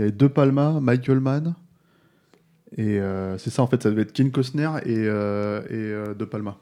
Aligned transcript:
Il 0.00 0.04
y 0.04 0.06
avait 0.06 0.16
deux 0.16 0.30
Palma, 0.30 0.78
Michael 0.80 1.20
Mann. 1.20 1.54
Et 2.74 2.98
euh, 2.98 3.36
c'est 3.36 3.50
ça, 3.50 3.62
en 3.62 3.66
fait, 3.66 3.82
ça 3.82 3.90
devait 3.90 4.00
être 4.00 4.14
Ken 4.14 4.30
Costner 4.30 4.70
et, 4.86 4.94
euh, 4.96 5.60
et 5.64 5.74
euh, 5.74 6.14
De 6.14 6.24
Palma. 6.24 6.56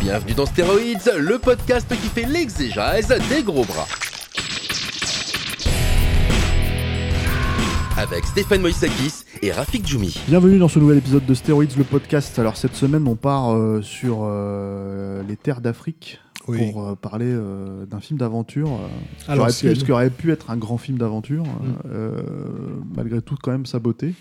Bienvenue 0.00 0.32
dans 0.32 0.46
Stéroïdes, 0.46 1.12
le 1.18 1.38
podcast 1.38 1.86
qui 1.90 2.08
fait 2.08 2.24
l'exégèse 2.24 3.08
des 3.28 3.42
gros 3.42 3.66
bras. 3.66 3.84
Avec 7.98 8.24
Stéphane 8.24 8.62
Moïsakis 8.62 9.24
et 9.42 9.52
Rafik 9.52 9.86
Djoumi. 9.86 10.18
Bienvenue 10.26 10.58
dans 10.58 10.68
ce 10.68 10.78
nouvel 10.78 10.96
épisode 10.96 11.26
de 11.26 11.34
Stéroïdes, 11.34 11.76
le 11.76 11.84
podcast. 11.84 12.38
Alors, 12.38 12.56
cette 12.56 12.74
semaine, 12.74 13.06
on 13.06 13.14
part 13.14 13.54
euh, 13.54 13.82
sur 13.82 14.20
euh, 14.22 15.22
les 15.28 15.36
terres 15.36 15.60
d'Afrique. 15.60 16.18
Oui. 16.48 16.70
Pour 16.70 16.86
euh, 16.86 16.94
parler 16.94 17.26
euh, 17.28 17.86
d'un 17.86 18.00
film 18.00 18.18
d'aventure, 18.18 18.68
euh, 18.70 19.32
Alors, 19.32 19.50
ce 19.50 19.66
qui 19.72 19.92
aurait 19.92 20.10
pu 20.10 20.30
être 20.30 20.50
un 20.50 20.56
grand 20.56 20.78
film 20.78 20.98
d'aventure, 20.98 21.44
Mm. 21.44 22.84
malgré 22.96 23.20
tout 23.22 23.36
quand 23.42 23.50
même 23.52 23.66
sa 23.66 23.78
beauté. 23.78 24.14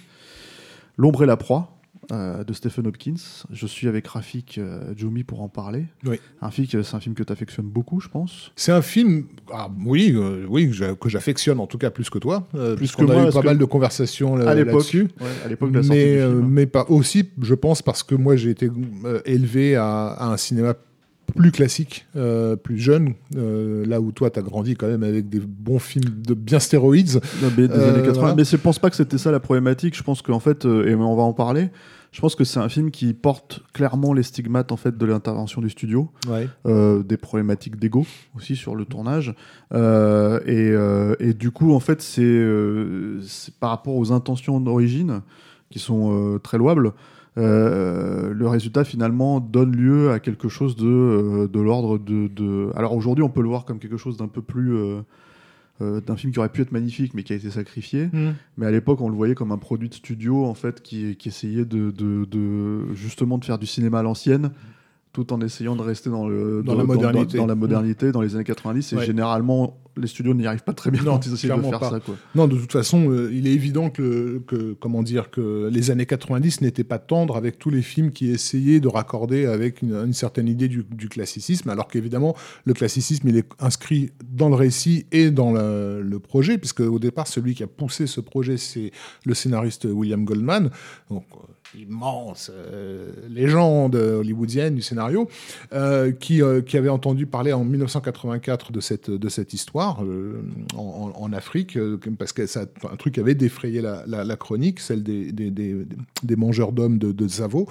L'ombre 0.98 1.23
et 1.23 1.28
la 1.28 1.38
proie 1.38 1.72
de 2.12 2.53
Stephen 2.53 2.86
Hopkins. 2.86 3.16
Je 3.52 3.66
suis 3.66 3.88
avec 3.88 4.06
Rafik 4.08 4.59
Djoumi 4.96 5.23
pour 5.23 5.42
en 5.42 5.50
parler. 5.50 5.86
Oui. 6.06 6.20
Rafik, 6.40 6.70
c'est 6.84 6.96
un 6.96 7.00
film 7.00 7.16
que 7.16 7.23
tu 7.23 7.34
affectionnes 7.34 7.66
beaucoup, 7.66 8.00
je 8.00 8.09
pense. 8.09 8.52
C'est 8.56 8.72
un 8.72 8.84
film, 8.84 9.26
ah, 9.52 9.70
oui, 9.84 10.16
oui, 10.48 10.68
que 10.68 10.73
j'a- 10.73 10.94
que 10.94 11.09
j'affectionne 11.09 11.59
en 11.59 11.66
tout 11.66 11.80
cas 11.80 11.90
plus 11.90 12.12
que 12.12 12.20
toi, 12.20 12.48
Plus 12.78 12.96
que 12.96 13.02
a 13.02 13.06
moi, 13.06 13.16
eu 13.16 13.23
parce 13.23 13.36
pas 13.36 13.42
mal 13.42 13.58
de 13.58 13.66
conversations 13.66 14.36
là- 14.36 14.50
à 14.52 14.53
l'époque, 14.53 14.73
là-dessus. 14.73 15.08
ouais, 15.20 15.28
à 15.44 15.48
l'époque 15.48 15.72
de 15.72 15.78
la 15.78 15.84
sortie 15.84 15.98
Mais, 16.00 16.14
du 16.18 16.22
film. 16.22 16.48
mais 16.48 16.66
pas 16.68 16.86
aussi, 16.90 17.28
je 17.42 17.56
pense, 17.56 17.81
parce 17.81 18.03
que 18.03 18.14
moi 18.14 18.36
j'ai 18.36 18.52
été 18.52 18.70
élevé 19.26 19.76
à, 19.76 20.08
à 20.09 20.28
un 20.28 20.38
cinéma 20.38 20.76
plus 21.34 21.52
classique, 21.52 22.06
euh, 22.16 22.56
plus 22.56 22.78
jeune, 22.78 23.14
euh, 23.36 23.86
là 23.86 24.00
où 24.00 24.12
toi 24.12 24.30
tu 24.30 24.40
as 24.40 24.42
grandi 24.42 24.76
quand 24.76 24.88
même 24.88 25.04
avec 25.04 25.28
des 25.30 25.40
bons 25.40 25.80
films 25.80 26.09
de 26.26 26.34
bien 26.34 26.59
stéroïdes. 26.59 27.22
Non, 27.42 27.50
mais 27.58 27.68
des 27.68 27.73
Euh, 27.73 27.90
années 27.94 28.04
80. 28.04 28.20
voilà. 28.20 28.36
Mais 28.36 28.44
je 28.45 28.56
pense 28.58 28.80
pas 28.80 28.90
que 28.90 28.95
c'était 28.95 29.18
ça 29.18 29.31
la 29.31 29.40
problématique. 29.40 29.96
Je 29.98 30.03
pense 30.03 30.22
qu'en 30.22 30.40
fait, 30.40 30.66
euh, 30.66 30.88
et 30.88 30.96
on 30.96 31.16
va 31.16 31.23
en 31.23 31.34
parler, 31.34 31.70
je 32.12 32.22
pense 32.22 32.36
que 32.36 32.44
c'est 32.44 32.59
un 32.59 32.70
film 32.70 32.92
qui 32.92 33.14
porte 33.14 33.62
clairement 33.73 34.14
les 34.14 34.23
stigmates 34.23 34.72
en 34.72 34.78
fait 34.78 34.98
de 34.98 35.06
l'intervention 35.06 35.62
du 35.62 35.70
studio, 35.70 36.09
Ouais. 36.30 36.48
des 37.03 37.18
problématiques 37.18 37.78
d'ego 37.78 38.06
aussi 38.38 38.56
sur 38.56 38.76
le 38.76 38.86
tournage. 38.86 39.34
Et, 39.73 40.73
et 41.20 41.34
du 41.34 41.52
coup, 41.52 41.73
en 41.73 41.80
fait, 41.81 42.02
c'est 42.02 42.46
par 43.59 43.72
rapport 43.72 43.96
aux 43.96 44.12
intentions 44.12 44.59
d'origine 44.62 45.22
qui 45.70 45.80
sont 45.80 46.40
très 46.42 46.58
louables. 46.58 46.94
Euh, 47.38 48.33
le 48.33 48.47
résultat 48.47 48.83
finalement 48.83 49.39
donne 49.39 49.75
lieu 49.75 50.11
à 50.11 50.19
quelque 50.19 50.47
chose 50.47 50.75
de, 50.75 50.86
euh, 50.88 51.47
de 51.47 51.59
l'ordre 51.59 51.97
de, 51.97 52.28
de- 52.28 52.69
Alors 52.75 52.94
aujourd'hui, 52.95 53.23
on 53.23 53.30
peut 53.30 53.41
le 53.41 53.50
voir 53.50 53.66
comme 53.66 53.80
quelque 53.80 53.97
chose 53.97 54.17
d'un 54.17 54.28
peu 54.28 54.41
plus 54.41 54.75
euh, 54.75 55.02
euh, 55.81 56.00
d'un 56.00 56.16
film 56.16 56.31
qui 56.31 56.39
aurait 56.39 56.50
pu 56.50 56.61
être 56.61 56.72
magnifique 56.72 57.13
mais 57.13 57.23
qui 57.23 57.33
a 57.33 57.36
été 57.36 57.50
sacrifié. 57.50 58.09
Mais 58.58 58.66
à 58.66 58.72
l'époque, 58.72 59.02
on 59.02 59.09
le 59.09 59.16
voyait 59.16 59.36
comme 59.36 59.52
un 59.52 59.58
produit 59.58 59.89
de 59.89 59.94
studio 59.94 60.45
en 60.45 60.53
fait 60.53 60.81
qui, 60.81 61.18
qui 61.18 61.28
essayait 61.28 61.66
de, 61.66 61.91
de- 61.91 62.24
de- 62.25 62.94
justement 62.94 63.38
de 63.38 63.44
faire 63.45 63.59
du 63.59 63.66
cinéma 63.66 64.00
à 64.00 64.03
l'ancienne, 64.03 64.51
tout 65.16 65.31
en 65.31 65.40
essayant 65.40 65.78
de 65.78 65.81
rester 65.81 66.09
dans 66.09 66.28
le 66.28 66.62
Dans 66.62 66.76
la 66.76 66.84
modernité. 66.84 67.38
dans, 67.38 67.46
la 67.46 67.56
modernité, 67.56 68.12
dans 68.12 68.22
les 68.22 68.36
années 68.36 68.44
90. 68.44 68.92
Et 68.92 68.96
Ouais. 68.98 69.06
généralement, 69.06 69.80
les 69.96 70.08
studios 70.08 70.34
n'y 70.34 70.46
arrivent 70.46 70.66
pas 70.66 70.74
très 70.74 70.92
bien 70.92 71.02
Non, 71.03 71.14
quand 71.14 71.26
ils 71.26 71.34
essayent 71.34 71.56
de 71.56 71.62
faire 71.62 71.80
pas. 71.80 71.90
ça. 71.90 72.00
Quoi. 72.02 72.16
Non, 72.36 72.48
de 72.50 72.58
toute 72.58 72.74
façon, 72.74 73.09
euh, 73.09 73.31
il 73.34 73.48
est 73.48 73.54
évident 73.54 73.90
que, 73.90 74.42
que, 74.46 74.74
comment 74.74 75.04
dire, 75.04 75.31
que 75.31 75.70
les 75.72 75.90
années 75.90 76.06
90 76.06 76.59
n'étaient 76.59 76.84
pas 76.84 77.00
tendres 77.00 77.38
avec 77.38 77.58
tous 77.59 77.70
les 77.70 77.81
films 77.81 78.12
qui 78.12 78.30
essayaient 78.30 78.81
de 78.81 78.90
raccorder 78.90 79.46
avec 79.46 79.81
une, 79.81 79.94
une 79.94 80.12
certaine 80.12 80.50
idée 80.50 80.68
du, 80.68 80.84
du 80.92 81.08
classicisme, 81.08 81.70
alors 81.70 81.88
qu'évidemment, 81.88 82.36
le 82.66 82.74
classicisme, 82.74 83.30
il 83.30 83.38
est 83.38 83.48
inscrit 83.59 84.09
dans 84.30 84.50
le 84.50 84.56
récit 84.56 85.06
et 85.14 85.31
dans 85.31 85.54
le, 85.54 86.02
le 86.02 86.20
projet, 86.20 86.58
puisque 86.58 86.81
au 86.81 87.00
départ, 87.00 87.28
celui 87.28 87.56
qui 87.56 87.64
a 87.64 87.68
poussé 87.68 88.06
ce 88.06 88.20
projet, 88.20 88.58
c'est 88.58 88.92
le 89.25 89.34
scénariste 89.34 89.86
William 89.90 90.25
Goldman, 90.25 90.72
donc 91.09 91.24
euh, 91.36 91.38
immense 91.80 92.52
euh, 92.53 93.12
légende 93.30 93.96
hollywoodienne 93.96 94.75
du 94.75 94.81
scénario, 94.81 95.28
euh, 95.74 96.12
qui, 96.12 96.41
euh, 96.41 96.62
qui 96.62 96.78
avait 96.78 96.90
entendu 96.90 97.25
parler 97.25 97.53
en 97.53 97.63
1984 97.63 98.72
de 98.72 98.80
cette, 98.80 99.09
de 99.09 99.30
cette 99.30 99.53
histoire 99.53 100.02
en, 100.75 101.34
Afrique, 101.34 101.78
parce 102.18 102.31
que 102.34 102.46
c'est 102.46 102.59
un 102.90 102.96
truc 102.96 103.16
qui 103.16 103.19
avait 103.19 103.36
défrayé 103.36 103.81
la, 103.81 104.03
la- 104.08 104.24
la 104.24 104.36
chronique, 104.38 104.80
celle 104.80 105.03
des, 105.03 105.31
des, 105.31 105.52
des- 105.52 105.86
des 106.24 106.36
mangeurs 106.36 106.72
d'hommes 106.72 106.97
de, 106.97 107.12
de 107.12 107.28
Zavo, 107.28 107.68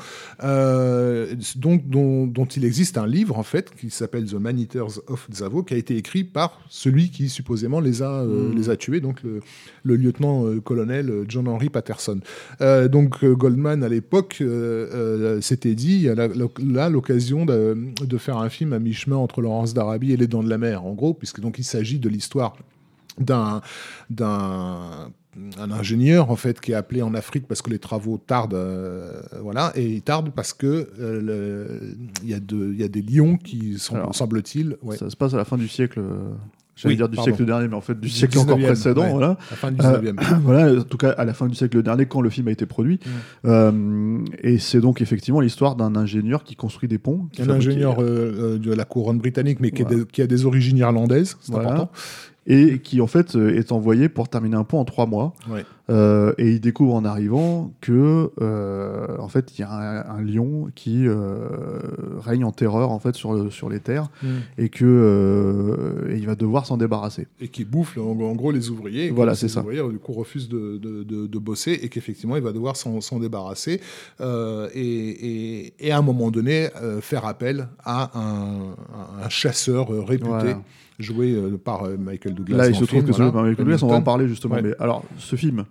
donc, 1.56 1.88
dont, 1.88 2.26
dont 2.26 2.44
il 2.44 2.64
existe 2.64 2.98
un 2.98 3.06
livre 3.06 3.38
en 3.38 3.42
fait 3.42 3.74
qui 3.74 3.90
s'appelle 3.90 4.26
The 4.26 4.34
Man-Eaters 4.34 5.00
of 5.08 5.26
Zavo, 5.32 5.62
qui 5.62 5.74
a 5.74 5.76
été 5.76 5.96
écrit 5.96 6.24
par 6.24 6.60
celui 6.68 7.10
qui 7.10 7.28
supposément 7.28 7.80
les 7.80 8.02
a, 8.02 8.20
euh, 8.22 8.50
Mm. 8.50 8.56
les 8.56 8.70
a 8.70 8.76
tués, 8.76 9.00
donc 9.00 9.22
le, 9.22 9.40
le 9.84 9.96
lieutenant-colonel 9.96 11.24
John 11.28 11.48
Henry 11.48 11.68
Patterson. 11.70 12.20
Donc 12.60 13.24
Goldman 13.24 13.82
à 13.82 13.88
l'époque 13.94 14.38
euh, 14.40 14.88
euh, 14.92 15.40
s'était 15.40 15.74
dit, 15.74 15.94
il 15.94 16.02
y 16.02 16.08
a 16.08 16.14
là 16.14 16.88
l'occasion 16.88 17.46
de, 17.46 17.76
de 18.00 18.18
faire 18.18 18.38
un 18.38 18.48
film 18.48 18.72
à 18.72 18.78
mi-chemin 18.78 19.16
entre 19.16 19.40
Laurence 19.40 19.74
d'Arabie 19.74 20.12
et 20.12 20.16
Les 20.16 20.26
Dents 20.26 20.42
de 20.42 20.50
la 20.50 20.58
Mer, 20.58 20.84
en 20.84 20.92
gros, 20.92 21.14
puisque 21.14 21.40
donc 21.40 21.58
il 21.58 21.64
s'agit 21.64 21.98
de 21.98 22.08
l'histoire 22.08 22.56
d'un 23.18 23.60
d'un 24.10 25.10
un 25.58 25.70
ingénieur 25.70 26.30
en 26.30 26.36
fait 26.36 26.60
qui 26.60 26.72
est 26.72 26.74
appelé 26.74 27.02
en 27.02 27.14
Afrique 27.14 27.46
parce 27.48 27.62
que 27.62 27.70
les 27.70 27.78
travaux 27.78 28.18
tardent 28.18 28.54
euh, 28.54 29.20
voilà 29.40 29.72
et 29.74 29.84
ils 29.84 30.02
tardent 30.02 30.30
parce 30.30 30.52
que 30.52 30.90
euh, 30.98 31.94
il 32.22 32.30
y 32.30 32.34
a 32.34 32.38
y 32.38 32.88
des 32.88 33.02
lions 33.02 33.36
qui 33.36 33.78
sont 33.78 34.12
semble-t-il 34.12 34.76
ouais, 34.82 34.96
Ça 34.96 35.10
se 35.10 35.16
passe 35.16 35.34
à 35.34 35.36
la 35.36 35.44
fin 35.44 35.58
du 35.58 35.68
siècle. 35.68 36.00
J'allais 36.76 36.94
Oui, 36.94 36.96
dire 36.96 37.08
du 37.08 37.16
pardon. 37.16 37.30
siècle 37.30 37.46
dernier, 37.46 37.68
mais 37.68 37.76
en 37.76 37.80
fait 37.80 37.94
du, 37.94 38.00
Du 38.00 38.08
siècle 38.08 38.38
encore 38.38 38.58
19e, 38.58 38.66
précédent. 38.66 39.02
ouais. 39.02 39.10
Voilà. 39.12 39.30
à 39.30 39.36
la 39.50 39.56
fin 39.56 39.70
du 39.70 39.80
Euh, 39.84 40.00
19e. 40.12 40.38
voilà, 40.42 40.80
en 40.80 40.82
tout 40.82 40.96
cas 40.96 41.10
à 41.10 41.24
la 41.24 41.32
fin 41.34 41.46
du 41.46 41.54
siècle 41.54 41.82
dernier, 41.82 42.06
quand 42.06 42.20
le 42.20 42.30
film 42.30 42.48
a 42.48 42.50
été 42.50 42.66
produit. 42.66 42.98
Mm. 43.04 43.48
Euh, 43.48 44.18
et 44.42 44.58
c'est 44.58 44.80
donc 44.80 45.00
effectivement 45.00 45.40
l'histoire 45.40 45.76
d'un 45.76 45.94
ingénieur 45.96 46.42
qui 46.44 46.56
construit 46.56 46.88
des 46.88 46.98
ponts. 46.98 47.28
un 47.38 47.50
ingénieur 47.50 47.96
euh, 48.00 48.58
de 48.58 48.72
la 48.72 48.84
couronne 48.84 49.18
britannique 49.18 49.58
mais 49.60 49.70
qui, 49.70 50.22
a 50.22 50.26
des 50.26 50.46
origines 50.46 50.78
irlandaises 50.78 51.36
c'est 51.40 51.52
Voilà. 51.52 51.68
important 51.70 51.90
et 52.46 52.78
qui 52.80 53.00
en 53.00 53.06
fait 53.06 53.34
est 53.36 53.72
envoyé 53.72 54.10
pour 54.10 54.28
terminer 54.28 54.56
un 54.56 54.64
pont 54.64 54.78
en 54.78 54.84
trois 54.84 55.06
mois. 55.06 55.32
Ouais. 55.48 55.64
Euh, 55.90 56.32
et 56.38 56.50
il 56.52 56.60
découvre 56.62 56.94
en 56.94 57.04
arrivant 57.04 57.70
que 57.82 58.30
euh, 58.40 59.06
en 59.18 59.28
fait 59.28 59.52
il 59.58 59.60
y 59.60 59.64
a 59.64 59.70
un, 59.70 60.16
un 60.18 60.22
lion 60.22 60.70
qui 60.74 61.06
euh, 61.06 61.46
règne 62.20 62.42
en 62.46 62.52
terreur 62.52 62.90
en 62.90 62.98
fait 62.98 63.14
sur, 63.14 63.34
le- 63.34 63.50
sur 63.50 63.68
les 63.68 63.80
terres 63.80 64.08
et 64.56 64.70
que 64.70 64.84
euh, 64.86 66.10
et 66.10 66.16
il 66.16 66.24
va 66.26 66.36
devoir 66.36 66.64
s'en 66.64 66.78
débarrasser. 66.78 67.26
et 67.38 67.48
qui 67.48 67.66
bouffe 67.66 67.98
en, 67.98 68.18
en 68.18 68.34
gros 68.34 68.50
les 68.50 68.70
ouvriers. 68.70 69.08
et 69.08 69.10
Voilà, 69.10 69.34
ces 69.34 69.48
c'est 69.48 69.56
ça. 69.56 69.60
ouvriers, 69.60 69.86
du 69.90 69.98
coup, 69.98 70.12
refusent 70.14 70.48
de, 70.48 70.78
de, 70.78 71.02
de- 71.02 71.26
de 71.26 71.38
bosser 71.38 71.78
et 71.82 71.90
qu'effectivement, 71.90 72.36
il 72.36 72.42
va 72.42 72.52
devoir 72.52 72.76
s'en 72.76 73.02
s'en 73.02 73.18
débarrasser 73.18 73.80
euh, 74.22 74.70
et, 74.74 74.80
et- 74.80 75.74
et 75.80 75.92
à 75.92 75.98
un 75.98 76.02
moment 76.02 76.30
donné, 76.30 76.68
euh, 76.82 77.02
faire 77.02 77.26
appel 77.26 77.68
à 77.84 78.18
un, 78.18 78.74
un 79.22 79.28
chasseur 79.28 79.88
réputé, 80.06 80.28
Voilà. 80.30 80.58
joué 80.98 81.36
par 81.62 81.86
Michael 81.98 82.34
Douglas. 82.34 82.56
Là 82.56 82.68
il 82.68 82.74
se 82.74 82.84
trouve 82.84 83.00
film, 83.00 83.04
que 83.06 83.12
voilà, 83.12 83.30
de 83.30 83.36
Michael 83.36 83.56
Douglas, 83.56 83.80
on 83.82 83.88
va 83.88 83.96
en 83.96 84.02
parler 84.02 84.28
justement. 84.28 84.54
Ouais. 84.54 84.62
Mais 84.62 84.74
alors 84.78 85.04
ce 85.18 85.36
film. 85.36 85.64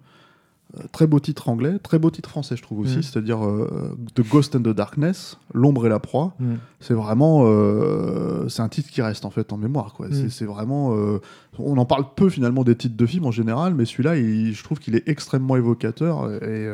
Très 0.91 1.05
beau 1.05 1.19
titre 1.19 1.49
anglais, 1.49 1.77
très 1.77 1.99
beau 1.99 2.09
titre 2.09 2.29
français, 2.29 2.55
je 2.57 2.63
trouve 2.63 2.79
aussi, 2.79 2.97
Mm. 2.97 3.01
c'est-à-dire 3.03 3.45
euh, 3.45 3.95
The 4.15 4.21
Ghost 4.27 4.55
and 4.55 4.61
the 4.61 4.69
Darkness, 4.69 5.37
l'ombre 5.53 5.85
et 5.85 5.89
la 5.89 5.99
proie. 5.99 6.33
Mm. 6.39 6.53
C'est 6.79 6.95
vraiment, 6.95 7.43
euh, 7.45 8.47
c'est 8.49 8.61
un 8.63 8.69
titre 8.69 8.89
qui 8.89 9.01
reste 9.03 9.23
en 9.25 9.29
fait 9.29 9.53
en 9.53 9.57
mémoire. 9.57 9.93
Quoi. 9.93 10.07
Mm. 10.07 10.29
C'est- 10.29 10.45
vraiment, 10.45 10.95
euh, 10.95 11.19
on 11.59 11.77
en 11.77 11.85
parle 11.85 12.05
peu 12.15 12.27
finalement 12.29 12.63
des 12.63 12.75
titres 12.75 12.97
de 12.97 13.05
films 13.05 13.25
en 13.25 13.31
général, 13.31 13.75
mais 13.75 13.85
celui-là, 13.85 14.17
il- 14.17 14.53
je 14.53 14.63
trouve 14.63 14.79
qu'il 14.79 14.95
est 14.95 15.07
extrêmement 15.07 15.55
évocateur. 15.57 16.31
Et 16.43 16.67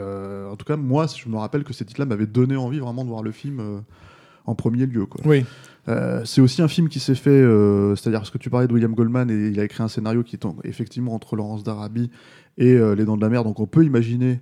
en 0.49 0.55
tout 0.55 0.65
cas, 0.65 0.77
moi, 0.77 1.05
je 1.07 1.27
me 1.27 1.35
rappelle 1.37 1.65
que 1.65 1.73
ces 1.73 1.83
titres-là 1.83 2.05
m'avaient 2.05 2.25
donné 2.25 2.55
envie 2.55 2.79
vraiment 2.79 3.03
de 3.03 3.09
voir 3.09 3.21
le 3.23 3.31
film 3.31 3.61
en 4.45 4.55
premier 4.55 4.85
lieu. 4.85 5.05
Quoi. 5.05 5.21
Oui, 5.25 5.45
Euh, 5.87 6.21
c'est 6.25 6.41
aussi 6.41 6.61
un 6.61 6.67
film 6.67 6.87
qui 6.89 6.99
s'est 6.99 7.15
fait, 7.15 7.29
euh, 7.31 7.95
c'est-à-dire 7.95 8.19
parce 8.19 8.29
que 8.31 8.37
tu 8.37 8.49
parlais 8.49 8.67
de 8.67 8.73
William 8.73 8.93
Goldman 8.93 9.29
et 9.31 9.47
il 9.49 9.59
a 9.59 9.63
écrit 9.63 9.81
un 9.81 9.87
scénario 9.87 10.23
qui 10.23 10.35
est 10.35 10.45
en- 10.45 10.55
effectivement 10.63 11.13
entre 11.15 11.35
Laurence 11.35 11.63
d'Arabie 11.63 12.11
et 12.57 12.73
euh, 12.73 12.93
Les 12.95 13.05
Dents 13.05 13.15
de 13.17 13.21
la 13.21 13.29
Mer, 13.29 13.43
donc 13.43 13.59
on 13.59 13.65
peut 13.65 13.83
imaginer 13.83 14.39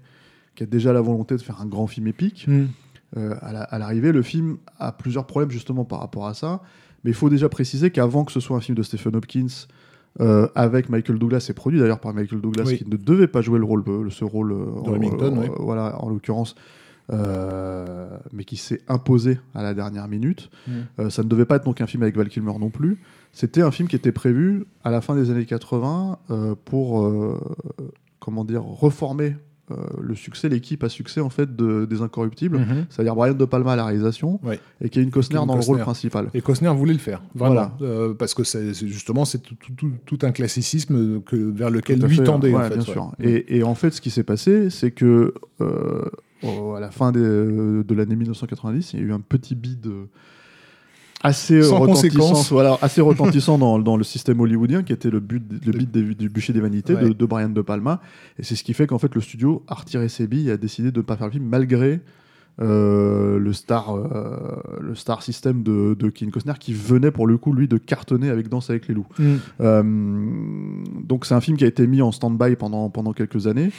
qu'il 0.56 0.66
y 0.66 0.70
a 0.70 0.72
déjà 0.72 0.92
la 0.92 1.02
volonté 1.02 1.36
de 1.36 1.42
faire 1.42 1.62
un 1.62 1.66
grand 1.68 1.88
film 1.88 2.08
épique. 2.08 2.48
Mm. 2.48 2.66
À 3.42 3.54
la- 3.54 3.62
à 3.64 3.80
l'arrivée, 3.80 4.12
le 4.12 4.22
film 4.22 4.58
a 4.80 4.92
plusieurs 4.92 5.26
problèmes 5.26 5.50
justement 5.52 5.86
par 5.86 6.02
rapport 6.02 6.28
à 6.28 6.34
ça, 6.34 6.62
mais 7.06 7.12
il 7.12 7.14
faut 7.14 7.30
déjà 7.30 7.48
préciser 7.48 7.90
qu'avant 7.90 8.26
que 8.26 8.34
ce 8.34 8.42
soit 8.42 8.58
un 8.58 8.60
film 8.60 8.76
de 8.78 8.84
Stephen 8.84 9.16
Hopkins, 9.16 9.48
avec 10.56 10.90
Michael 10.90 11.18
Douglas, 11.20 11.40
c'est 11.42 11.54
produit 11.54 11.80
d'ailleurs 11.80 12.00
par 12.02 12.14
Michael 12.14 12.42
Douglas, 12.42 12.64
Oui. 12.66 12.80
qui 12.80 12.90
ne 12.90 12.98
devait 12.98 13.28
pas 13.28 13.42
jouer 13.42 13.60
le 13.60 13.66
rôle, 13.66 13.84
ce 14.12 14.26
rôle, 14.26 14.52
euh, 14.52 14.66
oui. 14.88 15.10
voilà, 15.60 16.04
en 16.04 16.10
l'occurrence, 16.10 16.56
euh, 17.12 18.08
mais 18.34 18.44
qui 18.44 18.58
s'est 18.58 18.82
imposé 18.88 19.40
à 19.56 19.64
la 19.64 19.74
dernière 19.74 20.08
minute. 20.08 20.50
Mm. 20.68 20.72
Euh, 21.00 21.10
ça 21.10 21.24
ne 21.24 21.28
devait 21.30 21.46
pas 21.46 21.56
être 21.58 21.66
donc 21.66 21.82
un 21.82 21.88
film 21.88 22.04
avec 22.04 22.16
Val 22.16 22.30
Kilmer 22.30 22.54
non 22.60 22.70
plus. 22.70 22.98
C'était 23.34 23.62
un 23.62 23.72
film 23.72 23.88
qui 23.88 23.96
était 23.96 24.12
prévu 24.12 24.66
à 24.84 24.92
la 24.92 25.02
fin 25.02 25.16
des 25.16 25.30
années 25.32 25.46
80 25.46 26.20
euh, 26.32 26.56
pour, 26.66 27.08
comment 28.20 28.44
dire, 28.44 28.64
reformer 28.64 29.36
euh, 29.70 29.76
le 30.02 30.16
succès, 30.16 30.48
l'équipe 30.48 30.82
à 30.86 30.90
succès 30.90 31.20
en 31.20 31.30
fait 31.30 31.54
de, 31.58 31.84
des 31.86 32.02
Incorruptibles. 32.02 32.58
Mhm. 32.60 32.86
C'est-à-dire 32.90 33.16
Brian 33.16 33.34
De 33.34 33.44
Palma 33.46 33.74
à 33.74 33.76
la 33.76 33.84
réalisation 33.86 34.40
Ouais. 34.42 34.60
et 34.80 34.88
Kevin 34.90 35.12
Costner 35.12 35.36
Kevin 35.36 35.48
dans 35.48 35.56
le 35.58 35.62
rôle 35.62 35.80
principal. 35.80 36.30
Et 36.34 36.40
Costner 36.42 36.70
voulait 36.74 36.94
le 36.94 37.00
faire, 37.00 37.22
vraiment, 37.36 37.54
Voilà. 37.54 37.78
Euh, 37.82 38.14
parce 38.14 38.34
que 38.34 38.46
c'est 38.46 38.74
justement 38.74 39.26
c'est 39.26 39.40
tout, 39.40 39.56
tout- 39.56 39.74
tout- 39.74 39.92
tout 40.06 40.20
un 40.26 40.32
classicisme 40.32 41.22
que, 41.22 41.36
vers 41.36 41.70
lequel 41.70 42.00
lui 42.02 42.16
fait, 42.16 42.24
tendait. 42.24 42.50
ouais, 42.54 42.56
en 42.56 42.70
fait, 42.70 42.78
bien 42.78 42.78
ouais. 42.86 42.92
sûr. 42.92 43.12
Et, 43.20 43.58
et 43.58 43.64
en 43.64 43.76
fait, 43.76 43.92
ce 43.92 44.00
qui 44.00 44.10
s'est 44.10 44.24
passé, 44.24 44.70
c'est 44.70 44.92
que 44.92 45.34
euh, 45.60 46.06
au- 46.44 46.74
à 46.74 46.80
la 46.80 46.92
fin 46.92 47.12
des- 47.12 47.20
de 47.20 47.94
l'année 47.96 48.16
1990, 48.16 48.94
il 48.94 49.00
y 49.00 49.04
a 49.04 49.06
eu 49.06 49.14
un 49.14 49.20
petit 49.20 49.56
bid 49.56 49.86
euh, 49.88 50.06
assez 51.24 51.64
Sans 51.64 51.80
retentissant, 51.80 52.34
voilà, 52.52 52.78
assez 52.82 53.02
retentissant 53.42 53.58
dans, 53.58 53.80
dans 53.80 53.98
le 53.98 54.04
système 54.04 54.40
hollywoodien, 54.40 54.84
qui 54.84 54.94
était 54.94 55.10
le 55.10 55.20
but, 55.20 55.44
le 55.66 55.72
bid 55.72 55.90
des- 55.92 56.14
du 56.16 56.30
bûcher 56.30 56.54
des 56.54 56.62
vanités 56.62 56.96
de, 56.96 57.26
Brian 57.26 57.50
De 57.50 57.62
Palma. 57.62 58.02
Et 58.38 58.44
c'est 58.44 58.56
ce 58.56 58.64
qui 58.64 58.74
fait 58.74 58.86
qu'en 58.88 59.00
fait, 59.00 59.14
le 59.16 59.22
studio 59.22 59.64
a 59.68 59.74
retiré 59.76 60.10
ses 60.10 60.28
billes 60.28 60.50
et 60.50 60.52
a 60.52 60.58
décidé 60.58 60.92
de 60.92 60.98
ne 60.98 61.04
pas 61.04 61.18
faire 61.18 61.28
le 61.28 61.32
film 61.34 61.46
malgré. 61.46 62.02
euh, 62.60 63.38
le 63.38 63.54
star 63.54 63.96
euh, 63.96 64.80
le 64.82 64.96
star 64.96 65.22
system 65.22 65.62
de, 65.62 65.94
de 65.94 66.10
Kevin 66.10 66.32
Costner 66.32 66.54
qui 66.60 66.74
venait 66.74 67.12
pour 67.12 67.28
le 67.28 67.38
coup 67.38 67.54
lui 67.54 67.68
de 67.68 67.78
cartonner 67.78 68.32
avec 68.32 68.50
Danse 68.50 68.72
avec 68.72 68.88
les 68.88 68.96
loups 68.96 69.06
Mm. 69.20 69.36
euh, 69.62 69.84
donc 71.04 71.28
c'est 71.28 71.36
un 71.36 71.40
film 71.42 71.56
qui 71.56 71.66
a 71.66 71.68
été 71.68 71.86
mis 71.86 72.02
en 72.02 72.12
stand-by 72.12 72.56
pendant, 72.56 72.90
pendant 72.90 73.14
quelques 73.14 73.46
années. 73.46 73.70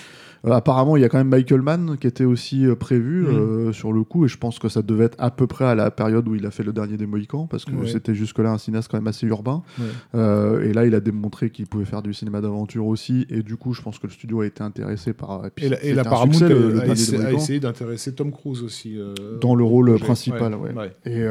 Euh, 0.47 0.53
apparemment, 0.53 0.97
il 0.97 1.01
y 1.01 1.05
a 1.05 1.09
quand 1.09 1.19
même 1.19 1.29
Michael 1.29 1.63
Mann 1.63 1.97
qui 2.01 2.07
était 2.07 2.25
aussi 2.25 2.65
euh, 2.67 2.77
prévu 2.77 3.23
Mhm. 3.23 3.29
euh, 3.37 3.73
sur 3.73 3.93
le 3.93 4.05
coup, 4.05 4.25
et 4.25 4.29
je 4.29 4.39
pense 4.39 4.59
que 4.59 4.69
ça 4.69 4.83
devait 4.83 5.07
être 5.07 5.17
à 5.19 5.31
peu 5.31 5.47
près 5.47 5.65
à 5.65 5.75
la 5.75 5.91
période 5.91 6.29
où 6.29 6.35
il 6.37 6.47
a 6.47 6.51
fait 6.51 6.63
le 6.63 6.73
dernier 6.73 6.97
des 6.97 7.07
Mohicans, 7.07 7.47
parce 7.51 7.65
que 7.65 7.73
Ouais. 7.73 7.89
c'était 7.89 8.15
jusque-là 8.15 8.51
un 8.53 8.59
cinéaste 8.59 8.89
quand 8.91 8.99
même 8.99 9.07
assez 9.09 9.27
urbain. 9.27 9.63
Ouais. 9.79 10.67
Et 10.69 10.73
là, 10.73 10.87
il 10.87 10.95
a 10.95 11.01
démontré 11.01 11.51
qu'il 11.51 11.67
pouvait 11.67 11.85
faire 11.85 12.03
du 12.03 12.15
cinéma 12.15 12.41
d'aventure 12.41 12.87
aussi, 12.87 13.27
et 13.31 13.43
du 13.43 13.57
coup, 13.57 13.73
je 13.75 13.83
pense 13.83 13.99
que 13.99 14.07
le 14.07 14.13
studio 14.13 14.41
a 14.43 14.47
été 14.47 14.63
intéressé 14.63 15.13
par. 15.13 15.43
puis 15.55 15.67
Et 15.67 15.69
la, 15.69 15.85
et 15.85 15.95
Paramount 15.95 16.33
succès, 16.33 16.45
a- 16.45 16.49
le 16.49 16.91
essayé, 16.91 17.19
a 17.19 17.23
Mohicans. 17.23 17.37
essayé 17.39 17.61
d'intéresser 17.61 18.15
Tom 18.15 18.31
Cruise 18.31 18.63
aussi. 18.63 18.97
Dans 19.41 19.55
le 19.55 19.65
rôle 19.65 19.87
projet. 19.91 20.05
principal, 20.05 20.55
ouais. 20.55 20.93
Et 21.05 21.25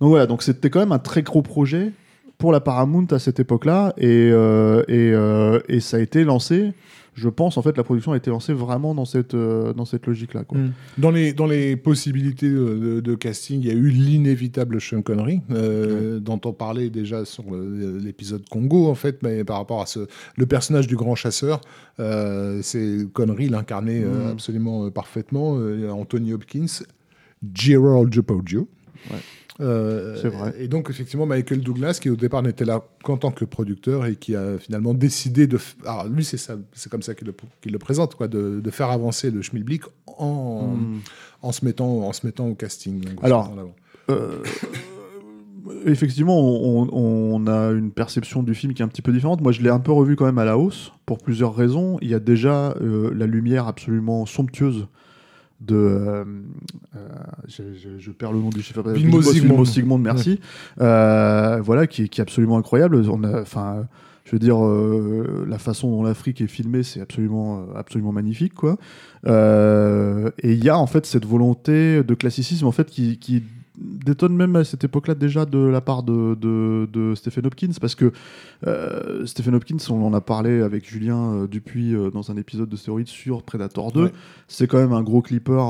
donc 0.00 0.10
voilà, 0.10 0.26
donc 0.26 0.42
c'était 0.42 0.70
quand 0.70 0.80
même 0.80 0.92
un 0.92 0.98
très 0.98 1.22
gros 1.22 1.42
projet 1.42 1.92
pour 2.38 2.52
la 2.52 2.60
Paramount 2.60 3.06
à 3.10 3.18
cette 3.18 3.40
époque-là, 3.40 3.94
et, 3.98 4.30
euh, 4.32 4.82
et, 4.86 5.12
euh, 5.12 5.58
et 5.68 5.80
ça 5.80 5.96
a 5.96 6.00
été 6.00 6.22
lancé. 6.22 6.72
Je 7.18 7.28
pense 7.28 7.56
en 7.56 7.62
fait 7.62 7.76
la 7.76 7.82
production 7.82 8.12
a 8.12 8.16
été 8.16 8.30
lancée 8.30 8.52
vraiment 8.52 8.94
dans 8.94 9.04
cette 9.04 9.34
euh, 9.34 9.72
dans 9.72 9.84
cette 9.84 10.06
logique-là. 10.06 10.44
Mm. 10.50 10.68
Dans 10.98 11.10
les, 11.10 11.32
dans 11.32 11.46
les 11.46 11.76
possibilités 11.76 12.48
de, 12.48 13.14
casting, 13.14 13.60
il 13.60 13.66
y 13.66 13.70
a 13.70 13.74
eu 13.74 13.88
l'inévitable 13.88 14.80
Sean 14.80 15.02
Connery, 15.02 15.40
euh, 15.50 16.20
dont 16.20 16.40
on 16.44 16.52
parlait 16.52 16.90
déjà 16.90 17.24
sur 17.24 17.44
l'épisode 17.52 18.48
Congo, 18.48 18.88
en 18.88 18.94
fait, 18.94 19.22
mais 19.22 19.42
par 19.44 19.56
rapport 19.56 19.80
à 19.80 19.86
ce, 19.86 20.06
le 20.36 20.46
personnage 20.46 20.86
du 20.86 20.96
grand 20.96 21.16
chasseur, 21.16 21.60
euh, 21.98 22.60
c'est 22.62 23.06
Connery 23.12 23.48
l'incarnait 23.48 23.88
Mm. 23.98 24.30
absolument 24.32 24.90
parfaitement, 24.90 25.58
Anthony 25.90 26.32
Hopkins, 26.32 26.84
Gerald. 27.54 28.14
Ouais. 29.10 29.16
Euh, 29.60 30.16
C'est 30.20 30.28
vrai. 30.28 30.54
Et 30.58 30.68
donc, 30.68 30.88
effectivement, 30.90 31.26
Michael 31.26 31.60
Douglas, 31.60 31.98
qui 32.00 32.10
au 32.10 32.16
départ 32.16 32.42
n'était 32.42 32.64
là 32.64 32.82
qu'en 33.02 33.16
tant 33.16 33.30
que 33.32 33.44
producteur 33.44 34.06
et 34.06 34.14
qui 34.16 34.36
a 34.36 34.58
finalement 34.58 34.94
décidé 34.94 35.46
de. 35.46 35.58
Alors, 35.84 36.06
lui, 36.08 36.24
c'est 36.24 36.36
ça, 36.36 36.56
c'est 36.72 36.90
comme 36.90 37.02
ça 37.02 37.14
qu'il 37.14 37.26
le, 37.26 37.78
présente, 37.78 38.14
quoi, 38.14 38.28
de, 38.28 38.60
de 38.60 38.70
faire 38.70 38.90
avancer 38.90 39.30
le 39.30 39.42
schmilblick 39.42 39.82
en, 40.06 40.74
Mm. 40.76 41.00
en, 41.42 41.52
se 41.52 41.64
mettant, 41.64 42.06
en 42.06 42.12
se 42.12 42.24
mettant 42.26 42.46
au 42.48 42.54
casting. 42.54 43.00
donc, 43.00 43.18
Alors. 43.22 43.52
Euh, 44.10 44.42
effectivement, 45.86 46.38
on 46.40 47.46
a 47.46 47.70
une 47.72 47.90
perception 47.90 48.42
du 48.42 48.54
film 48.54 48.74
qui 48.74 48.82
est 48.82 48.84
un 48.84 48.88
petit 48.88 49.02
peu 49.02 49.12
différente. 49.12 49.40
Moi, 49.40 49.52
je 49.52 49.60
l'ai 49.62 49.70
un 49.70 49.80
peu 49.80 49.92
revu 49.92 50.16
quand 50.16 50.24
même 50.24 50.38
à 50.38 50.44
la 50.44 50.56
hausse 50.56 50.92
pour 51.06 51.18
plusieurs 51.18 51.54
raisons. 51.54 51.98
Il 52.00 52.08
y 52.08 52.14
a 52.14 52.20
déjà 52.20 52.74
euh, 52.80 53.12
la 53.14 53.26
lumière 53.26 53.66
absolument 53.66 54.24
somptueuse 54.26 54.86
de. 55.60 55.74
euh, 55.76 56.24
euh, 56.96 56.98
je, 57.46 57.62
je- 57.74 57.98
je 57.98 58.10
perds 58.10 58.32
le 58.32 58.38
nom 58.40 58.50
du 58.50 58.62
chef. 58.62 58.78
Vilmos 58.86 59.22
Zsigmond. 59.32 59.64
Zsigmond, 59.64 59.98
merci. 59.98 60.40
Euh, 60.80 61.60
voilà, 61.62 61.86
qui, 61.86 62.08
qui 62.08 62.20
est 62.20 62.22
absolument 62.22 62.58
incroyable. 62.58 63.02
On 63.10 63.22
enfin. 63.24 63.86
Je 64.24 64.32
veux 64.32 64.38
dire, 64.40 64.62
euh, 64.62 65.46
la 65.48 65.56
façon 65.56 65.90
dont 65.90 66.02
l'Afrique 66.02 66.42
est 66.42 66.48
filmée, 66.48 66.82
c'est 66.82 67.00
absolument, 67.00 67.64
absolument 67.74 68.12
magnifique, 68.12 68.52
quoi. 68.52 68.76
Et 69.26 70.52
il 70.52 70.62
y 70.62 70.68
a 70.68 70.78
en 70.78 70.86
fait 70.86 71.06
cette 71.06 71.24
volonté 71.24 72.02
de 72.02 72.14
classicisme, 72.14 72.66
en 72.66 72.72
fait, 72.72 72.90
qui, 72.90 73.18
qui 73.18 73.42
détonne 73.80 74.34
même 74.34 74.56
à 74.56 74.64
cette 74.64 74.84
époque-là 74.84 75.14
déjà 75.14 75.44
de 75.44 75.58
la 75.58 75.80
part 75.80 76.02
de, 76.02 76.34
de, 76.34 76.88
de 76.92 77.14
Stephen 77.14 77.46
Hopkins, 77.46 77.72
parce 77.80 77.94
que 77.94 78.12
euh, 78.66 79.24
Stephen 79.26 79.54
Hopkins, 79.54 79.76
on 79.90 80.04
en 80.04 80.12
a 80.14 80.20
parlé 80.20 80.62
avec 80.62 80.88
Julien 80.88 81.34
euh, 81.34 81.46
Dupuis 81.46 81.94
euh, 81.94 82.10
dans 82.10 82.30
un 82.30 82.36
épisode 82.36 82.68
de 82.68 82.76
Stéroïdes 82.76 83.08
sur 83.08 83.42
Predator 83.42 83.92
2. 83.92 84.04
Ouais. 84.04 84.12
C'est 84.48 84.66
quand 84.66 84.78
même 84.78 84.92
un 84.92 85.02
gros 85.02 85.22
clipper 85.22 85.62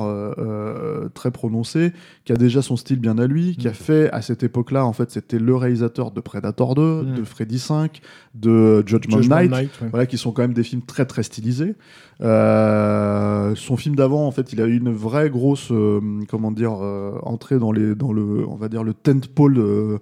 très 1.15 1.31
prononcé, 1.31 1.93
qui 2.25 2.33
a 2.33 2.37
déjà 2.37 2.63
son 2.63 2.77
style 2.77 2.99
bien 3.01 3.19
à 3.19 3.27
lui, 3.27 3.57
qui 3.57 3.67
a 3.67 3.73
Mm. 3.73 3.75
fait 3.75 4.11
à 4.13 4.23
cette 4.23 4.43
époque-là, 4.43 4.85
en 4.87 4.93
fait, 4.93 5.11
c'était 5.11 5.39
le 5.39 5.55
réalisateur 5.57 6.11
de 6.11 6.21
Predator 6.21 6.75
2, 6.75 7.03
Mm. 7.03 7.15
de 7.15 7.25
Freddy 7.25 7.59
5, 7.59 8.01
de 8.35 8.83
Judgment, 8.87 9.21
Judgment 9.21 9.41
Night, 9.41 9.51
Night, 9.51 9.71
ouais. 9.83 9.89
voilà, 9.91 10.07
qui 10.07 10.17
sont 10.17 10.33
quand 10.33 10.43
même 10.43 10.55
des 10.55 10.63
films 10.63 10.83
très 10.83 11.05
très 11.07 11.23
stylisés. 11.23 11.75
Son 12.21 13.77
film 13.77 13.97
d'avant, 13.97 14.27
en 14.27 14.31
fait, 14.31 14.53
il 14.53 14.61
a 14.61 14.67
eu 14.67 14.77
une 14.77 14.93
vraie 14.93 15.31
grosse, 15.31 15.73
comment 16.29 16.51
dire, 16.53 16.73
entrée 17.23 17.59
dans 17.59 17.73
les, 17.73 17.95
dans 17.99 18.13
le, 18.13 18.47
on 18.49 18.57
va 18.57 18.69
dire 18.69 18.83
le 18.83 18.95
tentpole 18.95 19.59
euh, 19.59 19.99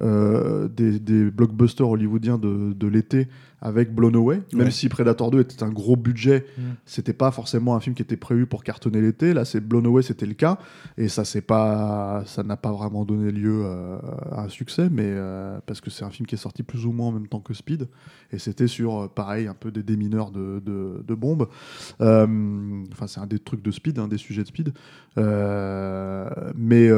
euh, 0.00 0.68
des, 0.68 1.30
blockbusters 1.30 1.88
hollywoodiens 1.88 2.38
de 2.38 2.86
l'été 2.86 3.28
avec 3.66 3.92
Blown 3.92 4.14
Away. 4.14 4.42
Même 4.52 4.66
Ouais. 4.66 4.70
si 4.70 4.88
Predator 4.88 5.30
2 5.32 5.40
était 5.40 5.62
un 5.64 5.70
gros 5.70 5.96
budget, 5.96 6.46
Mm. 6.56 6.62
c'était 6.84 7.12
pas 7.12 7.30
forcément 7.32 7.74
un 7.74 7.80
film 7.80 7.96
qui 7.96 8.02
était 8.02 8.16
prévu 8.16 8.46
pour 8.46 8.62
cartonner 8.62 9.00
l'été. 9.00 9.34
Là, 9.34 9.44
c'est 9.44 9.60
Blown 9.60 9.84
Away, 9.86 10.02
c'était 10.02 10.24
le 10.26 10.34
cas, 10.34 10.58
et 10.96 11.08
ça 11.08 11.24
c'est 11.24 11.40
pas, 11.40 12.22
ça 12.26 12.42
n'a 12.44 12.56
pas 12.56 12.70
vraiment 12.70 13.04
donné 13.04 13.32
lieu 13.32 13.62
euh, 13.64 13.98
à 14.30 14.42
un 14.44 14.48
succès, 14.48 14.88
mais 14.90 15.02
euh, 15.06 15.58
parce 15.66 15.80
que 15.80 15.90
c'est 15.90 16.04
un 16.04 16.10
film 16.10 16.26
qui 16.26 16.36
est 16.36 16.38
sorti 16.38 16.62
plus 16.62 16.86
ou 16.86 16.92
moins 16.92 17.08
en 17.08 17.12
même 17.12 17.26
temps 17.26 17.40
que 17.40 17.54
Speed, 17.54 17.88
et 18.32 18.38
c'était 18.38 18.68
sur 18.68 19.02
euh, 19.02 19.08
pareil 19.08 19.48
un 19.48 19.54
peu 19.54 19.70
des 19.72 19.82
démineurs 19.82 20.30
de, 20.30 20.62
de, 20.64 21.02
de 21.06 21.14
bombes. 21.14 21.48
Enfin, 22.00 23.06
c'est 23.08 23.20
un 23.20 23.26
des 23.26 23.38
trucs 23.40 23.62
de 23.62 23.70
Speed, 23.72 23.98
un 23.98 24.06
des 24.08 24.18
sujets 24.18 24.42
de 24.42 24.48
Speed. 24.48 24.72
Mais 25.16 26.90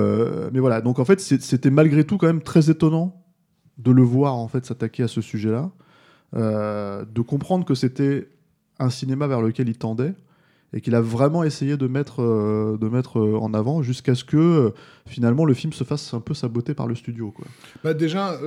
mais 0.52 0.60
voilà, 0.60 0.80
donc 0.80 0.98
en 0.98 1.04
fait 1.04 1.20
c'était 1.20 1.70
malgré 1.70 2.04
tout 2.04 2.18
quand 2.18 2.26
même 2.26 2.42
très 2.42 2.70
étonnant 2.70 3.25
de 3.78 3.90
le 3.92 4.02
voir 4.02 4.34
en 4.34 4.48
fait 4.48 4.64
s'attaquer 4.66 5.04
à 5.04 5.08
ce 5.08 5.20
sujet-là, 5.20 5.70
euh, 6.37 7.04
de 7.04 7.20
comprendre 7.23 7.64
que 7.64 7.75
c'était 7.75 8.28
un 8.78 8.90
cinéma 8.90 9.26
vers 9.26 9.40
lequel 9.40 9.68
il 9.68 9.78
tendait 9.78 10.14
et 10.75 10.82
qu'il 10.82 10.94
a 10.94 11.00
vraiment 11.00 11.42
essayé 11.42 11.78
de 11.78 11.87
mettre, 11.87 12.23
euh, 12.23 12.76
de 12.78 12.88
mettre 12.88 13.18
euh, 13.18 13.38
en 13.38 13.54
avant 13.54 13.82
jusqu'à 13.82 14.14
ce 14.14 14.25
que 14.25 14.75
finalement 15.06 15.47
le 15.47 15.54
film 15.54 15.73
se 15.73 15.85
fasse 15.85 16.12
un 16.12 16.20
peu 16.20 16.35
saboter 16.35 16.75
par 16.75 16.87
le 16.87 16.94
studio. 16.94 17.30
Quoi. 17.30 17.47
Bah 17.82 17.94
déjà, 17.94 18.38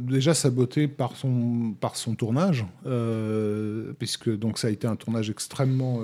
déjà 0.00 0.34
saboté 0.34 0.88
par 0.88 1.14
son, 1.14 1.74
par 1.80 1.94
son 1.94 2.16
tournage, 2.16 2.66
puisque 3.98 4.36
donc 4.36 4.58
ça 4.58 4.66
a 4.66 4.70
été 4.70 4.88
un 4.88 4.96
tournage 4.96 5.30
extrêmement 5.30 6.00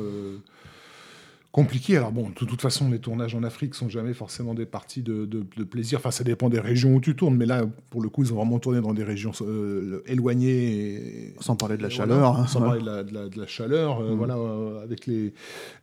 compliqué. 1.52 1.96
Alors 1.98 2.12
bon, 2.12 2.28
de 2.30 2.34
toute 2.46 2.60
façon, 2.62 2.90
les 2.90 2.98
tournages 2.98 3.34
en 3.34 3.42
Afrique 3.42 3.74
sont 3.74 3.88
jamais 3.90 4.14
forcément 4.14 4.54
des 4.54 4.64
parties 4.66 5.02
de, 5.02 5.26
de- 5.26 5.44
de 5.56 5.64
plaisir. 5.64 5.98
Enfin, 5.98 6.10
ça 6.10 6.24
dépend 6.24 6.48
des 6.48 6.58
régions 6.60 6.94
où 6.94 7.00
tu 7.00 7.14
tournes, 7.14 7.36
mais 7.36 7.44
là, 7.46 7.66
pour 7.90 8.00
le 8.02 8.08
coup, 8.08 8.22
ils 8.24 8.32
ont 8.32 8.36
vraiment 8.36 8.58
tourné 8.58 8.80
dans 8.80 8.94
des 8.94 9.04
régions 9.04 9.32
euh, 9.42 10.02
éloignées. 10.06 10.94
Et, 10.94 11.34
Sans 11.40 11.54
parler 11.54 11.76
de 11.76 11.82
la 11.82 11.90
chaleur. 11.90 12.18
voilà, 12.18 12.42
hein. 12.42 12.46
sans 12.46 12.60
Ouais. 12.60 12.66
parler 12.68 12.80
de 12.80 12.86
la, 12.86 13.02
de 13.04 13.14
la- 13.14 13.28
de 13.28 13.38
la 13.38 13.46
chaleur, 13.46 14.00
euh, 14.00 14.12
Mm. 14.14 14.16
voilà, 14.16 14.36
euh, 14.38 14.82
avec 14.82 15.06
les, 15.06 15.34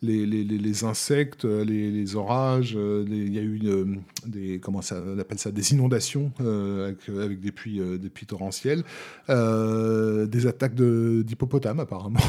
les, 0.01 0.25
les, 0.25 0.43
les- 0.43 0.57
les 0.57 0.83
insectes, 0.83 1.45
les, 1.45 1.91
les 1.91 2.15
orages, 2.15 2.75
il 2.75 3.31
y 3.33 3.37
a 3.37 3.41
eu 3.41 3.57
une, 3.57 4.01
des, 4.25 4.59
comment 4.59 4.81
ça, 4.81 5.01
on 5.07 5.19
appelle 5.19 5.37
ça, 5.39 5.51
des 5.51 5.71
inondations 5.73 6.31
avec, 6.39 6.97
avec 7.09 7.39
des 7.39 7.51
euh, 7.79 7.97
des 7.97 8.09
pluies 8.09 8.25
torrentielles, 8.27 8.83
euh, 9.29 10.25
des 10.25 10.47
attaques 10.47 10.73
de- 10.75 11.23
d'hippopotames 11.25 11.79
apparemment. 11.79 12.19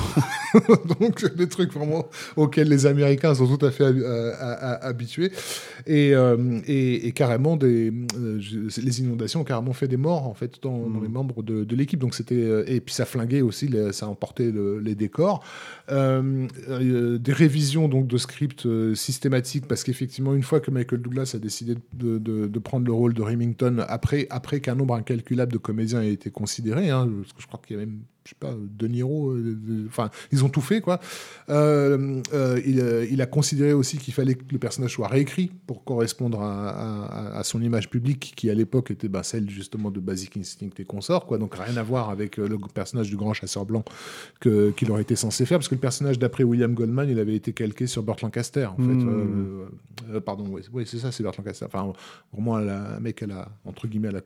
Donc 1.00 1.35
des 1.37 1.49
trucs 1.49 1.73
vraiment 1.73 2.06
auxquels 2.37 2.68
les 2.68 2.85
Américains 2.87 3.29
Sont 3.34 3.56
tout 3.56 3.64
à 3.64 3.70
fait 3.70 3.84
euh, 3.84 4.32
habitués. 4.82 5.30
Et, 5.87 6.14
euh, 6.14 6.60
et, 6.66 7.06
et 7.06 7.12
carrément, 7.12 7.56
des, 7.56 7.92
euh, 8.16 8.38
les 8.82 9.00
inondations 9.00 9.40
ont 9.40 9.44
carrément 9.44 9.72
fait 9.72 9.88
des 9.88 9.96
morts 9.96 10.26
en 10.26 10.34
fait 10.34 10.58
dans, 10.62 10.78
dans 10.88 11.00
Mm. 11.00 11.02
les 11.02 11.08
membres 11.08 11.42
de, 11.42 11.64
de 11.64 11.76
l'équipe. 11.76 11.99
Donc 12.00 12.14
c'était 12.14 12.64
et 12.66 12.80
puis 12.80 12.94
ça 12.94 13.04
flinguait 13.04 13.40
aussi, 13.40 13.68
les- 13.68 13.92
ça 13.92 14.06
emportait 14.08 14.50
le- 14.50 14.78
les 14.80 14.94
décors. 14.94 15.42
Des 15.88 17.32
révisions 17.32 17.88
donc 17.88 18.06
de 18.06 18.16
script 18.18 18.66
systématiques 18.94 19.66
parce 19.66 19.82
qu'effectivement 19.84 20.34
une 20.34 20.42
fois 20.42 20.60
que 20.60 20.70
Michael 20.70 21.00
Douglas 21.02 21.32
a 21.34 21.38
décidé 21.38 21.75
de, 21.92 22.18
de- 22.18 22.46
de 22.46 22.58
prendre 22.58 22.87
le 22.87 22.92
rôle 22.92 23.14
de 23.14 23.22
Remington 23.22 23.84
après 23.88 24.26
après 24.30 24.60
qu'un 24.60 24.75
nombre 24.75 24.94
incalculable 24.94 25.52
de 25.52 25.58
comédiens 25.58 26.02
ait 26.02 26.12
été 26.12 26.30
considéré, 26.30 26.90
hein, 26.90 27.08
parce 27.22 27.32
que 27.32 27.42
je 27.42 27.46
crois 27.46 27.60
qu'il 27.66 27.76
y 27.76 27.80
a 27.80 27.84
même 27.84 28.00
je 28.24 28.30
sais 28.30 28.36
pas 28.38 28.54
De 28.54 28.86
Niro, 28.86 29.30
euh, 29.32 29.86
enfin 29.88 30.10
ils 30.32 30.44
ont 30.44 30.48
tout 30.48 30.60
fait 30.60 30.80
quoi. 30.80 31.00
Euh, 31.48 32.20
euh, 32.34 32.60
il, 32.66 33.08
il 33.12 33.20
a 33.22 33.26
considéré 33.26 33.72
aussi 33.72 33.98
qu'il 33.98 34.12
fallait 34.14 34.34
que 34.34 34.44
le 34.52 34.58
personnage 34.58 34.92
soit 34.92 35.08
réécrit 35.08 35.50
pour 35.66 35.84
correspondre 35.84 36.42
à, 36.42 36.68
à- 36.70 37.38
à 37.38 37.42
son 37.44 37.60
image 37.62 37.88
publique 37.90 38.32
qui 38.36 38.50
à 38.50 38.54
l'époque 38.54 38.90
était 38.90 39.08
bah, 39.08 39.22
celle 39.22 39.48
justement 39.48 39.90
de 39.90 40.00
Basic 40.00 40.36
Instinct 40.36 40.70
et 40.78 40.84
consorts 40.84 41.26
quoi 41.26 41.38
donc 41.38 41.54
rien 41.54 41.76
à 41.76 41.82
voir 41.82 42.10
avec 42.10 42.36
le 42.36 42.58
personnage 42.72 43.08
du 43.08 43.16
grand 43.16 43.32
chasseur 43.32 43.64
blanc 43.64 43.84
qu'il 44.40 44.90
aurait 44.90 45.02
été 45.02 45.16
censé 45.16 45.46
faire 45.46 45.58
parce 45.58 45.68
que 45.68 45.74
le 45.74 45.80
personnage 45.80 46.18
d'après 46.18 46.44
William 46.44 46.74
Goldman 46.74 47.08
il 47.08 47.18
avait 47.18 47.34
été 47.34 47.52
calqué 47.52 47.86
sur 47.86 48.02
Burt 48.02 48.20
Lancaster 48.22 48.66
en 48.66 48.76
fait 48.76 48.82
Mm. 48.82 49.08
Euh, 49.08 49.66
euh, 50.16 50.20
pardon 50.20 50.44
oui, 50.50 50.62
oui, 50.72 50.84
c'est 50.86 50.98
ça 50.98 51.10
c'est 51.12 51.22
Burt 51.22 51.36
Lancaster 51.38 51.64
enfin 51.66 51.92
vraiment 52.32 52.56
un 52.56 53.00
mec 53.00 53.22
à 53.22 53.26
la 53.26 53.48
entre 53.64 53.86
guillemets 53.88 54.08
à 54.08 54.12
la, 54.12 54.18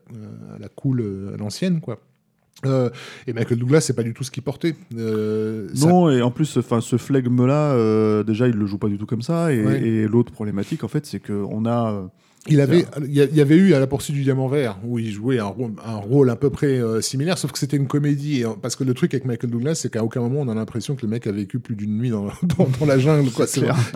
à 0.55 0.59
la 0.59 0.69
cool 0.69 1.01
à 1.33 1.37
l'ancienne 1.37 1.79
quoi 1.81 1.99
Euh, 2.65 2.89
et 3.27 3.33
Michael 3.33 3.57
Douglas 3.59 3.81
c'est 3.81 3.95
pas 3.95 4.03
du 4.03 4.13
tout 4.13 4.23
ce 4.23 4.31
qu'il 4.31 4.41
portait 4.43 4.75
Euh, 4.97 5.67
ça- 5.73 5.87
Non, 5.87 6.09
et 6.09 6.21
en 6.21 6.31
plus, 6.31 6.57
enfin, 6.57 6.79
ce 6.81 6.97
flegme-là, 6.97 7.73
euh, 7.73 8.23
déjà, 8.23 8.47
il 8.47 8.55
le 8.55 8.65
joue 8.65 8.77
pas 8.77 8.87
du 8.87 8.97
tout 8.97 9.05
comme 9.05 9.21
ça. 9.21 9.51
Et, 9.53 9.63
Ouais. 9.63 9.81
et 9.85 10.07
l'autre 10.07 10.31
problématique, 10.31 10.83
en 10.83 10.87
fait, 10.87 11.05
c'est 11.05 11.19
qu'on 11.19 11.65
a. 11.65 12.09
Il 12.47 12.61
avait, 12.61 12.85
il 13.03 13.11
y 13.15 13.41
avait 13.41 13.55
eu 13.57 13.73
à 13.73 13.79
la 13.79 13.87
poursuite 13.87 14.15
du 14.15 14.21
diamant 14.21 14.47
vert 14.47 14.77
où 14.85 14.99
il 14.99 15.11
jouait 15.11 15.39
un 15.39 15.45
rôle, 15.45 15.71
un 15.83 15.95
rôle 15.95 16.29
à 16.29 16.35
peu 16.35 16.51
près 16.51 16.79
euh, 16.79 17.01
similaire, 17.01 17.39
sauf 17.39 17.51
que 17.51 17.57
c'était 17.57 17.75
une 17.75 17.87
comédie. 17.87 18.41
Et, 18.41 18.45
parce 18.61 18.75
que 18.75 18.83
le 18.83 18.93
truc 18.93 19.15
avec 19.15 19.25
Michael 19.25 19.49
Douglas, 19.49 19.73
c'est 19.73 19.91
qu'à 19.91 20.03
aucun 20.03 20.19
moment 20.21 20.41
on 20.41 20.47
a 20.49 20.53
l'impression 20.53 20.93
que 20.95 21.01
le 21.01 21.07
mec 21.07 21.25
a 21.25 21.31
vécu 21.31 21.57
plus 21.57 21.75
d'une 21.75 21.97
nuit 21.97 22.11
dans, 22.11 22.25
dans, 22.43 22.67
dans 22.79 22.85
la 22.85 22.99
jungle. 22.99 23.31
Quoi. 23.31 23.47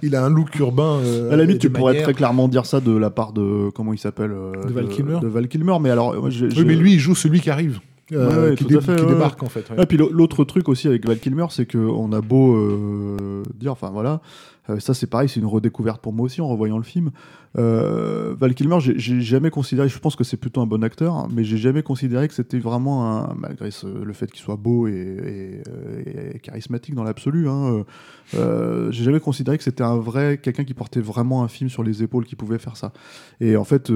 Il 0.02 0.16
a 0.16 0.26
un 0.26 0.32
look 0.32 0.56
urbain. 0.58 1.00
euh, 1.06 1.32
À 1.32 1.36
la 1.36 1.44
limite, 1.46 1.62
tu 1.62 1.70
pourrais 1.70 2.02
très 2.02 2.16
clairement 2.16 2.48
dire 2.48 2.66
ça 2.66 2.82
de 2.82 2.92
la 2.92 3.12
part 3.12 3.34
de. 3.34 3.70
Comment 3.70 3.94
il 3.94 4.00
s'appelle 4.00 4.32
euh, 4.32 4.52
De 4.68 4.74
Val 4.74 4.88
Kilmer 4.88 5.20
De 5.22 5.28
Val 5.28 5.48
Kilmer. 5.48 5.78
Mais 5.80 5.92
alors, 5.92 6.16
Oui, 6.20 6.64
mais 6.66 6.76
lui, 6.76 6.94
il 6.94 7.00
joue 7.00 7.14
celui 7.14 7.42
qui 7.42 7.52
arrive, 7.52 7.80
euh, 8.14 8.50
Ouais, 8.52 8.56
qui, 8.56 8.66
dé- 8.66 8.82
fait, 8.82 8.96
qui 8.96 9.02
ouais. 9.04 9.08
débarque 9.14 9.42
en 9.44 9.50
fait. 9.50 9.70
ouais. 9.70 9.84
Et 9.84 9.86
puis 9.86 9.98
l'au- 9.98 10.12
l'autre 10.12 10.44
truc 10.46 10.68
aussi 10.70 10.88
avec 10.88 11.06
Val 11.06 11.20
Kilmer, 11.20 11.46
c'est 11.50 11.70
qu'on 11.72 12.12
a 12.12 12.22
beau 12.22 12.56
euh, 12.56 13.44
dire, 13.56 13.72
enfin 13.72 13.90
voilà, 13.92 14.22
euh, 14.70 14.80
ça 14.80 14.94
c'est 14.94 15.08
pareil, 15.08 15.30
c'est 15.30 15.40
une 15.40 15.46
redécouverte 15.46 16.02
pour 16.02 16.14
moi 16.14 16.26
aussi 16.26 16.42
en 16.42 16.48
revoyant 16.48 16.78
le 16.78 16.84
film. 16.84 17.12
Euh, 17.58 18.36
Val 18.40 18.54
Kilmer, 18.54 18.78
j'ai- 18.80 19.22
jamais 19.22 19.50
considéré, 19.50 19.90
je 19.90 19.98
pense 20.00 20.16
que 20.16 20.24
c'est 20.24 20.38
plutôt 20.38 20.62
un 20.62 20.68
bon 20.68 20.84
acteur, 20.84 21.16
hein, 21.16 21.28
mais 21.34 21.44
j'ai 21.44 21.58
jamais 21.58 21.82
considéré 21.82 22.28
que 22.28 22.34
c'était 22.36 22.60
vraiment 22.60 23.10
un, 23.32 23.34
malgré 23.36 23.72
ce- 23.72 23.88
le 23.88 24.14
fait 24.14 24.28
qu'il 24.32 24.40
soit 24.42 24.56
beau 24.56 24.88
et, 24.88 24.92
et, 26.06 26.36
et 26.36 26.40
charismatique 26.40 26.94
dans 26.94 27.04
l'absolu, 27.04 27.50
hein, 27.50 27.84
euh, 28.36 28.92
j'ai 28.92 29.04
jamais 29.04 29.20
considéré 29.20 29.58
que 29.58 29.64
c'était 29.64 29.84
un 29.84 29.98
vrai 29.98 30.38
quelqu'un 30.42 30.64
qui 30.64 30.76
portait 30.76 31.02
vraiment 31.02 31.44
un 31.44 31.48
film 31.48 31.70
sur 31.72 31.82
les 31.84 32.04
épaules 32.04 32.26
qui 32.26 32.36
pouvait 32.36 32.60
faire 32.60 32.78
ça. 32.78 32.92
Et 33.42 33.56
en 33.58 33.64
fait. 33.64 33.92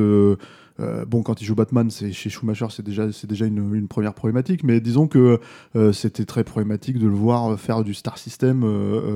Euh, 0.80 1.06
bon, 1.06 1.22
quand 1.22 1.42
il 1.42 1.46
joue 1.46 1.56
Batman, 1.56 1.90
c'est 1.92 2.12
chez 2.12 2.30
Schumacher, 2.30 2.68
c'est 2.72 2.84
déjà, 2.84 3.12
c'est 3.12 3.28
déjà 3.28 3.46
une, 3.46 3.74
une 3.76 3.88
première 3.88 4.14
problématique. 4.14 4.64
Mais 4.64 4.82
disons 4.82 5.08
que 5.08 5.40
euh, 5.76 5.92
c'était 5.94 6.26
très 6.26 6.44
problématique 6.44 6.98
de 6.98 7.08
le 7.08 7.14
voir 7.14 7.60
faire 7.60 7.84
du 7.84 7.94
Star 7.94 8.18
System 8.18 8.64
euh, 8.64 8.68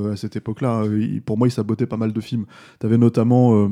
euh, 0.09 0.13
à 0.13 0.15
cette 0.15 0.35
époque-là. 0.35 0.83
Il- 0.85 1.21
Pour 1.21 1.37
moi, 1.37 1.47
il 1.47 1.51
sabotait 1.51 1.87
pas 1.87 1.97
mal 1.97 2.13
de 2.13 2.21
films. 2.21 2.45
Tu 2.79 2.85
avais 2.85 2.97
notamment 2.97 3.55
euh, 3.65 3.69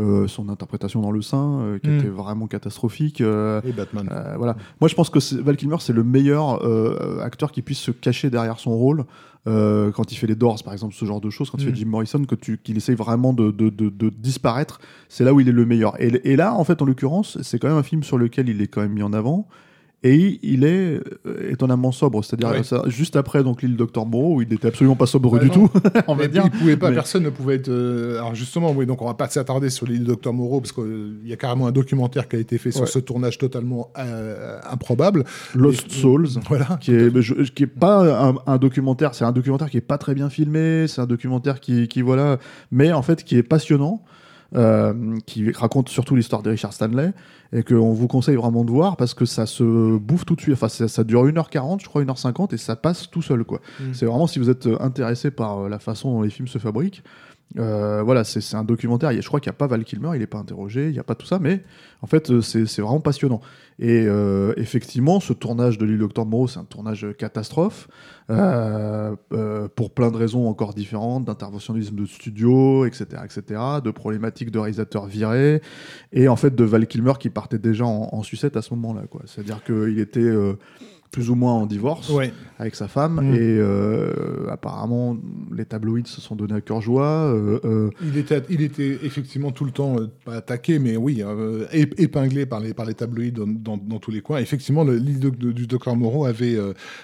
euh, 0.00 0.26
son 0.28 0.48
interprétation 0.50 1.00
dans 1.00 1.10
Le 1.10 1.22
Sein, 1.22 1.60
euh, 1.60 1.78
qui 1.78 1.88
Mm. 1.88 1.98
était 1.98 2.08
vraiment 2.08 2.46
catastrophique. 2.46 3.20
euh, 3.22 3.60
Et 3.64 3.72
Batman. 3.72 4.08
euh, 4.12 4.34
voilà. 4.36 4.56
Moi, 4.80 4.88
je 4.88 4.94
pense 4.94 5.08
que 5.10 5.18
Val 5.42 5.56
Kilmer, 5.56 5.76
c'est 5.80 5.92
le 5.94 6.04
meilleur 6.04 6.64
euh, 6.66 7.20
acteur 7.20 7.50
qui 7.50 7.62
puisse 7.62 7.78
se 7.78 7.90
cacher 7.92 8.28
derrière 8.30 8.58
son 8.58 8.76
rôle. 8.76 9.04
Euh, 9.46 9.90
quand 9.92 10.10
il 10.12 10.16
fait 10.16 10.26
les 10.26 10.34
Doors, 10.34 10.62
par 10.64 10.72
exemple, 10.72 10.94
ce 10.94 11.04
genre 11.04 11.20
de 11.20 11.30
choses, 11.30 11.50
quand 11.50 11.58
il 11.58 11.66
Mm. 11.66 11.70
fait 11.70 11.76
Jim 11.76 11.86
Morrison, 11.86 12.24
que 12.24 12.34
tu- 12.34 12.58
qu'il 12.58 12.76
essaye 12.76 12.94
vraiment 12.96 13.32
de, 13.32 13.50
de- 13.50 13.70
de- 13.70 13.90
de 13.90 14.08
disparaître, 14.10 14.80
c'est 15.08 15.24
là 15.24 15.32
où 15.34 15.40
il 15.40 15.48
est 15.48 15.52
le 15.52 15.66
meilleur. 15.66 16.00
Et, 16.00 16.08
et 16.24 16.36
là, 16.36 16.54
en 16.54 16.64
fait, 16.64 16.82
en 16.82 16.84
l'occurrence, 16.84 17.38
c'est 17.42 17.58
quand 17.58 17.68
même 17.68 17.76
un 17.76 17.82
film 17.82 18.02
sur 18.02 18.18
lequel 18.18 18.48
il 18.48 18.60
est 18.60 18.66
quand 18.66 18.80
même 18.82 18.92
mis 18.92 19.02
en 19.02 19.12
avant. 19.12 19.46
Et 20.08 20.38
il 20.42 20.62
est 20.64 21.00
euh, 21.26 21.50
étonnamment 21.50 21.90
sobre, 21.90 22.22
c'est-à-dire 22.24 22.62
juste 22.86 23.16
après 23.16 23.42
donc 23.42 23.62
l'île 23.62 23.76
Dr 23.76 24.06
Moreau 24.06 24.36
où 24.36 24.42
il 24.42 24.48
n'était 24.48 24.68
absolument 24.68 24.94
pas 24.94 25.06
sobre 25.06 25.38
du 25.40 25.46
non. 25.48 25.52
tout, 25.68 25.70
on 26.06 26.14
va 26.14 26.28
dire. 26.28 26.42
il 26.44 26.50
pouvait 26.50 26.76
pas, 26.76 26.90
Mais- 26.90 26.94
personne 26.94 27.24
ne 27.24 27.30
pouvait 27.30 27.56
être. 27.56 27.68
euh, 27.68 28.18
alors 28.18 28.34
justement, 28.34 28.70
oui, 28.72 28.86
donc 28.86 29.02
on 29.02 29.06
va 29.06 29.14
pas 29.14 29.28
s'attarder 29.28 29.68
sur 29.70 29.86
l'île 29.86 30.04
Docteur 30.04 30.32
Moreau 30.32 30.60
parce 30.60 30.72
qu'il 30.72 31.18
y 31.24 31.32
a 31.32 31.36
carrément 31.36 31.66
un 31.66 31.72
documentaire 31.72 32.28
qui 32.28 32.36
a 32.36 32.38
été 32.38 32.58
fait 32.58 32.70
sur 32.70 32.86
ce 32.86 32.98
tournage 33.00 33.38
totalement 33.38 33.90
euh, 33.98 34.58
improbable. 34.70 35.24
Lost 35.54 35.86
Et- 35.88 35.94
Souls. 35.94 36.28
Voilà. 36.48 36.78
qui 36.80 36.92
est, 36.92 37.20
je- 37.20 37.34
qui 37.50 37.64
est 37.64 37.66
pas 37.66 38.28
un, 38.28 38.34
un 38.46 38.58
documentaire, 38.58 39.14
c'est 39.14 39.24
un 39.24 39.32
documentaire 39.32 39.70
qui 39.70 39.78
est 39.78 39.80
pas 39.80 39.98
très 39.98 40.14
bien 40.14 40.30
filmé, 40.30 40.86
c'est 40.88 41.00
un 41.00 41.06
documentaire 41.06 41.58
qui, 41.60 41.88
qui 41.88 42.02
voilà, 42.02 42.38
mais 42.70 42.92
en 42.92 43.02
fait 43.02 43.24
qui 43.24 43.36
est 43.36 43.42
passionnant, 43.42 44.02
euh, 44.54 45.18
qui 45.26 45.50
raconte 45.50 45.88
surtout 45.88 46.14
l'histoire 46.14 46.42
de 46.42 46.50
Richard 46.50 46.72
Stanley 46.72 47.12
et 47.52 47.64
qu'on 47.64 47.92
vous 47.92 48.06
conseille 48.06 48.36
vraiment 48.36 48.64
de 48.64 48.70
voir 48.70 48.96
parce 48.96 49.12
que 49.12 49.24
ça 49.24 49.44
se 49.44 49.96
bouffe 49.98 50.24
tout 50.24 50.36
de 50.36 50.40
suite. 50.40 50.54
Enfin, 50.54 50.68
ça, 50.68 50.86
ça 50.86 51.02
dure 51.02 51.26
1h40, 51.26 51.80
je 51.82 51.86
crois 51.86 52.04
1h50 52.04 52.54
et 52.54 52.56
ça 52.56 52.76
passe 52.76 53.10
tout 53.10 53.22
seul 53.22 53.44
quoi. 53.44 53.60
Mm. 53.80 53.84
C'est 53.92 54.06
vraiment 54.06 54.26
si 54.26 54.38
vous 54.38 54.48
êtes 54.48 54.68
intéressé 54.80 55.30
par 55.30 55.60
euh, 55.64 55.68
la 55.68 55.78
façon 55.78 56.12
dont 56.12 56.22
les 56.22 56.30
films 56.30 56.48
se 56.48 56.58
fabriquent. 56.58 57.02
Euh, 57.58 58.02
voilà, 58.02 58.24
c'est 58.24 58.56
un 58.56 58.64
documentaire. 58.64 59.12
Je 59.12 59.26
crois 59.26 59.40
qu'il 59.40 59.50
n'y 59.50 59.54
a 59.54 59.58
pas 59.58 59.66
Val 59.66 59.84
Kilmer, 59.84 60.10
il 60.14 60.18
n'est 60.18 60.26
pas 60.26 60.38
interrogé, 60.38 60.86
il 60.86 60.92
n'y 60.92 60.98
a 60.98 61.04
pas 61.04 61.14
tout 61.14 61.26
ça, 61.26 61.38
mais 61.38 61.62
en 62.02 62.06
fait, 62.06 62.30
euh, 62.30 62.40
c'est 62.42 62.80
vraiment 62.80 63.00
passionnant. 63.00 63.40
Et 63.78 64.04
euh, 64.06 64.52
effectivement, 64.56 65.20
ce 65.20 65.32
tournage 65.32 65.78
de 65.78 65.86
l'île 65.86 65.98
Docteur 65.98 66.26
Moreau, 66.26 66.48
c'est 66.48 66.58
un 66.58 66.64
tournage 66.64 67.06
catastrophe, 67.18 67.88
pour 68.28 68.34
plein 69.90 70.10
de 70.10 70.16
raisons 70.16 70.48
encore 70.48 70.74
différentes, 70.74 71.26
d'interventionnisme 71.26 71.94
de 71.94 72.06
studio, 72.06 72.84
etc., 72.84 73.22
etc., 73.24 73.60
de 73.82 73.90
problématiques 73.90 74.50
de 74.50 74.58
réalisateurs 74.58 75.06
virés, 75.06 75.62
et 76.12 76.28
en 76.28 76.36
fait 76.36 76.54
de 76.54 76.64
Val 76.64 76.86
Kilmer 76.86 77.14
qui 77.18 77.30
partait 77.30 77.58
déjà 77.58 77.84
en, 77.86 78.08
en 78.12 78.22
sucette 78.22 78.56
à 78.56 78.62
ce 78.62 78.74
moment-là. 78.74 79.02
C'est-à-dire 79.26 79.62
qu'il 79.62 79.98
était 79.98 80.32
plus 81.10 81.30
ou 81.30 81.34
moins 81.34 81.52
en 81.54 81.66
divorce 81.66 82.08
Ouais. 82.10 82.32
avec 82.58 82.74
sa 82.74 82.88
femme, 82.88 83.20
Mm. 83.22 83.34
et 83.34 83.38
euh, 83.40 84.46
apparemment, 84.50 85.16
les 85.54 85.64
tabloïds 85.64 86.06
se 86.06 86.20
sont 86.20 86.36
donnés 86.36 86.54
à 86.54 86.60
cœur 86.60 86.80
joie. 86.80 87.06
euh, 87.06 87.58
euh, 87.64 87.90
Il 88.02 88.16
était, 88.18 88.42
il 88.50 88.60
était 88.62 88.98
effectivement 89.02 89.50
tout 89.50 89.64
le 89.64 89.70
temps, 89.70 89.96
euh, 89.98 90.08
pas 90.24 90.34
attaqué, 90.36 90.78
mais 90.78 90.96
oui, 90.96 91.22
ép- 91.72 91.94
épinglé 91.98 92.44
par 92.46 92.60
les, 92.60 92.74
par 92.74 92.84
les 92.86 92.94
tabloïds 92.94 93.32
dans, 93.32 93.46
dans- 93.46 93.76
dans 93.76 93.98
tous 93.98 94.10
les 94.10 94.20
coins. 94.20 94.38
Effectivement, 94.38 94.84
le- 94.84 94.96
l'île 94.96 95.20
du 95.30 95.66
docteur 95.66 95.96
Moreau 95.96 96.24
avait, 96.26 96.58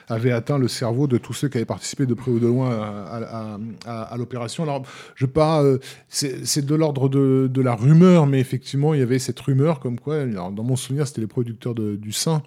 avait 0.09 0.33
atteint 0.33 0.59
le 0.59 0.69
cerveau 0.69 1.07
de 1.07 1.17
tous 1.19 1.33
ceux 1.33 1.49
qui 1.49 1.57
avaient 1.59 1.65
participé 1.65 2.07
de 2.07 2.15
près 2.15 2.31
ou 2.31 2.39
de 2.39 2.47
loin 2.47 2.71
à, 2.71 3.17
à- 3.17 3.59
à- 3.87 4.03
à 4.03 4.17
l'opération. 4.17 4.63
Alors, 4.65 4.83
je 5.15 5.27
pas, 5.27 5.63
c'est 6.09 6.65
de 6.67 6.75
l'ordre 6.75 7.09
de, 7.09 7.49
de 7.53 7.61
la 7.63 7.75
rumeur, 7.75 8.27
mais 8.27 8.41
effectivement, 8.41 8.95
il 8.95 9.01
y 9.01 9.03
avait 9.03 9.19
cette 9.19 9.41
rumeur 9.41 9.81
comme 9.81 9.99
quoi, 9.99 10.17
alors, 10.21 10.51
dans 10.51 10.65
mon 10.65 10.77
souvenir, 10.77 11.07
c'était 11.07 11.21
les 11.21 11.27
producteurs 11.27 11.75
de- 11.75 11.97
du 11.97 12.13
Sein 12.13 12.43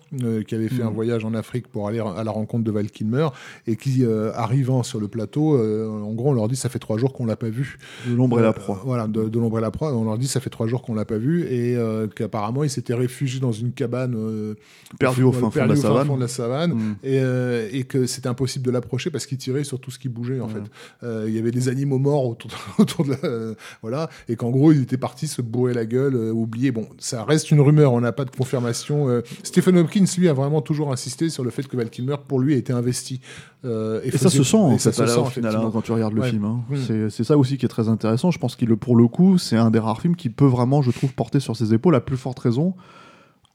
qui 0.48 0.56
avaient 0.56 0.68
fait 0.70 0.82
Mhm. 0.84 0.88
un 0.88 0.92
voyage 0.92 1.26
en 1.26 1.34
Afrique 1.34 1.45
pour 1.72 1.88
aller 1.88 2.00
à 2.00 2.24
la 2.24 2.32
rencontre 2.32 2.64
de 2.64 2.72
Val 2.72 2.90
Kilmer 2.90 3.28
et 3.68 3.76
qui, 3.76 4.04
euh, 4.06 4.32
arrivant 4.34 4.84
sur 4.84 5.00
le 5.00 5.08
plateau, 5.08 5.56
euh, 5.58 5.90
en 5.90 6.14
gros, 6.14 6.30
on 6.30 6.34
leur 6.34 6.48
dit 6.48 6.56
ça 6.56 6.70
fait 6.70 6.80
trois 6.80 6.98
jours 6.98 7.14
qu'on 7.14 7.26
l'a 7.26 7.36
pas 7.36 7.50
vu. 7.50 7.78
de 8.08 8.14
l'ombre 8.16 8.40
et 8.40 8.42
Euh, 8.42 8.46
la 8.46 8.54
proie. 8.54 8.82
Voilà, 8.86 9.08
de, 9.08 9.26
de 9.30 9.40
l'ombre 9.40 9.58
et 9.60 9.62
la 9.62 9.72
proie. 9.72 9.94
On 9.94 10.04
leur 10.06 10.18
dit 10.18 10.28
ça 10.28 10.40
fait 10.40 10.50
trois 10.50 10.68
jours 10.68 10.82
qu'on 10.82 10.94
l'a 10.96 11.06
pas 11.06 11.18
vu 11.18 11.44
et 11.44 11.76
euh, 11.76 12.08
qu'apparemment 12.08 12.64
il 12.64 12.70
s'était 12.70 12.94
réfugié 12.94 13.40
dans 13.40 13.52
une 13.52 13.72
cabane 13.72 14.16
euh, 14.16 14.56
Perdu 15.00 15.24
au 15.24 15.32
fin 15.32 15.40
fond 15.42 15.48
de 15.50 15.54
perdu 15.54 15.74
la 15.82 15.92
au 15.92 15.96
fin 15.98 16.06
fond 16.06 16.16
de 16.16 16.22
la 16.22 16.28
savane. 16.28 16.74
Mm. 16.74 16.96
Et, 17.04 17.20
euh, 17.20 17.70
et 17.72 17.84
que 17.84 18.06
c'était 18.06 18.28
impossible 18.30 18.66
de 18.66 18.72
l'approcher 18.72 19.10
parce 19.10 19.26
qu'il 19.26 19.38
tirait 19.38 19.64
sur 19.64 19.80
tout 19.80 19.92
ce 19.92 20.00
qui 20.00 20.10
bougeait 20.10 20.40
en 20.40 20.48
Ouais. 20.48 20.54
fait. 20.54 20.62
Euh, 21.04 21.26
Il 21.28 21.34
y 21.36 21.40
avait 21.40 21.52
des 21.52 21.70
animaux 21.70 21.98
morts 22.00 22.26
autour, 22.28 22.52
autour 22.78 23.06
de 23.06 23.12
la, 23.12 23.18
euh, 23.24 23.56
voilà 23.82 24.10
et 24.30 24.36
qu'en 24.36 24.50
gros 24.52 24.72
il 24.72 24.82
était 24.84 24.98
parti 24.98 25.28
se 25.28 25.42
bourrer 25.42 25.74
la 25.74 25.86
gueule, 25.86 26.16
euh, 26.16 26.32
oublier. 26.32 26.72
Bon, 26.72 26.88
ça 26.98 27.24
reste 27.24 27.52
une 27.52 27.62
rumeur, 27.62 27.94
on 27.94 28.02
n'a 28.02 28.12
pas 28.12 28.26
de 28.26 28.32
confirmation. 28.32 29.10
Euh, 29.10 29.22
Stephen 29.44 29.78
Hopkins 29.78 30.06
lui 30.18 30.30
a 30.30 30.34
vraiment 30.34 30.62
toujours 30.62 30.92
insisté 30.92 31.30
sur 31.36 31.44
le 31.44 31.52
fait 31.52 31.68
que 31.68 31.78
Val 31.78 31.90
Kilmer 31.92 32.16
pour 32.28 32.40
lui 32.40 32.56
était 32.56 32.74
investi. 32.74 33.22
Euh, 33.64 34.02
Et 34.04 34.10
ça 34.12 34.18
faisait- 34.30 34.38
se 34.40 34.44
sent, 34.44 34.58
en 34.58 34.78
ça 34.80 34.92
se 34.92 35.02
la- 35.02 35.08
sent, 35.08 35.20
au 35.20 35.26
final, 35.26 35.56
hein, 35.56 35.70
quand 35.72 35.82
tu 35.82 35.92
regardes 35.92 36.14
le 36.14 36.22
Ouais. 36.22 36.30
film. 36.32 36.46
hein. 36.46 36.62
Mm. 36.70 36.76
C'est- 36.88 37.10
C'est 37.12 37.24
ça 37.24 37.38
aussi 37.38 37.58
qui 37.58 37.66
est 37.66 37.70
très 37.70 37.88
intéressant. 37.90 38.32
Je 38.32 38.40
pense 38.40 38.56
qu'il, 38.56 38.76
pour 38.76 38.96
le 38.96 39.08
coup, 39.08 39.38
c'est 39.38 39.58
un 39.58 39.70
des 39.70 39.80
rares 39.80 40.02
films 40.02 40.16
qui 40.16 40.30
peut 40.30 40.46
vraiment, 40.46 40.82
je 40.82 40.92
trouve, 40.92 41.14
porter 41.14 41.40
sur 41.40 41.56
ses 41.56 41.74
épaules 41.74 41.96
à 41.96 42.02
plus 42.02 42.18
forte 42.18 42.40
raison 42.40 42.74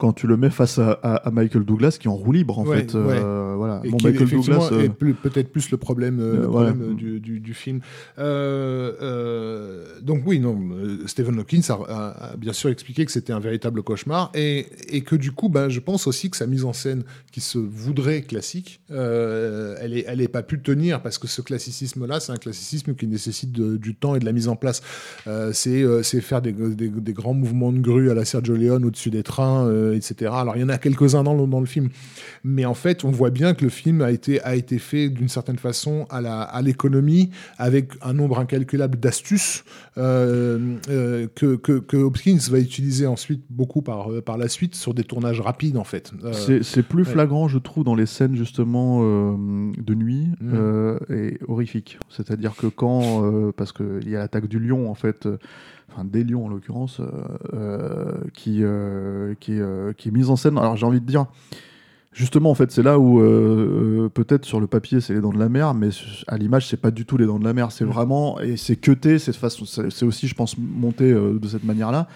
quand 0.01 0.13
tu 0.15 0.27
le 0.27 0.37
mets 0.37 0.51
face 0.51 0.79
à, 0.79 0.93
à- 1.03 1.17
à 1.29 1.31
Michael 1.31 1.65
Douglas 1.65 1.99
qui 2.01 2.09
est 2.09 2.11
en 2.11 2.15
roue 2.17 2.33
libre 2.33 2.59
en 2.59 2.65
Ouais, 2.67 2.79
fait. 2.79 2.95
euh, 2.95 3.55
voilà. 3.57 3.81
Et 3.85 3.91
Bon, 3.91 3.99
qui, 3.99 4.07
Michael 4.07 4.29
Douglas. 4.31 4.69
euh, 4.73 4.89
peut-être 5.23 5.53
plus 5.53 5.71
le 5.71 5.77
problème, 5.77 6.19
euh, 6.21 6.33
le 6.33 6.39
Euh, 6.45 6.49
problème 6.49 6.77
voilà. 6.79 6.95
du, 6.95 7.21
du- 7.21 7.41
du 7.41 7.55
film. 7.55 7.81
Euh, 8.19 9.85
donc 10.03 10.23
oui, 10.27 10.41
non, 10.41 10.59
Stephen 11.07 11.39
Hawking 11.39 11.63
a, 11.69 11.73
a- 11.75 12.31
a 12.33 12.37
bien 12.37 12.53
sûr 12.53 12.71
expliqué 12.71 13.05
que 13.05 13.13
c'était 13.13 13.33
un 13.33 13.41
véritable 13.41 13.83
cauchemar 13.83 14.31
et, 14.35 14.67
et 14.89 15.03
que 15.03 15.17
du 15.17 15.33
coup, 15.33 15.49
ben, 15.49 15.69
je 15.69 15.81
pense 15.81 16.07
aussi 16.07 16.31
que 16.31 16.37
sa 16.37 16.47
mise 16.47 16.65
en 16.65 16.73
scène 16.73 17.03
qui 17.33 17.41
se 17.41 17.59
voudrait 17.59 18.23
classique, 18.23 18.81
elle 18.89 19.91
n'est 19.93 20.05
elle 20.07 20.21
est 20.21 20.29
pas 20.29 20.43
pu 20.43 20.61
tenir 20.61 21.03
parce 21.03 21.19
que 21.19 21.27
ce 21.29 21.43
classicisme-là, 21.43 22.21
c'est 22.21 22.33
un 22.33 22.37
classicisme 22.37 22.95
qui 22.95 23.07
nécessite 23.07 23.53
de- 23.53 23.77
du 23.77 23.95
temps 23.95 24.15
et 24.15 24.19
de 24.19 24.25
la 24.25 24.33
mise 24.33 24.49
en 24.49 24.57
place. 24.57 24.81
C'est 25.53 25.85
c'est 26.03 26.21
faire 26.21 26.43
des, 26.43 26.53
des- 26.53 26.89
des 26.89 27.13
grands 27.13 27.35
mouvements 27.35 27.73
de 27.73 27.79
grue 27.81 28.11
à 28.11 28.15
la 28.15 28.25
Sergio 28.25 28.55
Leone 28.57 28.85
au-dessus 28.85 29.11
des 29.11 29.23
trains, 29.23 29.69
etc. 29.95 30.31
Alors 30.35 30.57
il 30.57 30.61
y 30.61 30.65
en 30.65 30.69
a 30.69 30.79
quelques-uns 30.79 31.23
dans 31.23 31.35
le, 31.35 31.47
dans 31.47 31.61
le 31.61 31.67
film, 31.67 31.89
mais 32.45 32.65
en 32.65 32.75
fait, 32.75 33.05
on 33.05 33.11
voit 33.11 33.31
bien 33.31 33.55
que 33.55 33.65
le 33.65 33.71
film 33.71 34.03
a 34.03 34.11
été, 34.11 34.41
a 34.43 34.55
été 34.57 34.79
fait 34.79 35.09
d'une 35.09 35.29
certaine 35.29 35.59
façon 35.59 36.07
à 36.11 36.21
la- 36.21 36.43
à 36.43 36.63
l'économie, 36.63 37.31
avec 37.59 37.91
un 38.03 38.13
nombre 38.13 38.39
incalculable 38.39 38.99
d'astuces 38.99 39.65
euh, 39.99 40.77
euh, 40.89 41.27
que, 41.35 41.57
que, 41.57 41.79
que 41.79 41.97
Hopkins 41.97 42.39
va 42.51 42.59
utiliser 42.59 43.07
ensuite 43.07 43.43
beaucoup 43.51 43.83
par, 43.83 44.11
euh, 44.13 44.21
par 44.21 44.39
la 44.39 44.49
suite 44.49 44.75
sur 44.75 44.95
des 44.95 45.05
tournages 45.05 45.41
rapides, 45.41 45.77
en 45.77 45.85
fait. 45.85 46.13
Euh, 46.25 46.33
C'est 46.33 46.63
c'est 46.63 46.83
plus 46.83 47.03
ouais. 47.05 47.11
flagrant, 47.13 47.49
je 47.49 47.59
trouve, 47.59 47.85
dans 47.85 47.95
les 47.95 48.07
scènes 48.07 48.37
justement 48.37 49.01
euh, 49.03 49.73
de 49.79 49.95
nuit 49.95 50.29
Mm. 50.41 50.53
euh, 50.55 50.99
et 51.11 51.39
horrifiques. 51.49 51.99
C'est-à-dire 52.09 52.55
que 52.57 52.67
quand, 52.67 53.25
euh, 53.25 53.53
parce 53.57 53.73
qu'il 53.73 54.09
y 54.09 54.17
a 54.17 54.21
l'attaque 54.21 54.47
du 54.49 54.59
lion 54.59 54.91
en 54.91 54.95
fait, 54.95 55.27
euh, 55.27 55.39
enfin 55.93 56.05
des 56.05 56.25
lions 56.25 56.47
en 56.47 56.49
l'occurrence, 56.49 57.01
euh, 57.01 57.07
euh, 57.55 58.13
qui, 58.35 58.59
euh, 58.63 59.35
qui, 59.41 59.55
est, 59.55 59.97
qui 59.97 60.09
est 60.09 60.13
mise 60.13 60.31
en 60.31 60.37
scène. 60.37 60.59
Alors 60.59 60.77
j'ai 60.77 60.87
envie 60.87 61.01
de 61.01 61.07
dire, 61.07 61.27
justement 62.13 62.51
en 62.51 62.55
fait, 62.55 62.71
c'est 62.71 62.83
là 62.83 62.99
où 62.99 63.21
euh, 63.21 64.09
peut-être 64.09 64.45
sur 64.45 64.61
le 64.61 64.67
papier 64.67 65.01
c'est 65.01 65.15
les 65.15 65.21
dents 65.21 65.33
de 65.33 65.39
la 65.39 65.49
mer, 65.49 65.75
mais 65.75 65.91
à 66.27 66.37
l'image 66.37 66.67
c'est 66.67 66.81
pas 66.81 66.91
du 66.91 67.07
tout 67.07 67.17
les 67.17 67.27
dents 67.27 67.39
de 67.39 67.45
la 67.45 67.53
mer. 67.53 67.73
C'est 67.73 67.85
Mm. 67.85 67.89
vraiment 67.89 68.41
et 68.41 68.57
c'est 68.57 68.77
cuté, 68.77 69.19
cette 69.19 69.37
façon, 69.37 69.65
c'est 69.65 69.91
c'est 69.91 70.05
aussi, 70.05 70.29
je 70.29 70.35
pense, 70.35 70.57
monté 70.59 71.11
euh, 71.11 71.39
de 71.39 71.49
cette 71.49 71.65
manière-là 71.65 72.09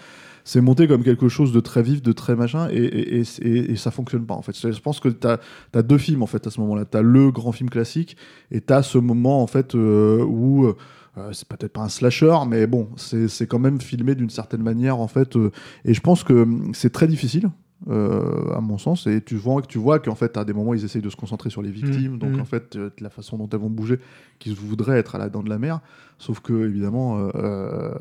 c'est 0.47 0.61
monté 0.61 0.87
comme 0.87 1.03
quelque 1.03 1.27
chose 1.27 1.51
de 1.51 1.59
très 1.59 1.81
vif, 1.81 2.03
de 2.03 2.11
très 2.11 2.35
machin, 2.35 2.67
et, 2.69 2.77
et, 2.77 3.23
et, 3.71 3.75
ça 3.75 3.89
fonctionne 3.89 4.27
pas 4.27 4.35
en 4.35 4.43
fait. 4.43 4.55
Je 4.55 4.79
pense 4.79 4.99
que 4.99 5.09
tu 5.09 5.25
as, 5.27 5.81
deux 5.81 5.97
films 5.97 6.21
en 6.21 6.27
fait 6.27 6.45
à 6.45 6.51
ce 6.51 6.61
moment-là. 6.61 6.85
Tu 6.85 6.95
as 6.95 7.01
le 7.01 7.31
grand 7.31 7.51
film 7.51 7.67
classique, 7.67 8.15
et 8.51 8.61
tu 8.61 8.71
as 8.71 8.83
ce 8.83 8.99
moment 8.99 9.41
en 9.41 9.47
fait 9.47 9.73
euh, 9.73 10.23
où. 10.23 10.71
Euh, 11.17 11.29
c'est 11.33 11.47
peut-être 11.47 11.73
pas 11.73 11.81
un 11.81 11.89
slasher, 11.89 12.35
mais 12.47 12.67
bon, 12.67 12.89
c'est 12.97 13.47
quand 13.47 13.59
même 13.59 13.79
filmé 13.81 14.15
d'une 14.15 14.29
certaine 14.29 14.61
manière 14.63 14.99
en 14.99 15.07
fait. 15.07 15.35
euh, 15.35 15.51
et 15.85 15.93
je 15.93 16.01
pense 16.01 16.23
que 16.23 16.33
hum, 16.33 16.71
c'est 16.73 16.91
très 16.91 17.07
difficile, 17.07 17.49
euh, 17.89 18.53
à 18.55 18.61
mon 18.61 18.77
sens. 18.77 19.05
Et 19.07 19.21
tu 19.21 19.35
vois, 19.35 19.61
tu 19.61 19.77
vois 19.77 19.99
qu'en 19.99 20.15
fait, 20.15 20.37
à 20.37 20.45
des 20.45 20.53
moments, 20.53 20.73
ils 20.73 20.83
essayent 20.85 21.01
de 21.01 21.09
se 21.09 21.15
concentrer 21.15 21.49
sur 21.49 21.61
les 21.61 21.71
victimes. 21.71 22.13
Mmh, 22.13 22.19
donc 22.19 22.31
mmh. 22.37 22.39
en 22.41 22.45
fait, 22.45 22.75
euh, 22.75 22.89
la 22.99 23.09
façon 23.09 23.37
dont 23.37 23.47
elles 23.51 23.59
vont 23.59 23.69
bouger, 23.69 23.99
qu'ils 24.39 24.55
voudraient 24.55 24.97
être 24.97 25.15
à 25.15 25.17
la 25.17 25.29
dent 25.29 25.43
de 25.43 25.49
la 25.49 25.57
mer. 25.59 25.81
Sauf 26.17 26.39
que, 26.39 26.53
évidemment, 26.67 27.19
euh, 27.19 27.29
euh, 27.35 27.93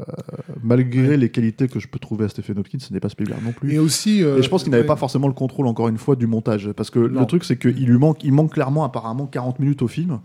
malgré 0.63 1.17
les 1.17 1.31
qualités 1.31 1.67
que 1.69 1.81
je 1.81 1.89
peux 1.89 1.99
trouver 1.99 2.25
à 2.27 2.29
Stephen 2.29 2.59
Hopkins, 2.59 2.79
ce 2.79 2.93
n'est 2.93 3.01
pas 3.01 3.09
Spielberg 3.09 3.43
non 3.45 3.53
plus. 3.53 3.73
Et 3.75 3.79
aussi. 3.79 4.23
euh, 4.23 4.39
Et 4.39 4.43
je 4.43 4.49
pense 4.49 4.63
qu'il 4.63 4.71
n'avait 4.71 4.83
ouais. 4.85 4.87
pas 4.87 4.97
forcément 4.97 5.27
le 5.27 5.35
contrôle, 5.35 5.67
encore 5.67 5.89
une 5.89 5.99
fois, 5.99 6.15
du 6.17 6.27
montage. 6.29 6.71
Parce 6.73 6.91
que 6.91 7.01
Non. 7.01 7.21
le 7.21 7.27
truc, 7.27 7.45
c'est 7.45 7.57
qu'il 7.59 7.87
lui 7.87 7.99
manque, 7.99 8.23
il 8.25 8.33
manque 8.33 8.53
clairement, 8.53 8.85
apparemment, 8.85 9.27
40 9.27 9.59
minutes 9.59 9.83
au 9.83 9.89
film. 9.89 10.21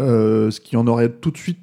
Euh, 0.00 0.50
ce 0.50 0.60
qui 0.60 0.76
en 0.76 0.86
aurait 0.86 1.10
tout 1.10 1.30
de 1.30 1.36
suite, 1.36 1.58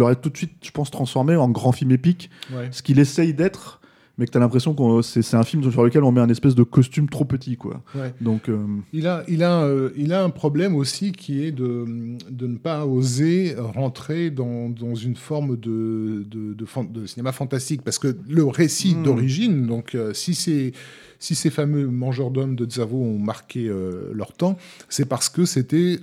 l'aurait 0.00 0.16
tout 0.16 0.30
de 0.30 0.36
suite, 0.36 0.52
je 0.62 0.70
pense, 0.70 0.90
transformé 0.90 1.36
en 1.36 1.48
grand 1.48 1.72
film 1.72 1.90
épique. 1.90 2.30
Ouais. 2.52 2.68
Ce 2.70 2.82
qu'il 2.82 2.98
essaye 2.98 3.34
d'être, 3.34 3.80
mais 4.18 4.26
que 4.26 4.30
tu 4.30 4.36
as 4.36 4.40
l'impression 4.40 4.74
que 4.74 5.00
c'est 5.00 5.22
c'est 5.22 5.38
un 5.38 5.42
film 5.42 5.68
sur 5.70 5.82
lequel 5.82 6.04
on 6.04 6.12
met 6.12 6.20
un 6.20 6.28
espèce 6.28 6.54
de 6.54 6.62
costume 6.64 7.08
trop 7.08 7.24
petit, 7.24 7.56
quoi. 7.56 7.82
Ouais. 7.94 8.12
Donc, 8.20 8.50
euh, 8.50 8.58
Il 8.92 9.06
a, 9.06 9.24
il, 9.26 9.42
a, 9.42 9.62
euh, 9.62 9.90
il 9.96 10.12
a 10.12 10.22
un 10.22 10.28
problème 10.28 10.74
aussi 10.76 11.12
qui 11.12 11.42
est 11.42 11.50
de, 11.50 11.86
de 12.30 12.46
ne 12.46 12.58
pas 12.58 12.84
oser 12.84 13.54
rentrer 13.58 14.30
dans, 14.30 14.68
dans 14.68 14.94
une 14.94 15.16
forme 15.16 15.56
de, 15.56 16.24
de, 16.30 16.52
de 16.52 16.64
fan- 16.66 16.92
de 16.92 17.06
cinéma 17.06 17.32
fantastique. 17.32 17.80
Parce 17.82 17.98
que 17.98 18.14
le 18.28 18.44
récit 18.44 18.94
Hmm. 18.94 19.02
d'origine, 19.02 19.66
donc 19.66 19.94
euh, 19.94 20.12
si, 20.12 20.34
ces, 20.34 20.74
si 21.18 21.34
ces 21.34 21.48
fameux 21.48 21.86
mangeurs 21.86 22.30
d'hommes 22.30 22.54
de 22.54 22.70
Zavo 22.70 22.98
ont 22.98 23.18
marqué 23.18 23.66
euh, 23.68 24.10
leur 24.12 24.34
temps, 24.34 24.58
c'est 24.90 25.06
parce 25.08 25.30
que 25.30 25.46
c'était 25.46 26.00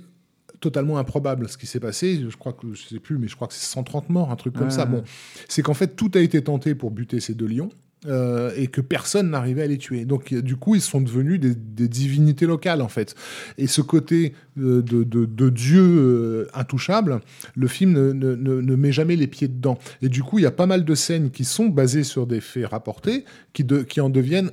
totalement 0.60 0.98
improbable 0.98 1.48
ce 1.48 1.56
qui 1.56 1.66
s'est 1.66 1.80
passé. 1.80 2.20
Je 2.28 2.36
crois 2.36 2.52
que, 2.52 2.72
je 2.74 2.82
sais 2.88 2.98
plus, 3.00 3.18
mais 3.18 3.28
je 3.28 3.34
crois 3.36 3.48
que 3.48 3.54
c'est 3.54 3.66
130 3.66 4.10
morts, 4.10 4.30
un 4.30 4.36
truc 4.36 4.54
comme 4.54 4.64
Ouais. 4.64 4.70
ça. 4.70 4.84
Bon, 4.86 5.02
c'est 5.48 5.62
qu'en 5.62 5.74
fait, 5.74 5.96
tout 5.96 6.10
a 6.14 6.20
été 6.20 6.42
tenté 6.42 6.74
pour 6.74 6.90
buter 6.90 7.20
ces 7.20 7.34
deux 7.34 7.46
lions. 7.46 7.70
euh, 8.06 8.50
et 8.56 8.68
que 8.68 8.80
personne 8.80 9.28
n'arrivait 9.28 9.60
à 9.64 9.66
les 9.66 9.76
tuer. 9.76 10.06
Donc, 10.06 10.32
euh, 10.32 10.40
du 10.40 10.56
coup, 10.56 10.74
ils 10.74 10.80
sont 10.80 11.02
devenus 11.02 11.38
des, 11.38 11.54
des 11.54 11.86
divinités 11.86 12.46
locales, 12.46 12.80
en 12.80 12.88
fait. 12.88 13.14
Et 13.58 13.66
ce 13.66 13.82
côté 13.82 14.32
euh, 14.58 14.80
de, 14.80 15.04
de, 15.04 15.26
de 15.26 15.50
Dieu 15.50 15.82
euh, 15.82 16.48
intouchable, 16.54 17.20
le 17.54 17.68
film 17.68 17.92
ne, 17.92 18.12
ne, 18.14 18.34
ne- 18.36 18.62
ne 18.62 18.74
met 18.74 18.90
jamais 18.90 19.16
les 19.16 19.26
pieds 19.26 19.48
dedans. 19.48 19.76
Et 20.00 20.08
du 20.08 20.22
coup, 20.22 20.38
il 20.38 20.42
y 20.44 20.46
a 20.46 20.50
pas 20.50 20.64
mal 20.64 20.86
de 20.86 20.94
scènes 20.94 21.30
qui 21.30 21.44
sont 21.44 21.66
basées 21.66 22.02
sur 22.04 22.26
des 22.26 22.40
faits 22.40 22.64
rapportés, 22.68 23.26
qui, 23.52 23.64
de, 23.64 23.82
qui 23.82 24.00
en 24.00 24.08
deviennent, 24.08 24.50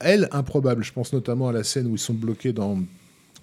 elles, 0.00 0.28
improbables. 0.32 0.82
Je 0.82 0.92
pense 0.92 1.12
notamment 1.12 1.46
à 1.48 1.52
la 1.52 1.62
scène 1.62 1.86
où 1.86 1.94
ils 1.94 1.98
sont 2.00 2.14
bloqués 2.14 2.52
dans, 2.52 2.76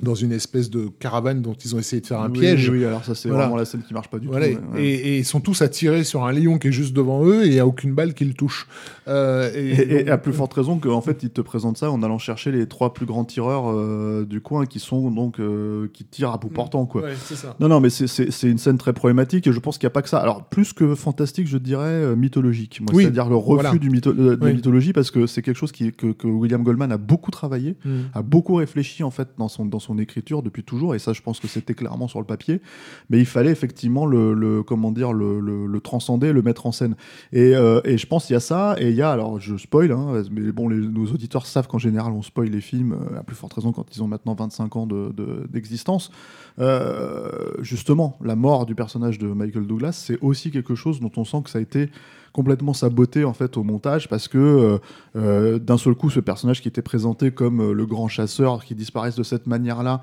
dans 0.03 0.15
une 0.15 0.31
espèce 0.31 0.69
de 0.69 0.89
caravane 0.99 1.41
dont 1.41 1.53
ils 1.53 1.75
ont 1.75 1.79
essayé 1.79 2.01
de 2.01 2.07
faire 2.07 2.21
un 2.21 2.29
oui, 2.29 2.39
piège. 2.39 2.69
Oui, 2.69 2.85
alors 2.85 3.03
ça, 3.03 3.15
c'est 3.15 3.29
Voilà. 3.29 3.45
vraiment 3.45 3.57
la 3.57 3.65
scène 3.65 3.81
qui 3.87 3.93
marche 3.93 4.09
pas 4.09 4.19
du 4.19 4.27
Voilà, 4.27 4.47
tout. 4.49 4.59
ouais. 4.73 4.83
Et, 4.83 4.93
et 4.93 5.17
ils 5.19 5.25
sont 5.25 5.39
tous 5.39 5.61
attirés 5.61 6.03
sur 6.03 6.25
un 6.25 6.31
lion 6.31 6.57
qui 6.59 6.67
est 6.67 6.71
juste 6.71 6.93
devant 6.93 7.25
eux 7.25 7.43
et 7.43 7.47
il 7.47 7.53
n'y 7.53 7.59
a 7.59 7.65
aucune 7.65 7.93
balle 7.93 8.13
qui 8.13 8.25
le 8.25 8.33
touche. 8.33 8.67
Euh, 9.07 9.51
et, 9.55 9.59
Et, 9.69 9.81
et 9.99 10.03
donc- 10.03 10.09
à 10.09 10.17
plus 10.17 10.33
forte 10.33 10.53
raison 10.53 10.77
qu'en 10.79 11.01
fait, 11.01 11.23
ils 11.23 11.29
te 11.29 11.41
présentent 11.41 11.77
ça 11.77 11.89
en 11.91 12.03
allant 12.03 12.17
chercher 12.19 12.51
les 12.51 12.67
trois 12.67 12.93
plus 12.93 13.05
grands 13.05 13.25
tireurs 13.25 13.71
euh, 13.71 14.25
du 14.25 14.41
coin 14.41 14.65
qui 14.65 14.79
sont 14.79 15.09
donc 15.11 15.39
euh, 15.39 15.87
qui 15.93 16.03
tirent 16.03 16.31
à 16.31 16.37
bout 16.37 16.49
portant, 16.49 16.85
quoi. 16.85 17.01
Ouais, 17.03 17.13
c'est 17.23 17.35
ça. 17.35 17.55
Non, 17.59 17.67
non, 17.67 17.79
mais 17.79 17.89
c'est- 17.89 18.07
une 18.47 18.57
scène 18.57 18.77
très 18.77 18.93
problématique 18.93 19.47
et 19.47 19.51
je 19.51 19.59
pense 19.59 19.77
qu'il 19.77 19.85
n'y 19.87 19.91
a 19.91 19.95
pas 19.95 20.01
que 20.01 20.09
ça. 20.09 20.19
Alors, 20.19 20.43
plus 20.45 20.73
que 20.73 20.95
fantastique, 20.95 21.47
je 21.47 21.57
dirais 21.57 22.15
mythologique. 22.15 22.81
Oui, 22.93 23.03
C'est-à-dire 23.03 23.29
le 23.29 23.35
refus 23.35 23.61
voilà. 23.61 23.77
du 23.77 23.89
mytho- 23.89 24.13
de 24.15 24.37
la 24.45 24.53
mythologie 24.53 24.93
parce 24.93 25.11
que 25.11 25.25
c'est 25.27 25.41
quelque 25.41 25.55
chose 25.57 25.71
qui, 25.71 25.91
que, 25.91 26.07
que 26.11 26.27
William 26.27 26.63
Goldman 26.63 26.91
a 26.91 26.97
beaucoup 26.97 27.31
travaillé, 27.31 27.75
Mm. 27.85 27.89
a 28.13 28.21
beaucoup 28.21 28.55
réfléchi 28.55 29.03
en 29.03 29.11
fait 29.11 29.29
dans 29.37 29.47
son, 29.47 29.65
dans 29.65 29.79
son 29.79 29.86
écriture 29.97 30.43
depuis 30.43 30.63
toujours 30.63 30.93
et 30.95 30.99
ça, 30.99 31.13
je 31.13 31.21
pense 31.21 31.39
que 31.39 31.47
c'était 31.47 31.73
clairement 31.73 32.07
sur 32.07 32.19
le 32.19 32.25
papier. 32.25 32.61
Mais 33.09 33.19
il 33.19 33.25
fallait 33.25 33.51
effectivement 33.51 34.05
le, 34.05 34.61
comment 34.63 34.91
dire, 34.91 35.13
le, 35.13 35.79
transcender, 35.81 36.33
le 36.33 36.41
mettre 36.41 36.65
en 36.65 36.71
scène. 36.73 36.95
Et, 37.31 37.55
euh, 37.55 37.79
et 37.85 37.97
je 37.97 38.05
pense 38.07 38.25
qu'il 38.25 38.33
y 38.33 38.37
a 38.37 38.41
ça 38.41 38.75
et 38.79 38.89
il 38.89 38.95
y 38.95 39.01
a, 39.01 39.11
alors 39.11 39.39
je 39.39 39.55
spoil, 39.55 39.91
hein, 39.91 40.23
mais 40.31 40.51
bon, 40.51 40.67
les, 40.67 40.77
nos 40.77 41.05
auditeurs 41.05 41.45
savent 41.45 41.67
qu'en 41.67 41.77
général 41.77 42.11
on 42.11 42.21
spoil 42.21 42.49
les 42.49 42.61
films, 42.61 42.93
euh, 42.93 43.19
à 43.19 43.23
plus 43.23 43.35
forte 43.35 43.53
raison 43.53 43.71
quand 43.71 43.95
ils 43.95 44.03
ont 44.03 44.07
maintenant 44.07 44.33
25 44.33 44.75
ans 44.75 44.87
de- 44.87 45.13
de- 45.15 45.47
d'existence. 45.49 46.11
Euh, 46.59 47.51
justement, 47.59 48.17
la 48.23 48.35
mort 48.35 48.65
du 48.65 48.75
personnage 48.75 49.19
de 49.19 49.27
Michael 49.27 49.67
Douglas, 49.67 49.91
c'est 49.93 50.17
aussi 50.21 50.51
quelque 50.51 50.75
chose 50.75 50.99
dont 50.99 51.11
on 51.17 51.23
sent 51.23 51.37
que 51.43 51.49
ça 51.49 51.59
a 51.59 51.61
été 51.61 51.89
complètement 52.33 52.73
saboté 52.73 53.23
en 53.23 53.33
fait 53.33 53.57
au 53.57 53.63
montage 53.63 54.07
parce 54.07 54.27
que 54.27 54.37
euh, 54.37 54.77
euh, 55.15 55.59
d'un 55.59 55.77
seul 55.77 55.95
coup 55.95 56.09
ce 56.09 56.19
personnage 56.19 56.61
qui 56.61 56.67
était 56.67 56.81
présenté 56.81 57.31
comme 57.31 57.61
euh, 57.61 57.73
le 57.73 57.85
grand 57.85 58.07
chasseur 58.07 58.63
qui 58.63 58.75
disparaisse 58.75 59.15
de 59.15 59.23
cette 59.23 59.47
manière-là 59.47 60.01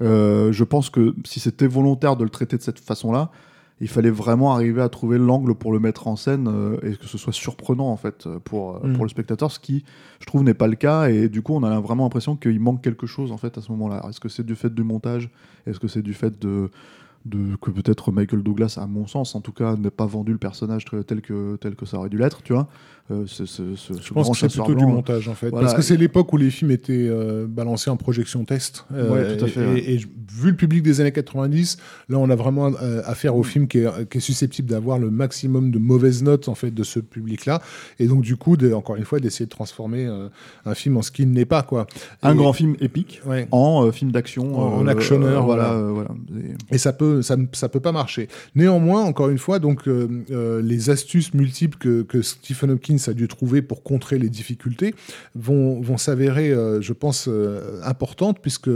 euh, 0.00 0.50
je 0.52 0.64
pense 0.64 0.90
que 0.90 1.14
si 1.24 1.40
c'était 1.40 1.66
volontaire 1.66 2.16
de 2.16 2.24
le 2.24 2.30
traiter 2.30 2.56
de 2.56 2.62
cette 2.62 2.80
façon-là 2.80 3.30
il 3.80 3.88
fallait 3.88 4.10
vraiment 4.10 4.52
arriver 4.54 4.80
à 4.82 4.88
trouver 4.88 5.18
l'angle 5.18 5.54
pour 5.56 5.72
le 5.72 5.80
mettre 5.80 6.06
en 6.06 6.16
scène 6.16 6.48
euh, 6.48 6.76
et 6.82 6.96
que 6.96 7.06
ce 7.06 7.18
soit 7.18 7.32
surprenant 7.32 7.90
en 7.90 7.96
fait 7.96 8.28
pour, 8.44 8.80
Mm. 8.84 8.94
pour 8.94 9.04
le 9.04 9.08
spectateur 9.10 9.50
ce 9.50 9.58
qui 9.58 9.84
je 10.20 10.26
trouve 10.26 10.42
n'est 10.42 10.54
pas 10.54 10.68
le 10.68 10.76
cas 10.76 11.08
et 11.08 11.28
du 11.28 11.42
coup 11.42 11.54
on 11.54 11.62
a 11.62 11.80
vraiment 11.80 12.04
l'impression 12.04 12.36
qu'il 12.36 12.58
manque 12.60 12.82
quelque 12.82 13.06
chose 13.06 13.30
en 13.32 13.36
fait 13.36 13.58
à 13.58 13.60
ce 13.60 13.70
moment-là 13.72 14.04
est-ce 14.08 14.20
que 14.20 14.28
c'est 14.28 14.46
du 14.46 14.54
fait 14.54 14.72
du 14.72 14.84
montage? 14.84 15.28
Est-ce 15.66 15.80
que 15.80 15.88
c'est 15.88 16.02
du 16.02 16.14
fait 16.14 16.38
de 16.40 16.70
de, 17.24 17.56
que 17.60 17.70
peut-être 17.70 18.12
Michael 18.12 18.42
Douglas, 18.42 18.78
à 18.80 18.86
mon 18.86 19.06
sens, 19.06 19.34
en 19.34 19.40
tout 19.40 19.52
cas, 19.52 19.76
n'ait 19.76 19.90
pas 19.90 20.06
vendu 20.06 20.32
le 20.32 20.38
personnage 20.38 20.84
tel 21.06 21.22
que, 21.22 21.56
tel 21.56 21.74
que 21.74 21.86
ça 21.86 21.96
aurait 21.98 22.10
dû 22.10 22.18
l'être, 22.18 22.42
tu 22.42 22.52
vois. 22.52 22.68
Euh, 23.10 23.24
ce, 23.26 23.44
ce, 23.44 23.76
ce- 23.76 23.92
ce 23.92 24.02
Je 24.02 24.14
pense 24.14 24.30
que 24.30 24.48
c'est 24.48 24.48
plutôt 24.62 24.74
du 24.74 24.86
montage 24.86 25.28
en 25.28 25.34
fait. 25.34 25.50
Voilà. 25.50 25.66
Parce 25.66 25.76
que 25.76 25.82
c'est 25.82 25.98
l'époque 25.98 26.32
où 26.32 26.38
les 26.38 26.48
films 26.48 26.70
étaient 26.70 27.06
euh, 27.06 27.46
balancés 27.46 27.90
en 27.90 27.98
projection 27.98 28.46
test. 28.46 28.86
Euh, 28.94 29.10
Ouais, 29.12 29.36
tout 29.36 29.44
à 29.44 29.48
fait, 29.48 29.60
Et, 29.62 29.66
ouais. 29.66 29.90
et 29.90 29.98
je- 29.98 30.06
vu 30.32 30.48
le 30.50 30.56
public 30.56 30.82
des 30.82 31.02
années 31.02 31.12
90, 31.12 31.76
là 32.08 32.16
on 32.18 32.30
a 32.30 32.34
vraiment 32.34 32.70
affaire 33.04 33.36
au 33.36 33.40
Mm. 33.40 33.44
film 33.44 33.68
qui 33.68 33.78
est, 33.80 34.08
qui 34.08 34.16
est 34.18 34.20
susceptible 34.22 34.70
d'avoir 34.70 34.98
le 34.98 35.10
maximum 35.10 35.70
de 35.70 35.78
mauvaises 35.78 36.22
notes 36.22 36.48
en 36.48 36.54
fait 36.54 36.70
de 36.70 36.82
ce 36.82 36.98
public-là. 36.98 37.60
Et 37.98 38.06
donc 38.06 38.22
du 38.22 38.36
coup, 38.36 38.56
de- 38.56 38.72
encore 38.72 38.96
une 38.96 39.04
fois, 39.04 39.20
d'essayer 39.20 39.44
de 39.44 39.50
transformer 39.50 40.06
un 40.64 40.74
film 40.74 40.96
en 40.96 41.02
ce 41.02 41.10
qu'il 41.10 41.30
n'est 41.30 41.44
pas 41.44 41.62
quoi. 41.62 41.86
Un 42.22 42.32
Et- 42.32 42.36
grand 42.36 42.54
film 42.54 42.74
épique 42.80 43.20
Ouais. 43.26 43.48
en 43.50 43.92
film 43.92 44.12
d'action. 44.12 44.58
En- 44.58 44.86
actionneur, 44.86 45.44
voilà. 45.44 45.74
voilà. 45.74 46.08
Et 46.70 46.78
ça 46.78 46.94
peut, 46.94 47.13
ça, 47.22 47.36
ça 47.52 47.68
peut 47.68 47.80
pas 47.80 47.92
marcher. 47.92 48.28
Néanmoins, 48.54 49.02
encore 49.02 49.28
une 49.28 49.38
fois, 49.38 49.58
donc 49.58 49.88
euh, 49.88 50.08
euh, 50.30 50.62
les 50.62 50.90
astuces 50.90 51.34
multiples 51.34 51.78
que, 51.78 52.22
Stephen 52.22 52.70
Hopkins 52.70 52.96
a 53.06 53.12
dû 53.12 53.28
trouver 53.28 53.62
pour 53.62 53.82
contrer 53.82 54.18
les 54.18 54.28
difficultés 54.28 54.94
vont, 55.34 55.80
vont 55.80 55.96
s'avérer, 55.96 56.52
euh, 56.52 56.80
je 56.80 56.92
pense, 56.92 57.28
importantes 57.82 58.38
puisque 58.40 58.70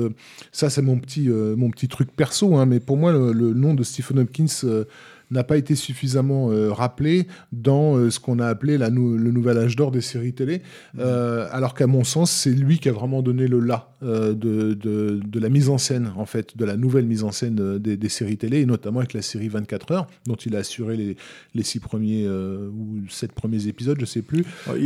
ça, 0.53 0.71
c'est 0.71 0.83
mon 0.83 0.99
petit, 0.99 1.29
mon 1.29 1.71
petit 1.71 1.89
truc 1.89 2.11
perso. 2.15 2.57
hein, 2.57 2.67
mais 2.67 2.81
pour 2.81 2.97
moi, 2.97 3.13
le, 3.13 3.53
nom 3.53 3.75
de 3.75 3.83
Stephen 3.83 4.21
Hopkins 4.21 4.85
n'a 5.31 5.45
pas 5.45 5.57
été 5.57 5.75
suffisamment 5.75 6.51
euh, 6.51 6.73
rappelé 6.73 7.27
dans 7.53 7.97
euh, 7.97 8.11
ce 8.11 8.19
qu'on 8.21 8.39
a 8.39 8.47
appelé 8.47 8.79
la 8.79 8.91
nou- 8.91 9.17
le 9.17 9.31
nouvel 9.31 9.59
âge 9.59 9.77
d'or 9.77 9.91
des 9.91 10.01
séries 10.01 10.33
télé, 10.33 10.63
Euh, 10.99 11.47
alors 11.53 11.75
qu'à 11.75 11.87
mon 11.87 12.05
sens, 12.05 12.31
c'est 12.31 12.51
lui 12.53 12.79
qui 12.79 12.89
a 12.89 12.93
vraiment 12.93 13.23
donné 13.23 13.47
le 13.47 13.61
là 13.61 13.91
de, 14.01 14.33
de, 14.33 15.21
de 15.25 15.41
la 15.41 15.49
mise 15.49 15.69
en 15.69 15.79
scène, 15.79 16.13
en 16.17 16.25
fait, 16.25 16.57
de 16.57 16.65
la 16.65 16.77
nouvelle 16.77 17.05
mise 17.07 17.25
en 17.25 17.33
scène 17.33 17.79
des, 17.79 17.97
des 17.97 18.09
séries 18.09 18.37
télé, 18.37 18.61
et 18.61 18.67
notamment 18.67 19.01
avec 19.01 19.13
la 19.13 19.23
série 19.23 19.49
24 19.49 19.91
heures, 19.93 20.07
dont 20.27 20.37
il 20.37 20.55
a 20.55 20.61
assuré 20.61 20.97
les, 20.97 21.17
les 21.55 21.63
six 21.65 21.81
premiers 21.81 22.29
ou 22.29 23.01
sept 23.09 23.33
premiers 23.33 23.67
épisodes, 23.67 23.99
je 24.01 24.05
sais 24.07 24.23
plus. 24.23 24.45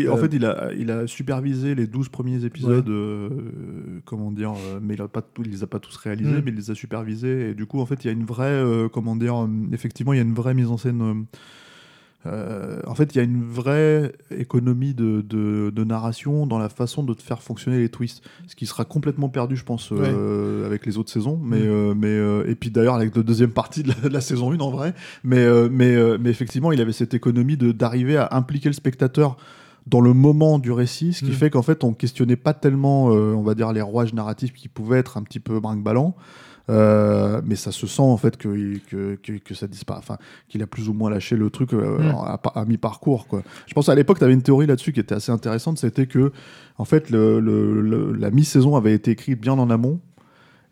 En 0.09 0.17
fait, 0.17 0.33
il 0.35 0.45
a, 0.47 0.71
il 0.79 0.91
a 0.91 1.07
supervisé 1.07 1.75
les 1.75 1.87
12 1.87 2.09
premiers 2.09 2.45
épisodes, 2.45 2.89
comment 4.05 4.33
dire, 4.33 4.55
mais 4.83 4.95
il, 4.95 5.03
a 5.03 5.09
pas 5.09 5.23
tout, 5.23 5.43
il 5.45 5.51
les 5.51 5.63
a 5.63 5.67
pas 5.67 5.79
tous 5.79 5.97
réalisés, 5.97 6.31
Mm. 6.31 6.43
mais 6.45 6.51
il 6.51 6.57
les 6.57 6.71
a 6.71 6.75
supervisés. 6.75 7.51
Et 7.51 7.55
du 7.55 7.67
coup, 7.67 7.81
en 7.81 7.87
fait, 7.87 8.05
il 8.05 8.07
y 8.07 8.11
a 8.11 8.13
une 8.13 8.25
vraie, 8.25 8.63
comment 8.93 9.17
dire, 9.17 9.47
effectivement, 9.73 10.13
il 10.13 10.17
y 10.17 10.21
a 10.21 10.23
une 10.23 10.32
vraie 10.35 10.55
mise 10.55 10.69
en 10.71 10.77
scène. 10.77 11.03
euh, 11.03 11.15
euh, 12.25 12.79
en 12.87 12.95
fait, 12.95 13.13
il 13.15 13.19
y 13.19 13.21
a 13.21 13.25
une 13.25 13.43
vraie 13.43 14.13
économie 14.31 14.95
de, 14.95 15.23
de- 15.23 15.71
de 15.75 15.85
narration 15.85 16.47
dans 16.47 16.59
la 16.61 16.69
façon 16.69 17.03
de 17.03 17.15
te 17.15 17.23
faire 17.23 17.43
fonctionner 17.43 17.79
les 17.81 17.89
twists, 17.89 18.23
ce 18.47 18.55
qui 18.55 18.67
sera 18.67 18.85
complètement 18.85 19.29
perdu, 19.29 19.57
je 19.57 19.65
pense, 19.65 19.91
euh, 19.91 20.65
avec 20.65 20.87
les 20.87 20.99
autres 20.99 21.11
saisons. 21.11 21.41
Mais, 21.43 21.59
Mm. 21.59 21.67
euh, 21.67 21.95
mais 21.97 22.51
et 22.51 22.55
puis 22.55 22.71
d'ailleurs 22.71 22.95
avec 22.95 23.17
la 23.17 23.25
deuxième 23.25 23.51
partie 23.51 23.83
de 23.83 23.89
la, 23.89 24.09
de 24.09 24.15
la 24.15 24.21
saison 24.21 24.53
1 24.53 24.61
en 24.61 24.71
vrai. 24.71 24.95
Mais, 25.25 25.45
mais, 25.69 25.97
mais 26.19 26.31
effectivement, 26.31 26.71
il 26.71 26.81
avait 26.81 26.93
cette 26.93 27.13
économie 27.15 27.57
de 27.57 27.73
d'arriver 27.73 28.17
à 28.17 28.29
impliquer 28.33 28.69
le 28.69 28.75
spectateur 28.75 29.37
dans 29.89 30.01
le 30.01 30.15
moment 30.15 30.61
du 30.61 30.71
récit, 30.71 31.13
ce 31.15 31.25
qui 31.25 31.33
Mm. 31.33 31.35
fait 31.35 31.51
qu'en 31.51 31.63
fait, 31.63 31.83
on 31.83 31.93
questionnait 31.93 32.37
pas 32.37 32.55
tellement, 32.55 33.07
on 33.07 33.43
va 33.43 33.57
dire, 33.57 33.73
les 33.73 33.83
rouages 33.83 34.15
narratifs 34.15 34.53
qui 34.53 34.69
pouvaient 34.69 34.99
être 35.01 35.17
un 35.17 35.25
petit 35.25 35.41
peu 35.41 35.59
brinque-ballant. 35.59 36.15
Euh, 36.71 37.41
mais 37.45 37.57
ça 37.57 37.73
se 37.73 37.87
sent 37.89 38.03
en 38.03 38.17
fait 38.17 38.37
que, 38.37 38.79
que, 38.89 39.17
que, 39.17 39.33
que 39.33 39.53
ça 39.55 39.67
disparaît, 39.67 39.99
enfin 39.99 40.17
qu'il 40.49 40.63
a 40.63 40.67
plus 40.69 40.89
ou 40.89 40.93
moins 40.93 41.11
lâché 41.11 41.35
le 41.37 41.51
truc 41.51 41.73
euh, 41.75 41.99
Mm. 41.99 42.15
à, 42.15 42.41
à 42.55 42.65
mi-parcours 42.65 43.27
quoi. 43.27 43.43
Je 43.67 43.75
pense 43.75 43.89
à 43.89 43.95
l'époque 43.97 44.19
tu 44.19 44.25
avais 44.25 44.33
une 44.33 44.43
théorie 44.43 44.67
là-dessus 44.67 44.93
qui 44.93 45.01
était 45.01 45.15
assez 45.15 45.33
intéressante, 45.33 45.79
c'était 45.79 46.07
que 46.07 46.31
en 46.79 46.85
fait 46.85 47.11
le, 47.11 47.41
le- 47.41 47.81
le- 47.81 48.13
la 48.13 48.31
mi-saison 48.31 48.77
avait 48.77 48.95
été 48.95 49.11
écrite 49.11 49.41
bien 49.41 49.55
en 49.55 49.71
amont 49.71 49.99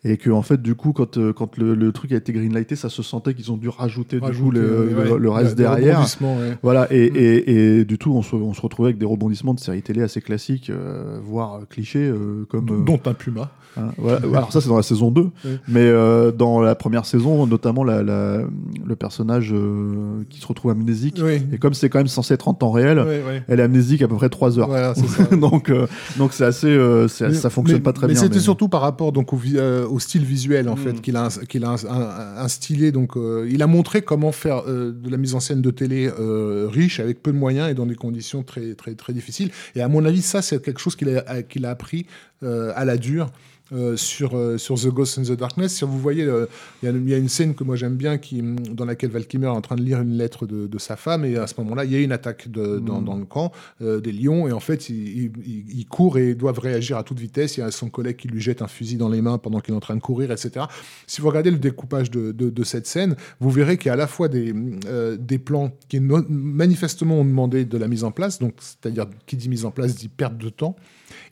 et 0.04 0.16
que 0.16 0.30
en 0.30 0.42
fait 0.42 0.62
du 0.62 0.76
coup 0.76 0.92
quand, 0.92 1.18
euh, 1.18 1.32
quand 1.32 1.58
le, 1.58 1.74
le 1.74 1.92
truc 1.92 2.12
a 2.12 2.16
été 2.16 2.32
greenlighté 2.32 2.76
ça 2.76 2.88
se 2.88 3.02
sentait 3.02 3.34
qu'ils 3.34 3.50
ont 3.50 3.56
dû 3.56 3.68
rajouter, 3.68 4.16
du 4.16 4.20
coup 4.20 4.26
Rajouter, 4.28 4.58
le, 4.60 4.88
le- 4.90 5.12
ouais, 5.12 5.18
le 5.18 5.30
reste 5.30 5.56
derrière. 5.56 6.00
ouais. 6.22 6.56
Voilà, 6.62 6.86
et, 6.92 7.10
Mm. 7.10 7.16
et, 7.16 7.78
et 7.80 7.84
du 7.84 7.98
tout, 7.98 8.12
on 8.12 8.22
se, 8.22 8.36
on 8.36 8.54
se 8.54 8.60
retrouvait 8.62 8.90
avec 8.90 8.98
des 8.98 9.06
rebondissements 9.06 9.54
de 9.54 9.60
séries 9.60 9.82
télé 9.82 10.02
assez 10.02 10.20
classiques, 10.22 10.70
euh, 10.70 11.18
voire 11.22 11.60
clichés, 11.68 12.08
euh, 12.08 12.46
comme. 12.48 12.84
Dont 12.84 13.00
un 13.06 13.12
puma. 13.14 13.50
Hein, 13.76 13.90
voilà. 13.98 14.18
Alors, 14.18 14.52
ça, 14.52 14.60
c'est 14.60 14.68
dans 14.68 14.76
la 14.76 14.82
saison 14.82 15.10
2, 15.10 15.20
Oui. 15.22 15.30
mais 15.68 15.80
euh, 15.86 16.32
dans 16.32 16.60
la 16.60 16.74
première 16.74 17.06
saison, 17.06 17.46
notamment 17.46 17.84
la, 17.84 18.02
la- 18.02 18.42
le 18.84 18.96
personnage 18.96 19.52
euh, 19.52 20.22
qui 20.28 20.40
se 20.40 20.46
retrouve 20.46 20.70
amnésique, 20.70 21.20
Oui. 21.22 21.42
et 21.52 21.58
comme 21.58 21.74
c'est 21.74 21.88
quand 21.88 21.98
même 21.98 22.08
censé 22.08 22.34
être 22.34 22.48
en 22.48 22.54
temps 22.54 22.70
réel, 22.70 22.98
Ouais, 22.98 23.22
ouais. 23.26 23.42
elle 23.48 23.60
est 23.60 23.62
amnésique 23.62 24.02
à 24.02 24.08
peu 24.08 24.16
près 24.16 24.28
3 24.28 24.58
heures. 24.58 24.68
Voilà, 24.68 24.94
ça. 24.94 25.02
donc, 25.36 25.70
euh, 25.70 25.86
donc 26.18 26.32
c'est 26.32 26.44
assez. 26.44 26.66
euh, 26.68 27.06
Mais- 27.20 27.34
ça 27.34 27.50
fonctionne 27.50 27.78
mais- 27.78 27.82
pas 27.82 27.92
très 27.92 28.06
mais 28.06 28.14
bien. 28.14 28.22
c'était 28.22 28.40
surtout 28.40 28.68
par 28.68 28.80
rapport 28.80 29.12
donc 29.12 29.32
au, 29.32 29.40
euh, 29.54 29.86
au 29.88 29.98
style 29.98 30.24
visuel 30.24 30.68
en 30.68 30.74
Mm. 30.74 30.78
fait 30.78 31.00
qu'il 31.00 31.16
a 31.16 31.28
qu'il 31.48 31.64
a 31.64 31.70
ins- 31.70 31.86
un- 31.88 32.42
instillé 32.42 32.92
donc 32.92 33.16
euh, 33.16 33.46
il 33.50 33.62
a 33.62 33.66
montré 33.66 34.02
comment 34.02 34.32
faire 34.32 34.62
euh, 34.68 34.92
de 34.92 35.10
la 35.10 35.16
mise 35.16 35.34
en 35.34 35.40
scène 35.40 35.62
de 35.62 35.70
télé 35.70 36.10
euh, 36.18 36.68
riche 36.70 37.00
avec 37.00 37.22
peu 37.22 37.32
de 37.32 37.36
moyens 37.38 37.70
et 37.70 37.74
dans 37.74 37.86
des 37.86 37.94
conditions 37.94 38.42
très 38.42 38.74
très 38.74 38.94
très 38.94 39.12
difficiles 39.12 39.50
et 39.74 39.80
à 39.82 39.88
mon 39.88 40.04
avis 40.04 40.22
ça 40.22 40.42
c'est 40.42 40.62
quelque 40.62 40.80
chose 40.80 40.96
qu'il 40.96 41.08
a 41.16 41.42
qu'il 41.42 41.64
a 41.66 41.70
appris 41.70 42.06
euh, 42.06 42.29
à 42.42 42.84
la 42.84 42.96
dure 42.96 43.30
euh, 43.72 43.96
sur, 43.96 44.36
euh, 44.36 44.58
sur 44.58 44.74
The 44.74 44.88
Ghost 44.88 45.16
in 45.18 45.22
the 45.22 45.38
Darkness. 45.38 45.76
Si 45.76 45.84
vous 45.84 45.96
voyez, 46.00 46.24
euh, 46.24 46.46
il 46.82 46.86
y 46.86 46.88
a- 46.88 46.92
il 46.92 47.08
y, 47.08 47.14
a 47.14 47.18
une 47.18 47.28
scène 47.28 47.54
que 47.54 47.62
moi 47.62 47.76
j'aime 47.76 47.94
bien 47.94 48.18
qui, 48.18 48.42
dans 48.42 48.84
laquelle 48.84 49.10
Val 49.10 49.24
Kilmer 49.28 49.46
est 49.46 49.50
en 49.50 49.60
train 49.60 49.76
de 49.76 49.82
lire 49.82 50.00
une 50.00 50.16
lettre 50.16 50.44
de, 50.44 50.66
de 50.66 50.78
sa 50.78 50.96
femme, 50.96 51.24
et 51.24 51.36
à 51.36 51.46
ce 51.46 51.54
moment-là, 51.58 51.84
il 51.84 51.92
y 51.92 51.94
a 51.94 52.00
une 52.00 52.10
attaque 52.10 52.48
de- 52.50 52.80
dans, 52.80 53.00
Mm. 53.00 53.04
dans 53.04 53.16
le 53.16 53.24
camp 53.26 53.52
euh, 53.80 54.00
des 54.00 54.10
lions, 54.10 54.48
et 54.48 54.52
en 54.52 54.58
fait, 54.58 54.88
ils, 54.88 55.30
ils 55.46 55.86
courent 55.86 56.18
et 56.18 56.34
doivent 56.34 56.58
réagir 56.58 56.96
à 56.96 57.04
toute 57.04 57.20
vitesse. 57.20 57.58
Il 57.58 57.60
y 57.60 57.62
a 57.62 57.70
son 57.70 57.90
collègue 57.90 58.16
qui 58.16 58.26
lui 58.26 58.40
jette 58.40 58.60
un 58.60 58.66
fusil 58.66 58.96
dans 58.96 59.08
les 59.08 59.22
mains 59.22 59.38
pendant 59.38 59.60
qu'il 59.60 59.72
est 59.72 59.76
en 59.76 59.80
train 59.80 59.94
de 59.94 60.00
courir, 60.00 60.32
etc. 60.32 60.66
Si 61.06 61.20
vous 61.20 61.28
regardez 61.28 61.52
le 61.52 61.58
découpage 61.58 62.10
de, 62.10 62.64
cette 62.64 62.88
scène, 62.88 63.14
vous 63.38 63.50
verrez 63.50 63.76
qu'il 63.78 63.86
y 63.86 63.90
a 63.90 63.92
à 63.92 63.96
la 63.96 64.08
fois 64.08 64.26
des, 64.26 64.52
euh, 64.86 65.16
des 65.16 65.38
plans 65.38 65.70
qui 65.88 66.00
no- 66.00 66.24
manifestement 66.28 67.20
ont 67.20 67.24
demandé 67.24 67.64
de 67.64 67.78
la 67.78 67.86
mise 67.86 68.02
en 68.02 68.10
place, 68.10 68.40
donc 68.40 68.54
c'est-à-dire 68.58 69.06
qui 69.26 69.36
dit 69.36 69.48
mise 69.48 69.64
en 69.64 69.70
place 69.70 69.94
dit 69.94 70.08
perte 70.08 70.36
de 70.38 70.48
temps, 70.48 70.74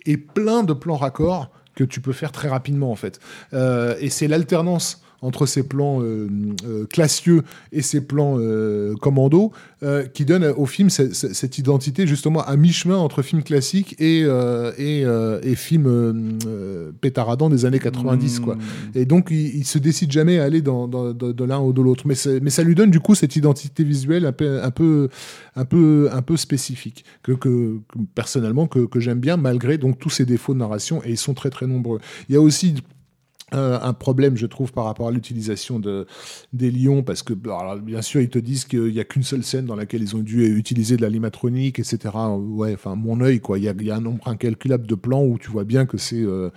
et 0.09 0.17
plein 0.17 0.65
de 0.65 0.73
plans 0.73 0.97
raccords 0.97 1.51
que 1.77 1.85
tu 1.85 2.01
peux 2.01 2.13
faire 2.13 2.33
très 2.33 2.49
rapidement 2.49 2.91
en 2.91 2.97
fait. 2.97 3.21
Euh, 3.53 3.95
et 4.01 4.11
c'est 4.11 4.27
l'alternance 4.27 5.05
entre 5.23 5.47
ces 5.47 5.63
plans 5.65 6.01
euh, 6.03 6.29
euh, 6.67 6.87
classieux 6.87 7.43
et 7.73 7.83
ces 7.83 8.01
plans 8.01 8.37
euh, 8.39 8.95
commando 8.97 9.53
qui 10.13 10.25
donne 10.25 10.45
au 10.45 10.67
film 10.67 10.91
ce- 10.91 11.15
ce- 11.15 11.33
cette 11.33 11.57
identité 11.59 12.05
justement 12.07 12.43
à 12.43 12.57
mi-chemin 12.57 12.97
entre 12.97 13.23
film 13.23 13.45
classique 13.45 13.95
et, 14.01 14.23
et, 14.77 15.03
et 15.43 15.55
film 15.55 16.39
pétaradant 17.01 17.49
des 17.49 17.65
années 17.65 17.79
90 17.79 18.41
quoi. 18.41 18.57
Mm. 18.57 18.61
Et 18.97 19.05
donc, 19.05 19.29
il, 19.31 19.57
il 19.59 19.65
se 19.65 19.79
décide 19.79 20.11
jamais 20.11 20.39
à 20.39 20.45
aller 20.45 20.63
dans, 20.63 20.89
dans- 20.89 21.13
de, 21.13 21.33
de 21.33 21.45
l'un 21.45 21.61
ou 21.61 21.73
de 21.73 21.81
l'autre. 21.83 22.05
Mais, 22.07 22.15
mais 22.43 22.51
ça 22.51 22.63
lui 22.63 22.75
donne 22.75 22.91
du 22.91 23.01
coup 23.01 23.15
cette 23.15 23.37
identité 23.37 23.85
visuelle 23.85 24.27
un 24.27 24.33
peu, 24.33 24.63
un 24.63 24.71
peu, 24.71 25.09
un 25.57 25.65
peu, 25.65 26.09
un 26.13 26.23
peu 26.23 26.37
spécifique 26.37 27.05
que, 27.23 27.33
que- 27.33 27.79
que 27.89 27.99
personnellement 28.15 28.67
que, 28.67 28.81
que 28.87 29.01
j'aime 29.01 29.21
bien 29.21 29.37
malgré 29.37 29.79
donc 29.79 29.99
tous 29.99 30.11
ces 30.11 30.25
défauts 30.25 30.55
de 30.55 30.59
narration 30.59 31.03
et 31.05 31.11
ils 31.11 31.17
sont 31.19 31.35
très 31.35 31.51
très 31.51 31.67
nombreux. 31.67 32.01
Il 32.29 32.35
y 32.35 32.37
a 32.37 32.41
aussi 32.41 32.75
euh, 33.55 33.79
un 33.81 33.93
problème, 33.95 34.37
je 34.37 34.47
trouve, 34.47 34.73
par 34.73 34.85
rapport 34.85 35.09
à 35.09 35.11
l'utilisation 35.11 35.79
de, 35.81 36.07
des 36.53 36.71
lions, 36.71 37.03
parce 37.03 37.23
que, 37.23 37.33
alors, 37.47 37.77
bien 37.77 38.03
sûr, 38.03 38.21
ils 38.21 38.29
te 38.31 38.39
disent 38.39 38.65
qu'il 38.65 38.93
n'y 38.93 39.01
a 39.01 39.05
qu'une 39.05 39.23
seule 39.23 39.43
scène 39.45 39.67
dans 39.67 39.77
laquelle 39.77 40.03
ils 40.03 40.17
ont 40.17 40.21
dû 40.21 40.45
utiliser 40.57 40.97
de 40.97 41.03
la 41.03 41.09
limatronique, 41.09 41.79
etc. 41.79 42.15
Ouais, 42.39 42.75
enfin, 42.75 42.95
mon 42.95 43.21
œil, 43.21 43.41
quoi. 43.41 43.59
Il 43.59 43.65
y 43.65 43.85
y 43.85 43.91
a 43.91 43.97
un 43.97 44.01
nombre 44.01 44.27
incalculable 44.29 44.87
de 44.87 44.95
plans 44.95 45.25
où 45.25 45.39
tu 45.39 45.51
vois 45.51 45.65
bien 45.65 45.87
que 45.87 45.97
c'est. 45.99 46.21
euh, 46.23 46.51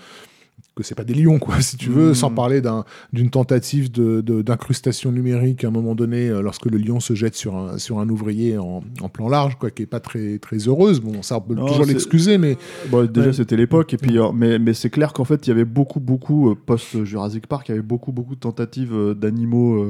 que 0.75 0.83
c'est 0.83 0.95
pas 0.95 1.03
des 1.03 1.13
lions, 1.13 1.37
quoi, 1.37 1.55
si 1.61 1.75
tu 1.77 1.89
veux, 1.89 2.13
sans 2.13 2.31
parler 2.31 2.61
d'un- 2.61 2.85
d'une 3.11 3.29
tentative 3.29 3.91
de- 3.91 4.21
de- 4.21 4.41
d'incrustation 4.41 5.11
numérique 5.11 5.63
à 5.63 5.67
un 5.67 5.71
moment 5.71 5.95
donné, 5.95 6.29
euh, 6.29 6.41
lorsque 6.41 6.65
le 6.65 6.77
lion 6.77 6.99
se 6.99 7.13
jette 7.13 7.35
sur 7.35 7.55
un, 7.55 7.77
sur 7.77 7.99
un 7.99 8.07
ouvrier 8.09 8.57
en, 8.57 8.81
en 9.01 9.09
plan 9.09 9.27
large, 9.27 9.55
quoi, 9.59 9.69
qui 9.69 9.83
est 9.83 9.87
pas 9.87 9.99
très, 9.99 10.37
très 10.39 10.57
heureuse. 10.67 11.01
Bon, 11.01 11.21
ça, 11.23 11.37
on 11.37 11.41
peut 11.41 11.55
Non, 11.55 11.65
toujours 11.67 11.85
l'excuser, 11.85 12.37
mais 12.37 12.57
Bon, 12.89 13.05
déjà, 13.05 13.27
Ouais. 13.27 13.33
c'était 13.33 13.57
l'époque. 13.57 13.93
Et 13.93 13.97
puis, 13.97 14.17
euh, 14.17 14.31
mais, 14.33 14.59
mais 14.59 14.73
c'est 14.73 14.89
clair 14.89 15.11
qu'en 15.13 15.25
fait, 15.25 15.45
il 15.45 15.49
y 15.49 15.53
avait 15.53 15.65
beaucoup, 15.65 15.99
beaucoup, 15.99 16.51
euh, 16.51 16.55
post-Jurassic 16.65 17.47
Park, 17.47 17.67
il 17.67 17.71
y 17.71 17.73
avait 17.73 17.81
beaucoup, 17.81 18.11
beaucoup 18.13 18.35
de 18.35 18.39
tentatives 18.39 18.93
euh, 18.93 19.13
d'animaux, 19.13 19.83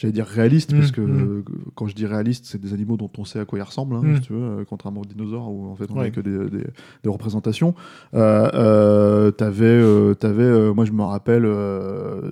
j'allais 0.00 0.12
dire 0.12 0.26
réalistes, 0.26 0.72
parce 0.74 0.90
Mm, 0.90 0.94
que 0.94 1.00
mm. 1.00 1.20
euh, 1.28 1.42
quand 1.74 1.86
je 1.88 1.94
dis 1.94 2.06
réalistes, 2.06 2.44
c'est 2.46 2.60
des 2.60 2.72
animaux 2.72 2.96
dont 2.96 3.10
on 3.18 3.24
sait 3.24 3.40
à 3.40 3.44
quoi 3.44 3.58
ils 3.58 3.62
ressemblent, 3.62 3.96
hein, 3.96 4.02
Mm. 4.02 4.14
si 4.16 4.20
tu 4.22 4.32
veux, 4.32 4.38
euh, 4.42 4.64
contrairement 4.68 5.00
aux 5.00 5.04
dinosaures 5.04 5.50
où 5.50 5.66
en 5.68 5.74
fait 5.74 5.86
on 5.90 5.96
Ouais. 5.98 6.04
n'a 6.04 6.10
que 6.10 6.20
des, 6.20 6.38
des- 6.50 6.64
des 7.02 7.08
représentations. 7.10 7.74
Euh, 8.14 8.48
euh, 8.54 9.30
t'avais, 9.32 9.64
euh, 9.66 10.14
t'avais, 10.14 10.44
euh, 10.44 10.72
moi 10.72 10.84
je 10.84 10.92
me 10.92 11.02
rappelle, 11.02 11.44
euh, 11.44 12.22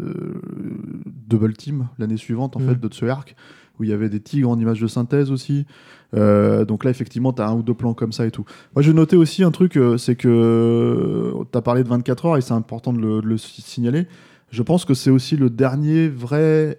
Double 1.28 1.54
Team 1.54 1.88
l'année 1.98 2.16
suivante 2.16 2.56
en 2.56 2.60
fait 2.60 2.78
de 2.80 2.88
Tsuerk 2.88 3.34
où 3.78 3.84
il 3.84 3.90
y 3.90 3.92
avait 3.92 4.08
des 4.08 4.20
tigres 4.20 4.48
en 4.48 4.58
images 4.58 4.80
de 4.80 4.86
synthèse 4.86 5.30
aussi. 5.30 5.66
Euh, 6.14 6.64
donc 6.64 6.82
là, 6.84 6.90
effectivement, 6.90 7.34
tu 7.34 7.42
as 7.42 7.48
un 7.48 7.54
ou 7.56 7.62
deux 7.62 7.74
plans 7.74 7.92
comme 7.92 8.12
ça 8.12 8.24
et 8.26 8.30
tout. 8.30 8.44
Moi, 8.74 8.80
j'ai 8.82 8.94
noté 8.94 9.16
aussi 9.16 9.42
un 9.44 9.50
truc, 9.50 9.76
euh, 9.76 9.98
c'est 9.98 10.14
que 10.16 11.34
tu 11.52 11.58
as 11.58 11.60
parlé 11.60 11.82
de 11.82 11.88
24 11.88 12.24
heures 12.24 12.36
et 12.38 12.40
c'est 12.40 12.54
important 12.54 12.94
de 12.94 13.00
le, 13.00 13.20
de 13.20 13.26
le 13.26 13.36
si- 13.36 13.60
signaler. 13.60 14.06
Je 14.50 14.62
pense 14.62 14.86
que 14.86 14.94
c'est 14.94 15.10
aussi 15.10 15.36
le 15.36 15.50
dernier 15.50 16.08
vrai 16.08 16.78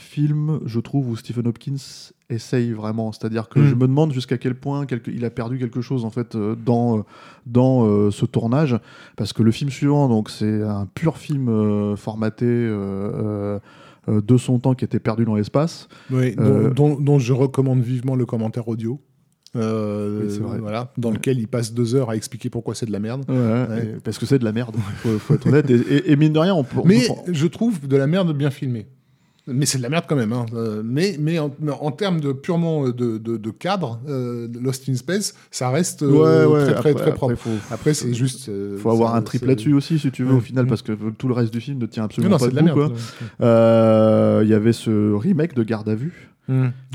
film, 0.00 0.60
je 0.66 0.80
trouve, 0.80 1.08
où 1.10 1.16
Stephen 1.16 1.46
Hopkins 1.46 1.76
essaye 2.28 2.72
vraiment. 2.72 3.12
C'est-à-dire 3.12 3.48
que 3.48 3.60
Mm. 3.60 3.66
je 3.68 3.74
me 3.74 3.86
demande 3.86 4.12
jusqu'à 4.12 4.38
quel 4.38 4.54
point 4.54 4.86
quelque- 4.86 5.10
il 5.10 5.24
a 5.24 5.30
perdu 5.30 5.58
quelque 5.58 5.80
chose 5.80 6.04
en 6.04 6.10
fait 6.10 6.34
euh, 6.34 6.54
dans, 6.56 6.98
euh, 6.98 7.02
dans 7.46 7.84
euh, 7.86 8.10
ce 8.10 8.24
tournage. 8.26 8.76
Parce 9.16 9.32
que 9.32 9.42
le 9.42 9.50
film 9.52 9.70
suivant, 9.70 10.08
donc 10.08 10.30
c'est 10.30 10.62
un 10.62 10.86
pur 10.86 11.16
film 11.18 11.48
euh, 11.48 11.96
formaté 11.96 12.46
euh, 12.46 13.58
de 14.08 14.36
son 14.36 14.58
temps 14.58 14.74
qui 14.74 14.84
était 14.84 14.98
perdu 15.00 15.24
dans 15.24 15.34
l'espace. 15.34 15.88
Oui, 16.10 16.34
dont, 16.34 16.68
dont- 16.70 17.00
dont 17.00 17.18
je 17.18 17.32
recommande 17.32 17.82
vivement 17.82 18.16
le 18.16 18.26
commentaire 18.26 18.66
audio. 18.68 19.00
Euh, 19.56 20.22
Oui, 20.22 20.30
c'est 20.32 20.40
vrai. 20.40 20.58
Voilà, 20.60 20.92
dans 20.96 21.08
Ouais. 21.08 21.14
lequel 21.16 21.38
il 21.40 21.48
passe 21.48 21.74
deux 21.74 21.96
heures 21.96 22.08
à 22.10 22.14
expliquer 22.16 22.50
pourquoi 22.50 22.76
c'est 22.76 22.86
de 22.86 22.92
la 22.92 23.00
merde. 23.00 23.24
Ouais, 23.28 23.34
Ouais. 23.36 23.84
et- 23.96 24.00
parce 24.02 24.16
que 24.18 24.24
c'est 24.26 24.38
de 24.38 24.44
la 24.44 24.52
merde, 24.52 24.76
faut, 25.02 25.18
faut 25.18 25.34
être 25.34 25.46
honnête. 25.48 25.68
Et, 25.70 25.74
et- 25.74 26.12
et 26.12 26.16
mine 26.16 26.32
de 26.32 26.38
rien, 26.38 26.54
on 26.54 26.62
peut. 26.62 26.78
on 26.82 26.86
Mais 26.86 27.00
peut- 27.26 27.32
je 27.32 27.46
trouve 27.48 27.86
de 27.88 27.96
la 27.96 28.06
merde 28.06 28.32
bien 28.36 28.50
filmée. 28.50 28.86
Mais 29.52 29.66
c'est 29.66 29.78
de 29.78 29.82
la 29.82 29.88
merde 29.88 30.04
quand 30.08 30.16
même. 30.16 30.32
hein. 30.32 30.46
Euh, 30.54 30.82
mais 30.84 31.16
mais 31.18 31.38
en, 31.38 31.50
en 31.80 31.90
termes 31.90 32.20
de 32.20 32.32
purement 32.32 32.86
euh, 32.86 32.92
de, 32.92 33.18
de, 33.18 33.36
de 33.36 33.50
cadre, 33.50 34.00
euh, 34.08 34.48
Lost 34.60 34.88
in 34.88 34.94
Space, 34.94 35.34
ça 35.50 35.70
reste 35.70 36.02
euh, 36.02 36.10
Ouais, 36.10 36.52
ouais, 36.54 36.64
très, 36.64 36.74
très, 36.74 36.90
après- 36.90 37.02
très 37.02 37.12
propre. 37.12 37.34
après, 37.34 37.50
Après, 37.70 37.94
c'est 37.94 38.14
juste. 38.14 38.48
euh, 38.48 38.78
faut 38.78 38.90
avoir 38.90 39.14
un 39.14 39.22
trip 39.22 39.44
là-dessus 39.44 39.72
aussi, 39.74 39.98
si 39.98 40.10
tu 40.10 40.22
veux, 40.24 40.30
Ouais. 40.32 40.36
au 40.38 40.40
final, 40.40 40.66
parce 40.66 40.82
que 40.82 40.92
tout 41.18 41.28
le 41.28 41.34
reste 41.34 41.52
du 41.52 41.60
film 41.60 41.78
ne 41.78 41.86
tient 41.86 42.04
absolument 42.04 42.32
non, 42.32 42.38
pas 42.38 42.46
de 42.48 44.42
Il 44.42 44.48
y 44.48 44.54
avait 44.54 44.72
ce 44.72 45.12
remake 45.14 45.54
de 45.54 45.62
Garde 45.62 45.88
à 45.88 45.94
vue. 45.94 46.28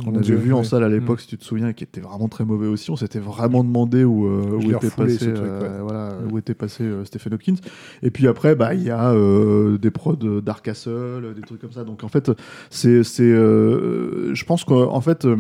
On 0.06 0.16
avait 0.16 0.36
vu 0.36 0.54
en 0.54 0.64
salle 0.64 0.84
à 0.84 0.90
l'époque, 0.90 1.22
si 1.22 1.28
tu 1.28 1.38
te 1.38 1.44
souviens, 1.44 1.72
qui 1.74 1.84
était 1.84 2.02
vraiment 2.02 2.28
très 2.28 2.44
mauvais 2.46 2.68
aussi. 2.68 2.92
On 2.92 2.96
s'était 2.96 3.20
vraiment 3.20 3.64
demandé 3.64 4.04
où, 4.04 4.26
euh, 4.28 4.60
où, 4.64 4.72
était, 4.72 4.90
passé, 4.90 5.18
truc, 5.18 5.36
euh, 5.38 5.78
ouais. 5.78 5.82
voilà, 5.84 6.16
où 6.30 6.38
était 6.38 6.54
passé 6.54 6.84
euh, 6.84 7.06
Stephen 7.06 7.34
Hopkins. 7.34 7.56
Et 8.04 8.12
puis 8.12 8.28
après, 8.28 8.56
bah, 8.56 8.74
il 8.74 8.84
y 8.84 8.90
a 8.92 9.12
euh, 9.14 9.78
des 9.78 9.92
prods 9.92 10.16
Dark 10.44 10.66
Castle, 10.66 11.34
des 11.36 11.42
trucs 11.42 11.62
comme 11.62 11.72
ça. 11.72 11.84
Donc 11.84 12.04
en 12.04 12.10
fait, 12.10 12.32
c'est, 12.70 13.04
c'est, 13.04 13.24
euh, 13.24 14.34
je 14.34 14.46
pense 14.46 14.64
qu'en 14.66 15.02
fait, 15.02 15.26
euh, 15.26 15.36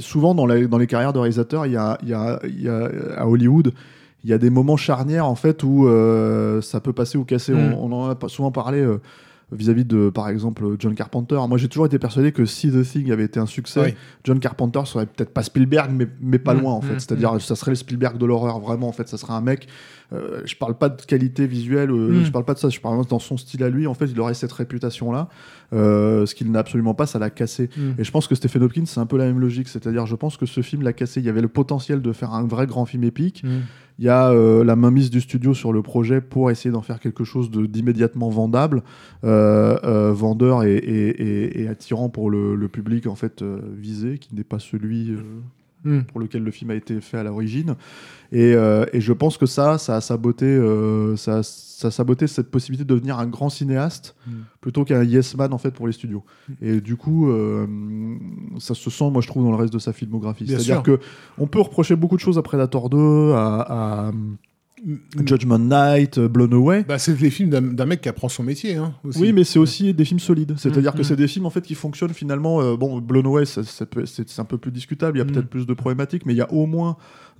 souvent 0.00 0.34
dans, 0.34 0.46
la- 0.46 0.66
dans 0.66 0.78
les 0.78 0.86
carrières 0.86 1.12
de 1.12 1.18
réalisateurs, 1.18 1.66
il 1.66 1.72
y 1.72 1.76
a, 1.76 1.98
il 2.02 2.08
y 2.08 2.14
a, 2.14 2.40
il 2.44 2.60
y 2.62 2.68
a 2.68 2.90
à 3.16 3.26
Hollywood. 3.28 3.72
Il 4.22 4.28
y 4.28 4.34
a 4.34 4.38
des 4.38 4.50
moments 4.50 4.76
charnières 4.76 5.26
en 5.26 5.34
fait 5.34 5.62
où 5.64 5.86
euh, 5.88 6.60
ça 6.60 6.80
peut 6.80 6.92
passer 6.92 7.16
ou 7.16 7.24
casser. 7.24 7.54
Mm. 7.54 7.74
On, 7.78 7.90
on 7.90 8.02
en 8.04 8.10
a 8.10 8.14
pas 8.14 8.28
souvent 8.28 8.50
parlé 8.50 8.84
vis-à-vis 9.52 9.84
de, 9.84 10.10
par 10.10 10.28
exemple, 10.28 10.64
John 10.78 10.94
Carpenter. 10.94 11.38
Moi, 11.48 11.58
j'ai 11.58 11.68
toujours 11.68 11.86
été 11.86 11.98
persuadé 11.98 12.32
que 12.32 12.44
si 12.44 12.70
The 12.70 12.82
Thing 12.82 13.10
avait 13.10 13.24
été 13.24 13.40
un 13.40 13.46
succès, 13.46 13.80
Oui. 13.80 13.94
John 14.24 14.38
Carpenter 14.40 14.80
serait 14.84 15.06
peut-être 15.06 15.30
pas 15.32 15.42
Spielberg, 15.42 15.90
mais, 15.92 16.06
mais 16.20 16.38
pas 16.38 16.54
Mm, 16.54 16.60
loin 16.60 16.72
en 16.74 16.80
fait. 16.80 16.94
mm, 16.94 17.00
C'est-à-dire, 17.00 17.40
ça 17.40 17.56
serait 17.56 17.72
le 17.72 17.76
Spielberg 17.76 18.16
de 18.18 18.26
l'horreur 18.26 18.60
vraiment. 18.60 18.88
En 18.88 18.92
fait, 18.92 19.08
ça 19.08 19.16
serait 19.18 19.32
un 19.34 19.40
mec. 19.40 19.66
euh, 20.12 20.42
je 20.44 20.56
parle 20.56 20.76
pas 20.76 20.88
de 20.88 21.00
qualité 21.02 21.46
visuelle, 21.46 21.92
euh, 21.92 22.20
Mm. 22.20 22.24
je 22.24 22.30
parle 22.32 22.44
pas 22.44 22.54
de 22.54 22.58
ça. 22.58 22.68
Je 22.68 22.80
parle 22.80 23.06
dans 23.06 23.20
son 23.20 23.36
style 23.36 23.62
à 23.62 23.68
lui. 23.70 23.86
En 23.86 23.94
fait, 23.94 24.06
il 24.06 24.18
aurait 24.20 24.34
cette 24.34 24.50
réputation-là, 24.50 25.28
euh, 25.72 26.26
ce 26.26 26.34
qu'il 26.34 26.50
n'a 26.50 26.58
absolument 26.58 26.94
pas. 26.94 27.06
Ça 27.06 27.18
l'a 27.20 27.30
cassé. 27.30 27.70
Et 27.98 28.02
je 28.02 28.10
pense 28.10 28.26
que 28.26 28.34
Stephen 28.34 28.62
Hopkins, 28.64 28.86
c'est 28.86 28.98
un 28.98 29.06
peu 29.06 29.16
la 29.18 29.26
même 29.26 29.38
logique. 29.38 29.68
C'est-à-dire, 29.68 30.06
je 30.06 30.16
pense 30.16 30.36
que 30.36 30.46
ce 30.46 30.62
film 30.62 30.82
l'a 30.82 30.92
cassé. 30.92 31.20
Il 31.20 31.26
y 31.26 31.28
avait 31.28 31.40
le 31.42 31.48
potentiel 31.48 32.02
de 32.02 32.12
faire 32.12 32.34
un 32.34 32.44
vrai 32.44 32.66
grand 32.66 32.86
film 32.86 33.04
épique. 33.04 33.44
Il 34.00 34.06
y 34.06 34.08
a 34.08 34.30
euh, 34.30 34.64
la 34.64 34.76
mainmise 34.76 35.10
du 35.10 35.20
studio 35.20 35.52
sur 35.52 35.74
le 35.74 35.82
projet 35.82 36.22
pour 36.22 36.50
essayer 36.50 36.70
d'en 36.70 36.80
faire 36.80 37.00
quelque 37.00 37.22
chose 37.22 37.50
d'immédiatement 37.50 38.30
vendable, 38.30 38.82
euh, 39.24 39.78
euh, 39.84 40.10
vendeur 40.14 40.62
et, 40.64 41.68
attirant 41.68 42.08
pour 42.08 42.30
le, 42.30 42.54
le 42.54 42.68
public 42.68 43.06
en 43.06 43.14
fait 43.14 43.42
visé, 43.42 44.16
qui 44.16 44.34
n'est 44.34 44.42
pas 44.42 44.58
celui 44.58 45.14
euh, 45.86 46.00
Mm. 46.00 46.04
pour 46.04 46.20
lequel 46.20 46.42
le 46.42 46.50
film 46.50 46.70
a 46.70 46.74
été 46.74 47.00
fait 47.00 47.18
à 47.18 47.22
l'origine. 47.24 47.74
Et, 48.32 48.54
euh, 48.54 48.84
et 48.92 49.00
je 49.00 49.12
pense 49.12 49.38
que 49.38 49.46
ça, 49.46 49.78
ça 49.78 49.96
a 49.96 50.00
saboté, 50.00 50.44
euh, 50.46 51.16
ça, 51.16 51.42
ça 51.42 51.88
a 51.88 51.90
saboté 51.90 52.26
cette 52.26 52.50
possibilité 52.50 52.84
de 52.84 52.94
devenir 52.94 53.18
un 53.18 53.26
grand 53.26 53.48
cinéaste 53.48 54.14
Mm. 54.26 54.30
plutôt 54.60 54.84
qu'un 54.84 55.02
yes 55.02 55.34
man 55.36 55.52
en 55.52 55.58
fait 55.58 55.70
pour 55.70 55.86
les 55.86 55.92
studios. 55.92 56.22
Et 56.60 56.80
du 56.80 56.96
coup, 56.96 57.30
euh, 57.30 57.66
ça 58.58 58.74
se 58.74 58.90
sent, 58.90 59.10
moi 59.10 59.22
je 59.22 59.26
trouve, 59.26 59.44
dans 59.44 59.50
le 59.50 59.56
reste 59.56 59.72
de 59.72 59.78
sa 59.78 59.92
filmographie. 59.92 60.46
C'est-à-dire 60.46 60.82
que 60.82 61.00
on 61.38 61.46
peut 61.46 61.60
reprocher 61.60 61.96
beaucoup 61.96 62.16
de 62.16 62.20
choses 62.20 62.36
à 62.38 62.42
Predator 62.42 62.90
2, 62.90 63.32
à, 63.32 64.08
à 64.08 64.12
Judgment 65.26 65.58
Night, 65.58 66.18
euh, 66.18 66.28
Blown 66.28 66.52
Away. 66.54 66.84
Bah, 66.88 66.98
c'est 66.98 67.18
les 67.20 67.30
films 67.30 67.50
d'un 67.50 67.86
mec 67.86 68.00
qui 68.00 68.08
apprend 68.08 68.28
son 68.28 68.42
métier. 68.42 68.76
Hein, 68.76 68.94
aussi. 69.04 69.20
Oui, 69.20 69.32
mais 69.32 69.44
c'est 69.44 69.58
aussi 69.58 69.92
des 69.94 70.04
films 70.04 70.20
solides. 70.20 70.54
C'est-à-dire 70.56 70.92
Mm, 70.92 70.96
que 70.96 71.00
mm. 71.02 71.04
c'est 71.04 71.16
des 71.16 71.28
films 71.28 71.46
en 71.46 71.50
fait 71.50 71.60
qui 71.62 71.74
fonctionnent 71.74 72.14
finalement. 72.14 72.60
euh, 72.62 72.76
bon, 72.76 72.98
Blown 73.00 73.26
Away, 73.26 73.44
c'est 73.46 74.38
un 74.38 74.44
peu 74.44 74.58
plus 74.58 74.70
discutable. 74.72 75.18
Il 75.18 75.20
y 75.20 75.22
a 75.22 75.24
Mm. 75.24 75.32
peut-être 75.32 75.48
plus 75.50 75.66
de 75.66 75.74
problématiques, 75.74 76.24
mais 76.26 76.32
il 76.34 76.38
y 76.38 76.42
a 76.42 76.52
au 76.52 76.66
moins 76.66 76.96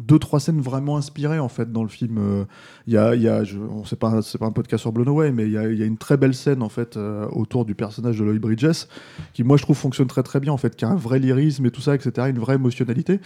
deux 0.07 0.19
trois 0.19 0.41
scènes 0.41 0.61
vraiment 0.61 0.97
inspirées 0.97 1.39
en 1.39 1.49
fait 1.49 1.71
dans 1.73 1.83
le 1.83 1.89
film. 1.89 2.19
Euh, 2.19 2.45
Il 2.87 2.95
y 2.95 2.97
a, 2.97 3.15
il 3.15 3.23
y 3.23 3.29
a, 3.29 3.45
je, 3.45 3.59
on 3.59 3.85
sait 3.85 3.97
pas, 3.97 4.23
c'est 4.23 4.39
pas 4.39 4.47
un 4.47 4.53
podcast 4.53 4.81
sur 4.81 4.93
Blown 4.93 5.09
Away, 5.09 5.31
mais 5.33 5.45
il 5.47 5.53
y 5.53 5.59
a, 5.59 5.69
il 5.69 5.79
y 5.79 5.83
a 5.83 5.87
une 5.87 5.99
très 5.99 6.17
belle 6.17 6.35
scène 6.35 6.63
en 6.63 6.69
fait 6.69 6.97
euh, 6.97 7.27
autour 7.33 7.65
du 7.65 7.75
personnage 7.75 8.19
de 8.19 8.25
Lloyd 8.25 8.41
Bridges 8.41 8.87
qui, 9.35 9.45
moi, 9.45 9.57
je 9.57 9.63
trouve 9.63 9.77
fonctionne 9.77 10.09
très 10.09 10.23
très 10.23 10.41
bien 10.41 10.53
en 10.53 10.57
fait, 10.57 10.75
qui 10.77 10.85
a 10.85 10.89
un 10.89 10.97
vrai 10.97 11.19
lyrisme 11.19 11.67
et 11.67 11.71
tout 11.71 11.81
ça, 11.81 11.95
etc., 11.95 12.29
une 12.31 12.39
vraie 12.39 12.55
émotionnalité. 12.55 13.21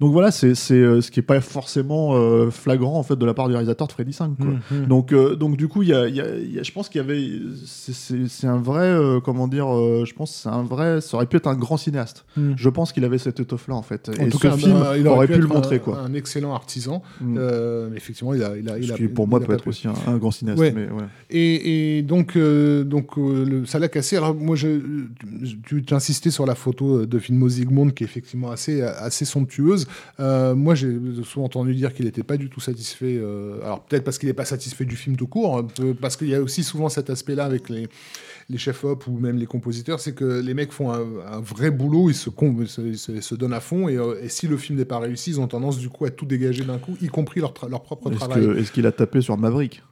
Donc 0.00 0.12
voilà, 0.12 0.30
c'est 0.30 0.54
euh, 0.70 1.02
ce 1.02 1.10
qui 1.10 1.20
est 1.20 1.22
pas 1.22 1.42
forcément 1.42 2.14
euh, 2.14 2.50
flagrant 2.50 2.98
en 2.98 3.02
fait 3.02 3.16
de 3.16 3.26
la 3.26 3.34
part 3.34 3.48
du 3.48 3.52
réalisateur 3.52 3.86
de 3.86 3.92
Freddy 3.92 4.14
5. 4.14 4.34
Quoi. 4.38 4.46
Mm, 4.46 4.60
mm. 4.70 4.86
Donc, 4.86 5.12
euh, 5.12 5.36
donc 5.36 5.58
du 5.58 5.68
coup, 5.68 5.82
il 5.82 5.90
y 5.90 5.94
a, 5.94 6.08
y 6.08 6.58
je 6.64 6.72
pense 6.72 6.88
qu'il 6.88 7.02
y 7.02 7.04
avait, 7.04 7.22
c'est- 7.66 8.46
un 8.46 8.56
vrai, 8.56 8.86
euh, 8.86 9.20
comment 9.20 9.46
dire, 9.46 9.68
euh, 9.68 10.04
je 10.06 10.14
pense 10.14 10.34
c'est 10.34 10.48
un 10.48 10.62
vrai, 10.62 11.02
ça 11.02 11.18
aurait 11.18 11.26
pu 11.26 11.36
être 11.36 11.48
un 11.48 11.54
grand 11.54 11.76
cinéaste. 11.76 12.24
Mm. 12.38 12.52
Je 12.56 12.68
pense 12.70 12.92
qu'il 12.92 13.04
avait 13.04 13.18
cette 13.18 13.40
étoffe-là 13.40 13.74
en 13.74 13.82
fait. 13.82 14.08
En 14.08 14.24
Et 14.24 14.30
tout 14.30 14.38
ce 14.38 14.42
cas, 14.42 14.56
film 14.56 14.80
bah, 14.80 14.96
il 14.96 15.06
aurait 15.06 15.26
pu, 15.26 15.38
le 15.38 15.46
montrer 15.46 15.76
un, 15.76 15.80
quoi. 15.80 15.98
Un 15.98 16.14
excellent 16.20 16.54
artisan. 16.54 17.02
Mm. 17.20 17.36
Euh, 17.38 17.90
effectivement, 17.96 18.32
il 18.34 18.42
a, 18.44 18.56
il 18.56 18.68
a, 18.70 18.78
il 18.78 18.86
Ce 18.86 18.92
a- 18.92 18.96
qui 18.96 19.08
pour 19.08 19.26
moi 19.26 19.40
a 19.42 19.44
peut 19.44 19.52
être 19.54 19.64
pu. 19.64 19.70
aussi 19.70 19.88
un, 19.88 19.94
un 20.06 20.16
grand 20.18 20.30
cinéaste. 20.30 20.60
Ouais. 20.60 20.70
Mais, 20.72 20.86
ouais. 20.88 21.04
Et, 21.30 21.98
et 21.98 22.02
donc, 22.02 22.36
euh, 22.36 22.84
donc 22.84 23.18
euh, 23.18 23.44
le, 23.44 23.66
ça 23.66 23.78
l'a 23.80 23.88
cassé. 23.88 24.16
Alors, 24.16 24.34
moi, 24.34 24.54
je, 24.54 24.68
tu 25.64 25.82
insistais 25.94 26.30
sur 26.30 26.46
la 26.46 26.54
photo 26.54 27.04
de 27.06 27.18
Filmo 27.18 27.48
Zygmunt, 27.48 27.90
qui 27.90 28.04
est 28.04 28.06
effectivement 28.06 28.50
assez, 28.52 28.82
assez 28.82 29.24
somptueuse. 29.24 29.86
Euh, 30.20 30.54
moi, 30.54 30.74
j'ai 30.76 30.96
souvent 31.24 31.46
entendu 31.46 31.74
dire 31.74 31.92
qu'il 31.92 32.04
n'était 32.04 32.22
pas 32.22 32.36
du 32.36 32.48
tout 32.48 32.60
satisfait. 32.60 33.20
alors, 33.64 33.82
peut-être 33.84 34.04
parce 34.04 34.18
qu'il 34.18 34.28
n'est 34.28 34.34
pas 34.34 34.44
satisfait 34.44 34.84
du 34.84 34.96
film 34.96 35.16
tout 35.16 35.26
court, 35.26 35.66
peu, 35.66 35.94
parce 35.94 36.16
qu'il 36.16 36.28
y 36.28 36.34
a 36.34 36.40
aussi 36.42 36.62
souvent 36.62 36.88
cet 36.88 37.10
aspect-là 37.10 37.44
avec 37.44 37.68
les, 37.68 37.88
les 38.50 38.58
chefs-op 38.58 39.06
ou 39.06 39.18
même 39.18 39.36
les 39.38 39.46
compositeurs, 39.46 40.00
c'est 40.00 40.12
que 40.14 40.40
les 40.40 40.54
mecs 40.54 40.72
font 40.72 40.90
un, 40.92 41.00
un 41.32 41.40
vrai 41.40 41.70
boulot, 41.70 42.10
ils 42.10 42.14
se, 42.14 42.28
con- 42.30 42.66
se, 42.66 42.92
se- 42.94 43.20
se 43.20 43.34
donnent 43.36 43.52
à 43.54 43.60
fond, 43.60 43.88
et, 43.88 43.96
euh, 43.96 44.20
et 44.22 44.28
si 44.28 44.48
le 44.48 44.56
film 44.56 44.78
n'est 44.78 44.84
pas 44.84 44.98
réussi, 44.98 45.30
ils 45.30 45.40
ont 45.40 45.46
tendance 45.46 45.78
du 45.78 45.88
coup 45.88 46.04
à 46.04 46.10
tout 46.10 46.26
dégager 46.26 46.64
d'un 46.64 46.78
coup, 46.78 46.96
y 47.00 47.06
compris 47.06 47.40
leur, 47.40 47.52
tra- 47.52 47.70
leur 47.70 47.82
propre 47.82 48.10
travail. 48.10 48.44
est-ce 48.58 48.72
qu'il 48.72 48.86
a 48.86 48.92
tapé 48.92 49.20
sur 49.20 49.36
Maverick? 49.38 49.82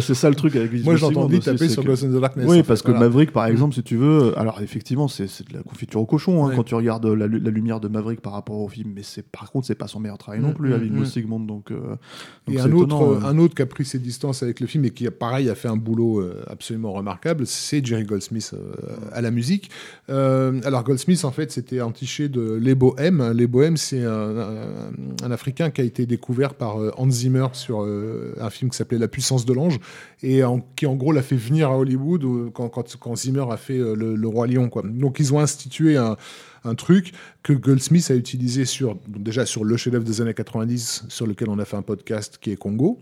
C'est 0.00 0.14
ça 0.14 0.28
le 0.28 0.34
truc 0.36 0.54
avec 0.56 0.70
Vince 0.72 0.84
Moi, 0.84 0.96
j'ai 0.96 1.04
entendu 1.06 1.38
taper 1.40 1.68
sur 1.68 1.82
in 1.88 1.94
the 1.94 2.20
Darkness. 2.20 2.46
Oui, 2.48 2.60
en 2.60 2.62
parce 2.62 2.82
que. 2.82 2.92
Maverick, 2.92 3.32
par 3.32 3.46
exemple, 3.46 3.74
si 3.74 3.82
tu 3.82 3.96
veux, 3.96 4.38
alors 4.38 4.60
effectivement, 4.60 5.08
c'est 5.08 5.24
de 5.24 5.56
la 5.56 5.62
confiture 5.62 6.00
au 6.00 6.06
cochon 6.06 6.44
hein, 6.46 6.52
quand 6.54 6.62
tu 6.64 6.74
regardes 6.74 7.06
la, 7.06 7.26
lu- 7.26 7.40
la 7.40 7.50
lumière 7.50 7.80
de 7.80 7.88
Maverick 7.88 8.20
par 8.20 8.32
rapport 8.34 8.56
au 8.60 8.68
film, 8.68 8.92
mais 8.94 9.02
c'est 9.02 9.22
par 9.22 9.50
contre, 9.50 9.66
c'est 9.66 9.74
pas 9.74 9.86
son 9.88 9.98
meilleur 10.00 10.18
travail 10.18 10.40
non 10.40 10.50
Mm, 10.50 10.54
plus, 10.54 10.70
mm, 10.70 10.74
avec 10.74 10.92
mm. 10.92 11.04
Sigmund, 11.06 11.46
donc. 11.46 11.70
euh, 11.70 11.96
Et 12.50 12.56
c'est 12.56 12.60
un 12.60 12.72
autre, 12.72 13.02
euh, 13.02 13.20
un 13.24 13.38
autre 13.38 13.54
qui 13.54 13.62
a 13.62 13.66
pris 13.66 13.84
ses 13.84 13.98
distances 13.98 14.42
avec 14.42 14.60
le 14.60 14.66
film 14.66 14.84
et 14.84 14.90
qui, 14.90 15.08
pareil, 15.10 15.48
a 15.48 15.54
fait 15.54 15.68
un 15.68 15.76
boulot 15.76 16.20
euh, 16.20 16.42
absolument 16.48 16.92
remarquable, 16.92 17.46
c'est 17.46 17.84
Jerry 17.84 18.04
Goldsmith 18.04 18.54
à 19.12 19.20
la 19.22 19.30
musique. 19.30 19.70
Alors, 20.08 20.84
Goldsmith, 20.84 21.24
en 21.24 21.30
fait, 21.32 21.50
c'était 21.50 21.80
entiché 21.80 22.28
de 22.28 22.52
Les 22.60 22.74
Bohèmes. 22.74 23.32
Les 23.34 23.46
Bohèmes, 23.46 23.76
c'est 23.76 24.04
un, 24.04 24.10
un- 24.38 25.24
un 25.24 25.30
Africain 25.30 25.70
qui 25.70 25.80
a 25.80 25.84
été 25.84 26.04
découvert 26.06 26.54
par 26.54 26.76
Hans 26.98 27.10
Zimmer 27.10 27.46
sur 27.52 27.80
un 27.82 28.50
film 28.50 28.70
qui 28.70 28.76
s'appelait 28.76 28.98
La 28.98 29.08
puissance 29.08 29.44
de 29.46 29.52
et 30.22 30.42
qui, 30.76 30.86
en 30.86 30.94
gros, 30.94 31.12
l'a 31.12 31.22
fait 31.22 31.36
venir 31.36 31.70
à 31.70 31.78
Hollywood 31.78 32.24
euh, 32.24 32.50
quand, 32.50 33.16
Zimmer 33.16 33.44
a 33.50 33.56
fait 33.56 33.78
euh, 33.78 33.94
le, 33.94 34.28
Roi 34.28 34.46
Lion. 34.46 34.68
Quoi. 34.68 34.82
Donc, 34.84 35.18
ils 35.18 35.32
ont 35.34 35.40
institué 35.40 35.96
un 35.96 36.74
truc 36.74 37.12
que 37.42 37.52
Goldsmith 37.52 38.10
a 38.10 38.14
utilisé 38.14 38.64
déjà 39.08 39.46
sur 39.46 39.64
le 39.64 39.76
chef-d'œuvre 39.76 40.04
des 40.04 40.20
années 40.20 40.34
90 40.34 41.04
sur 41.08 41.26
lequel 41.26 41.48
on 41.48 41.58
a 41.58 41.64
fait 41.64 41.76
un 41.76 41.82
podcast 41.82 42.38
qui 42.40 42.52
est 42.52 42.56
Congo 42.56 42.98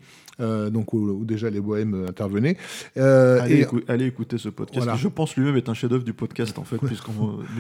donc 0.71 0.93
où, 0.93 0.99
où 1.11 1.25
déjà 1.25 1.51
les 1.51 1.61
bohèmes 1.61 1.95
euh, 1.95 2.09
intervenaient 2.09 2.57
Euh, 2.97 3.41
Allez, 3.41 3.55
et 3.57 3.63
écou- 3.65 3.81
allez 3.89 4.07
écouter 4.07 4.39
ce 4.39 4.49
podcast. 4.49 4.79
Voilà. 4.85 4.93
qui, 4.97 5.03
Je 5.03 5.09
pense 5.09 5.37
lui-même 5.37 5.57
est 5.57 5.69
un 5.69 5.75
chef-d'œuvre 5.75 6.05
du 6.05 6.13
podcast 6.13 6.59
en 6.59 6.65
fait, 6.65 6.77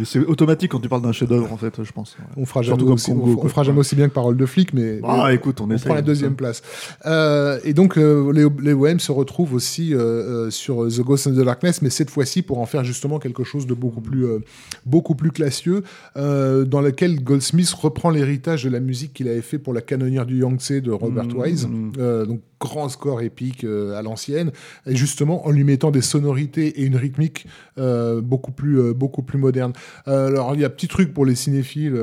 c'est 0.04 0.18
automatique 0.18 0.70
quand 0.72 0.80
tu 0.80 0.88
parles 0.88 1.02
d'un 1.02 1.12
chef-d'œuvre 1.12 1.52
en 1.52 1.56
fait, 1.56 1.82
je 1.82 1.92
pense. 1.92 2.16
on 2.36 2.46
fera 2.46 2.62
jamais 2.62 2.82
aussi, 2.84 3.10
Congo, 3.12 3.26
on, 3.26 3.32
on 3.32 3.36
quoi. 3.36 3.50
fera 3.50 3.62
jamais 3.62 3.78
aussi 3.80 3.96
bien 3.96 4.08
que 4.08 4.14
Parole 4.14 4.36
de 4.36 4.46
flic 4.46 4.72
mais 4.72 5.00
Ah, 5.02 5.24
mais 5.28 5.34
écoute, 5.34 5.60
on, 5.60 5.64
on 5.64 5.70
essaye, 5.70 5.84
prend 5.86 5.94
la 5.94 6.00
hein, 6.00 6.02
deuxième 6.04 6.34
place. 6.34 6.62
Euh, 7.06 7.58
et 7.64 7.74
donc, 7.74 7.96
euh, 7.98 8.32
les, 8.32 8.46
les 8.62 8.72
OM 8.72 8.98
se 9.00 9.12
retrouvent 9.12 9.54
aussi 9.54 9.94
euh, 9.94 9.98
euh, 10.46 10.50
sur 10.50 10.86
The 10.88 11.00
Ghost 11.00 11.26
in 11.26 11.32
the 11.32 11.44
Darkness, 11.44 11.82
mais 11.82 11.90
cette 11.90 12.10
fois-ci 12.10 12.42
pour 12.42 12.58
en 12.58 12.66
faire 12.66 12.84
justement 12.84 13.18
quelque 13.18 13.44
chose 13.44 13.66
de 13.66 13.74
beaucoup 13.74 14.00
plus, 14.00 14.24
euh, 14.26 14.38
beaucoup 14.86 15.14
plus 15.14 15.30
classieux, 15.30 15.82
euh, 16.16 16.64
dans 16.64 16.80
lequel 16.80 17.22
Goldsmith 17.22 17.70
reprend 17.72 18.10
l'héritage 18.10 18.64
de 18.64 18.70
la 18.70 18.80
musique 18.80 19.12
qu'il 19.12 19.28
avait 19.28 19.42
fait 19.42 19.58
pour 19.58 19.72
la 19.74 19.80
canonnière 19.80 20.26
du 20.26 20.38
Yangtze 20.38 20.72
de 20.82 20.90
Robert 20.90 21.24
Mmh, 21.26 21.38
Wise. 21.40 21.66
mmh. 21.66 21.92
Euh, 21.98 22.26
donc, 22.26 22.40
grand 22.70 22.88
score 22.88 23.20
épique 23.20 23.64
euh, 23.64 23.98
à 23.98 24.02
l'ancienne, 24.02 24.52
et 24.86 24.94
justement 24.94 25.44
en 25.46 25.50
lui 25.50 25.64
mettant 25.64 25.90
des 25.90 26.02
sonorités 26.02 26.80
et 26.80 26.84
une 26.84 26.96
rythmique 26.96 27.46
euh, 27.78 28.20
beaucoup, 28.20 28.52
plus, 28.52 28.78
euh, 28.80 28.92
beaucoup 28.94 29.22
plus 29.22 29.38
moderne. 29.38 29.72
Alors, 30.06 30.54
il 30.54 30.60
y 30.60 30.64
a 30.64 30.70
petit 30.70 30.86
truc 30.88 31.12
pour 31.12 31.26
les 31.26 31.34
cinéphiles 31.34 31.94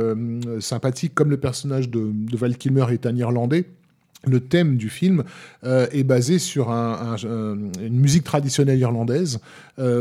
sympathiques, 0.59 1.13
comme 1.15 1.29
le 1.29 1.37
personnage 1.37 1.89
de, 1.89 2.11
de 2.11 2.37
Val 2.37 2.57
Kilmer 2.57 2.85
est 2.91 3.05
un 3.05 3.15
Irlandais. 3.15 3.65
Le 4.25 4.39
thème 4.39 4.77
du 4.77 4.89
film 4.89 5.23
est 5.63 6.03
basé 6.03 6.39
sur 6.39 6.69
un- 6.71 7.15
un- 7.23 7.29
un- 7.29 7.57
une 7.85 7.99
musique 7.99 8.23
traditionnelle 8.23 8.79
irlandaise 8.79 9.39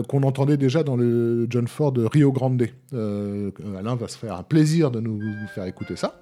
qu'on 0.08 0.22
entendait 0.22 0.56
déjà 0.56 0.82
dans 0.82 0.96
le 0.96 1.46
John 1.50 1.68
Ford 1.68 1.92
de 1.92 2.04
Rio 2.04 2.32
Grande. 2.32 2.66
Alain 2.92 3.94
va 3.94 4.08
se 4.08 4.18
faire 4.18 4.34
un 4.36 4.42
plaisir 4.42 4.90
de 4.90 5.00
nous 5.00 5.20
faire 5.54 5.66
écouter 5.66 5.96
ça. 5.96 6.18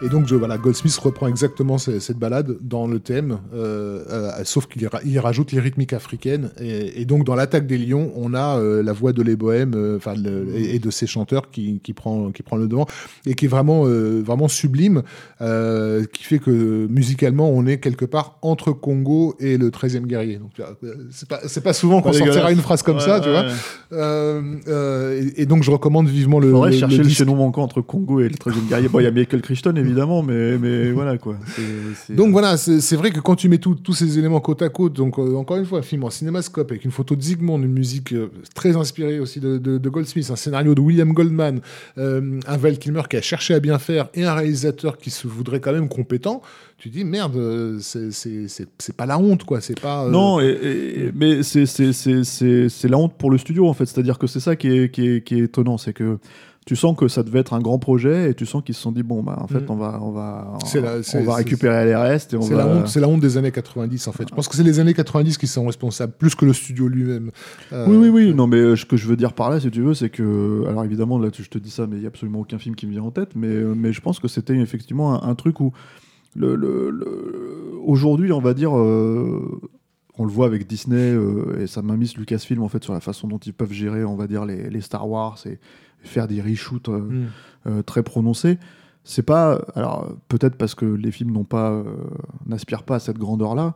Et 0.00 0.08
donc, 0.08 0.28
je, 0.28 0.36
voilà, 0.36 0.58
Goldsmith 0.58 0.96
reprend 0.98 1.26
exactement 1.26 1.76
ce- 1.76 1.98
cette 1.98 2.18
balade 2.18 2.56
dans 2.60 2.86
le 2.86 3.00
thème, 3.00 3.38
euh, 3.52 4.04
euh, 4.08 4.30
sauf 4.44 4.66
qu'il 4.68 4.88
y, 5.04 5.18
rajoute 5.18 5.50
les 5.50 5.58
rythmiques 5.58 5.92
africaines. 5.92 6.50
Et, 6.60 7.00
et 7.00 7.04
donc, 7.04 7.24
dans 7.24 7.34
l'attaque 7.34 7.66
des 7.66 7.78
lions, 7.78 8.12
on 8.14 8.32
a 8.32 8.58
euh, 8.60 8.80
la 8.80 8.92
voix 8.92 9.12
de 9.12 9.22
les 9.22 9.34
bohèmes, 9.34 9.72
euh, 9.74 9.96
enfin, 9.96 10.14
le- 10.14 10.54
et, 10.54 10.76
et 10.76 10.78
de 10.78 10.90
ces 10.92 11.08
chanteurs 11.08 11.50
qui, 11.50 11.80
qui 11.82 11.94
prend, 11.94 12.30
qui 12.30 12.44
prend 12.44 12.56
le 12.56 12.68
devant 12.68 12.86
et 13.26 13.34
qui 13.34 13.46
est 13.46 13.48
vraiment, 13.48 13.86
euh, 13.86 14.22
vraiment 14.24 14.46
sublime, 14.46 15.02
euh, 15.40 16.04
qui 16.12 16.22
fait 16.22 16.38
que 16.38 16.86
musicalement, 16.88 17.50
on 17.50 17.66
est 17.66 17.78
quelque 17.78 18.04
part 18.04 18.38
entre 18.42 18.70
Congo 18.70 19.34
et 19.40 19.58
le 19.58 19.70
13e 19.70 20.06
guerrier. 20.06 20.36
Donc, 20.36 20.52
euh, 20.60 20.94
c'est 21.10 21.28
pas, 21.28 21.40
pas 21.64 21.72
souvent 21.72 22.02
qu'on 22.02 22.12
sortira 22.12 22.52
une 22.52 22.60
phrase 22.60 22.84
comme 22.84 22.98
Ouais, 22.98 23.02
ça, 23.02 23.18
tu 23.18 23.30
ouais, 23.30 23.32
vois. 23.32 23.42
ouais. 23.42 23.48
Euh, 23.94 24.42
euh, 24.68 25.22
et, 25.36 25.42
et 25.42 25.46
donc, 25.46 25.64
je 25.64 25.72
recommande 25.72 26.06
vivement 26.08 26.38
le. 26.38 26.52
Faudrait 26.52 26.70
le- 26.70 26.76
chercher 26.76 26.98
le, 26.98 27.08
chaînon 27.08 27.34
manquant 27.34 27.62
entre 27.64 27.80
Congo 27.80 28.20
et 28.20 28.28
le 28.28 28.36
13e 28.36 28.68
guerrier. 28.68 28.88
Bon, 28.88 29.00
il 29.00 29.04
y 29.04 29.06
a 29.06 29.10
Michael 29.10 29.42
Crichton 29.42 29.70
évidemment, 29.70 29.87
mais, 30.26 30.58
mais 30.58 30.90
voilà 30.92 31.18
quoi. 31.18 31.36
Donc 32.10 32.32
voilà, 32.32 32.56
c'est 32.56 32.96
vrai 32.96 33.10
que 33.10 33.20
quand 33.20 33.36
tu 33.36 33.48
mets 33.48 33.58
tous 33.58 33.92
ces 33.94 34.18
éléments 34.18 34.40
côte 34.40 34.62
à 34.62 34.68
côte, 34.68 34.94
donc 34.94 35.18
euh, 35.18 35.34
encore 35.36 35.56
une 35.56 35.64
fois, 35.66 35.78
un 35.80 35.82
film 35.82 36.04
en 36.04 36.10
cinémascope 36.10 36.70
avec 36.70 36.84
une 36.84 36.90
photo 36.90 37.16
de 37.16 37.22
Zygmunt, 37.22 37.58
une 37.58 37.72
musique 37.72 38.12
euh, 38.12 38.30
très 38.54 38.76
inspirée 38.76 39.20
aussi 39.20 39.40
de, 39.40 39.58
de- 39.58 39.78
de 39.78 39.88
Goldsmith, 39.88 40.30
un 40.30 40.36
scénario 40.36 40.74
de 40.74 40.80
William 40.80 41.12
Goldman, 41.12 41.60
euh, 41.98 42.40
un 42.46 42.56
Val 42.56 42.78
Kilmer 42.78 43.02
qui 43.08 43.16
a 43.16 43.22
cherché 43.22 43.54
à 43.54 43.60
bien 43.60 43.78
faire 43.78 44.08
et 44.14 44.24
un 44.24 44.34
réalisateur 44.34 44.98
qui 44.98 45.10
se 45.10 45.26
voudrait 45.26 45.60
quand 45.60 45.72
même 45.72 45.88
compétent, 45.88 46.42
tu 46.78 46.90
dis 46.90 47.04
merde, 47.04 47.78
c'est- 47.80 48.10
c'est 48.12 48.46
c'est- 48.48 48.68
c'est 48.78 48.96
pas 48.96 49.06
la 49.06 49.18
honte 49.18 49.44
quoi, 49.44 49.60
c'est 49.60 49.78
pas. 49.80 50.08
Non, 50.08 50.40
et, 50.40 50.46
et- 50.46 51.12
mais 51.14 51.42
c'est 51.42 51.66
c'est- 51.66 51.92
c'est- 51.92 52.22
c'est- 52.24 52.68
c'est 52.68 52.88
la 52.88 52.96
honte 52.98 53.14
pour 53.18 53.30
le 53.30 53.38
studio 53.38 53.66
en 53.68 53.74
fait. 53.74 53.86
C'est-à-dire 53.86 54.18
que 54.18 54.26
c'est 54.26 54.40
ça 54.40 54.54
qui 54.56 54.68
est, 54.68 54.90
qui, 54.92 55.08
est, 55.08 55.24
qui 55.26 55.34
est 55.40 55.44
étonnant, 55.44 55.76
c'est 55.78 55.92
que 55.92 56.18
tu 56.68 56.76
sens 56.76 56.94
que 56.94 57.08
ça 57.08 57.22
devait 57.22 57.38
être 57.38 57.54
un 57.54 57.60
grand 57.60 57.78
projet 57.78 58.28
et 58.30 58.34
tu 58.34 58.44
sens 58.44 58.62
qu'ils 58.62 58.74
se 58.74 58.82
sont 58.82 58.92
dit 58.92 59.02
bon 59.02 59.22
bah 59.22 59.38
en 59.40 59.46
fait 59.46 59.60
Mm. 59.62 59.70
on 59.70 59.76
va 59.76 59.98
on 60.02 60.10
va 60.10 60.58
la- 60.74 61.00
on 61.14 61.22
va 61.24 61.34
récupérer 61.36 61.86
les 61.86 61.96
restes 61.96 62.34
et 62.34 62.36
on 62.36 62.42
C'est 62.42 62.52
va 62.52 62.66
la, 62.66 62.76
honte, 62.76 62.88
c'est 62.88 63.00
la 63.00 63.08
honte 63.08 63.20
des 63.22 63.38
années 63.38 63.50
90 63.52 64.06
en 64.06 64.12
fait. 64.12 64.28
Je 64.28 64.34
pense 64.34 64.48
que 64.48 64.54
c'est 64.54 64.62
les 64.62 64.78
années 64.78 64.92
90 64.92 65.38
qui 65.38 65.46
sont 65.46 65.64
responsables, 65.64 66.12
plus 66.12 66.34
que 66.34 66.44
le 66.44 66.52
studio 66.52 66.86
lui-même. 66.86 67.30
Euh, 67.72 67.86
Oui, 67.88 67.96
oui, 67.96 68.08
oui. 68.10 68.34
Non, 68.34 68.46
mais 68.46 68.58
euh, 68.58 68.76
ce 68.76 68.84
que 68.84 68.98
je 68.98 69.08
veux 69.08 69.16
dire 69.16 69.32
par 69.32 69.48
là, 69.48 69.60
si 69.60 69.70
tu 69.70 69.80
veux, 69.80 69.94
c'est 69.94 70.10
que. 70.10 70.66
Alors, 70.68 70.84
évidemment, 70.84 71.18
là, 71.18 71.30
je 71.32 71.48
te 71.48 71.56
dis 71.56 71.70
ça, 71.70 71.86
mais 71.86 71.96
il 71.96 72.00
n'y 72.00 72.04
a 72.04 72.08
absolument 72.08 72.40
aucun 72.40 72.58
film 72.58 72.74
qui 72.74 72.86
me 72.86 72.92
vient 72.92 73.02
en 73.02 73.10
tête. 73.12 73.30
Mais, 73.34 73.46
euh, 73.48 73.72
mais 73.74 73.94
je 73.94 74.02
pense 74.02 74.18
que 74.20 74.28
c'était 74.28 74.54
effectivement 74.58 75.24
un, 75.24 75.26
un 75.30 75.34
truc 75.34 75.60
où. 75.60 75.72
Le, 76.36 76.54
le- 76.54 76.90
le- 76.90 77.78
Aujourd'hui, 77.86 78.30
on 78.32 78.40
va 78.40 78.52
dire. 78.52 78.76
euh, 78.76 79.58
on 80.20 80.24
le 80.24 80.30
voit 80.32 80.46
avec 80.46 80.66
Disney 80.66 81.12
euh, 81.14 81.60
et 81.62 81.68
sa 81.68 81.80
mainmise 81.80 82.16
Lucasfilm, 82.16 82.60
en 82.62 82.68
fait, 82.68 82.82
sur 82.82 82.92
la 82.92 82.98
façon 83.00 83.28
dont 83.28 83.38
ils 83.38 83.54
peuvent 83.54 83.72
gérer, 83.72 84.04
on 84.04 84.16
va 84.16 84.26
dire, 84.26 84.44
les, 84.44 84.68
les 84.68 84.80
Star 84.80 85.08
Wars 85.08 85.38
et 85.46 85.58
faire 86.02 86.26
des 86.28 86.40
reshoots 86.40 86.88
euh, 86.88 86.98
Mm. 86.98 87.26
euh, 87.66 87.82
très 87.82 88.02
prononcés. 88.02 88.58
C'est 89.04 89.22
pas. 89.22 89.60
Alors, 89.74 90.12
peut-être 90.28 90.56
parce 90.56 90.74
que 90.74 90.84
les 90.84 91.10
films 91.10 91.32
n'ont 91.32 91.44
pas. 91.44 91.70
euh, 91.70 91.84
n'aspirent 92.46 92.82
pas 92.82 92.96
à 92.96 92.98
cette 92.98 93.18
grandeur-là, 93.18 93.74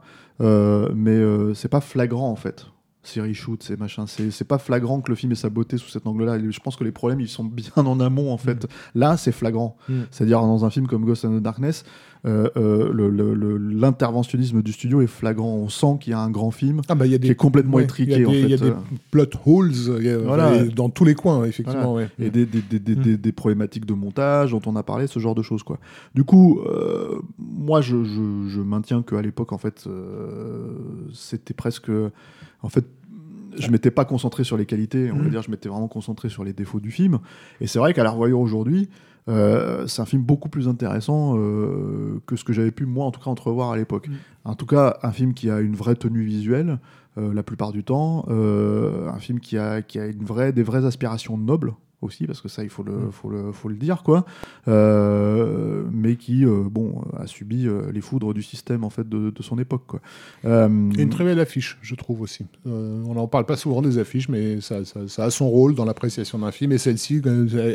mais 0.94 1.20
c'est 1.54 1.68
pas 1.68 1.80
flagrant, 1.80 2.30
en 2.30 2.37
fait 2.37 2.66
ces 3.04 3.20
reshoots, 3.20 3.62
ces 3.64 3.76
machins. 3.76 4.04
C'est 4.06 4.30
c'est 4.30 4.44
pas 4.44 4.58
flagrant 4.58 5.00
que 5.00 5.10
le 5.10 5.16
film 5.16 5.32
ait 5.32 5.36
sa 5.36 5.50
beauté 5.50 5.76
sous 5.76 5.88
cet 5.88 6.06
angle-là. 6.06 6.38
Je 6.50 6.60
pense 6.60 6.76
que 6.76 6.84
les 6.84 6.92
problèmes, 6.92 7.20
ils 7.20 7.28
sont 7.28 7.44
bien 7.44 7.70
en 7.76 7.98
amont, 8.00 8.32
en 8.32 8.36
fait. 8.38 8.66
Là, 8.94 9.16
c'est 9.16 9.32
flagrant. 9.32 9.76
Mm. 9.88 9.94
C'est-à-dire, 10.10 10.40
dans 10.40 10.64
un 10.64 10.70
film 10.70 10.86
comme 10.86 11.04
Ghost 11.04 11.24
in 11.24 11.38
the 11.38 11.42
Darkness, 11.42 11.84
euh, 12.24 12.48
euh, 12.56 13.58
l'interventionnisme 13.58 14.62
du 14.62 14.72
studio 14.72 15.00
est 15.00 15.06
flagrant. 15.08 15.54
On 15.56 15.68
sent 15.68 15.98
qu'il 16.00 16.12
y 16.12 16.14
a 16.14 16.20
un 16.20 16.30
grand 16.30 16.52
film 16.52 16.80
Ah 16.88 16.94
bah 16.94 17.06
il 17.06 17.12
y 17.12 17.14
a 17.16 17.18
qui 17.18 17.28
est 17.28 17.34
complètement 17.34 17.78
ouais, 17.78 17.84
étriqué, 17.84 18.12
Il 18.12 18.20
y 18.20 18.24
a 18.24 18.28
en 18.28 18.30
des, 18.30 18.40
il 18.42 18.48
y 18.50 18.54
a 18.54 18.58
fait. 18.58 18.64
des 18.66 18.70
euh, 18.70 18.74
plot 19.10 19.24
holes 19.46 19.72
a- 19.88 20.18
Voilà. 20.18 20.64
dans 20.66 20.88
tous 20.88 21.04
les 21.04 21.14
coins, 21.16 21.44
effectivement. 21.44 21.94
ouais. 21.94 22.08
et 22.20 22.30
des, 22.30 22.46
des, 22.46 22.62
des, 22.62 22.78
des, 22.78 22.94
Mm. 22.94 23.02
des- 23.02 23.16
des 23.16 23.32
problématiques 23.32 23.86
de 23.86 23.94
montage 23.94 24.52
dont 24.52 24.62
on 24.66 24.76
a 24.76 24.82
parlé, 24.84 25.08
ce 25.08 25.18
genre 25.18 25.34
de 25.34 25.42
choses. 25.42 25.64
Quoi. 25.64 25.78
Du 26.14 26.22
coup, 26.22 26.60
euh, 26.60 27.18
moi, 27.38 27.80
je, 27.80 28.04
je, 28.04 28.48
je 28.48 28.60
maintiens 28.60 29.02
qu'à 29.02 29.20
l'époque, 29.22 29.52
en 29.52 29.58
fait, 29.58 29.84
euh, 29.88 30.68
c'était 31.12 31.54
presque... 31.54 31.90
En 32.62 32.68
fait, 32.68 32.85
je 33.59 33.70
m'étais 33.70 33.90
pas 33.90 34.05
concentré 34.05 34.44
sur 34.44 34.57
les 34.57 34.66
qualités, 34.66 35.11
on 35.12 35.16
va 35.18 35.25
Mm. 35.25 35.31
dire, 35.31 35.42
je 35.42 35.51
m'étais 35.51 35.68
vraiment 35.68 35.88
concentré 35.88 36.29
sur 36.29 36.44
les 36.44 36.53
défauts 36.53 36.81
du 36.81 36.90
film. 36.90 37.18
Et 37.61 37.66
c'est 37.66 37.79
vrai 37.79 37.92
qu'à 37.92 38.03
la 38.03 38.11
revoyure 38.11 38.40
aujourd'hui, 38.40 38.88
euh, 39.29 39.87
c'est 39.87 40.03
un 40.03 40.07
film 40.07 40.22
beaucoup 40.22 40.48
plus 40.48 40.68
intéressant 40.68 41.37
euh, 41.37 42.20
que 42.27 42.35
ce 42.37 42.44
que 42.44 42.53
j'avais 42.53 42.70
pu, 42.70 42.87
moi, 42.87 43.05
en 43.05 43.11
tout 43.11 43.20
cas, 43.20 43.31
entrevoir 43.31 43.70
à 43.70 43.77
l'époque. 43.77 44.09
Mm. 44.09 44.12
En 44.44 44.55
tout 44.55 44.66
cas, 44.66 44.98
un 45.03 45.12
film 45.12 45.35
qui 45.35 45.51
a 45.51 45.61
une 45.61 45.77
vraie 45.77 45.94
tenue 45.96 46.22
visuelle, 46.22 46.79
euh, 47.18 47.33
la 47.35 47.42
plupart 47.42 47.72
du 47.72 47.85
temps, 47.85 48.25
un 48.29 49.18
film 49.18 49.38
qui 49.38 49.59
a, 49.59 49.83
qui 49.83 49.98
a 49.98 50.07
une 50.07 50.25
vraie, 50.25 50.53
des 50.53 50.62
vraies 50.62 50.85
aspirations 50.87 51.37
nobles 51.37 51.75
aussi, 52.02 52.26
parce 52.26 52.40
que 52.40 52.48
ça, 52.48 52.62
il 52.64 52.68
faut 52.70 52.82
le, 52.82 52.92
Mm. 52.92 53.12
faut 53.12 53.30
le, 53.30 53.52
faut 53.52 53.68
le 53.68 53.76
dire, 53.76 54.02
quoi. 54.02 54.24
Euh, 54.68 55.84
mais 55.90 56.16
qui, 56.16 56.44
euh, 56.44 56.62
bon, 56.70 57.02
a 57.16 57.26
subi 57.26 57.66
euh, 57.66 57.90
les 57.92 58.00
foudres 58.00 58.34
du 58.34 58.42
système, 58.42 58.84
en 58.84 58.90
fait, 58.90 59.08
de, 59.08 59.30
de 59.30 59.42
son 59.42 59.58
époque, 59.58 59.84
quoi. 59.86 60.00
Euh, 60.44 60.68
une 60.68 61.08
très 61.10 61.24
belle 61.24 61.40
affiche, 61.40 61.78
je 61.82 61.94
trouve 61.94 62.20
aussi. 62.20 62.46
Euh, 62.66 63.02
on 63.06 63.14
n'en 63.14 63.26
parle 63.28 63.46
pas 63.46 63.56
souvent 63.56 63.82
des 63.82 63.98
affiches, 63.98 64.28
mais 64.28 64.60
ça, 64.60 64.84
ça- 64.84 65.06
ça 65.08 65.24
a 65.24 65.30
son 65.30 65.48
rôle 65.48 65.74
dans 65.74 65.84
l'appréciation 65.84 66.38
d'un 66.38 66.50
film. 66.52 66.72
Et 66.72 66.78
celle-ci, 66.78 67.22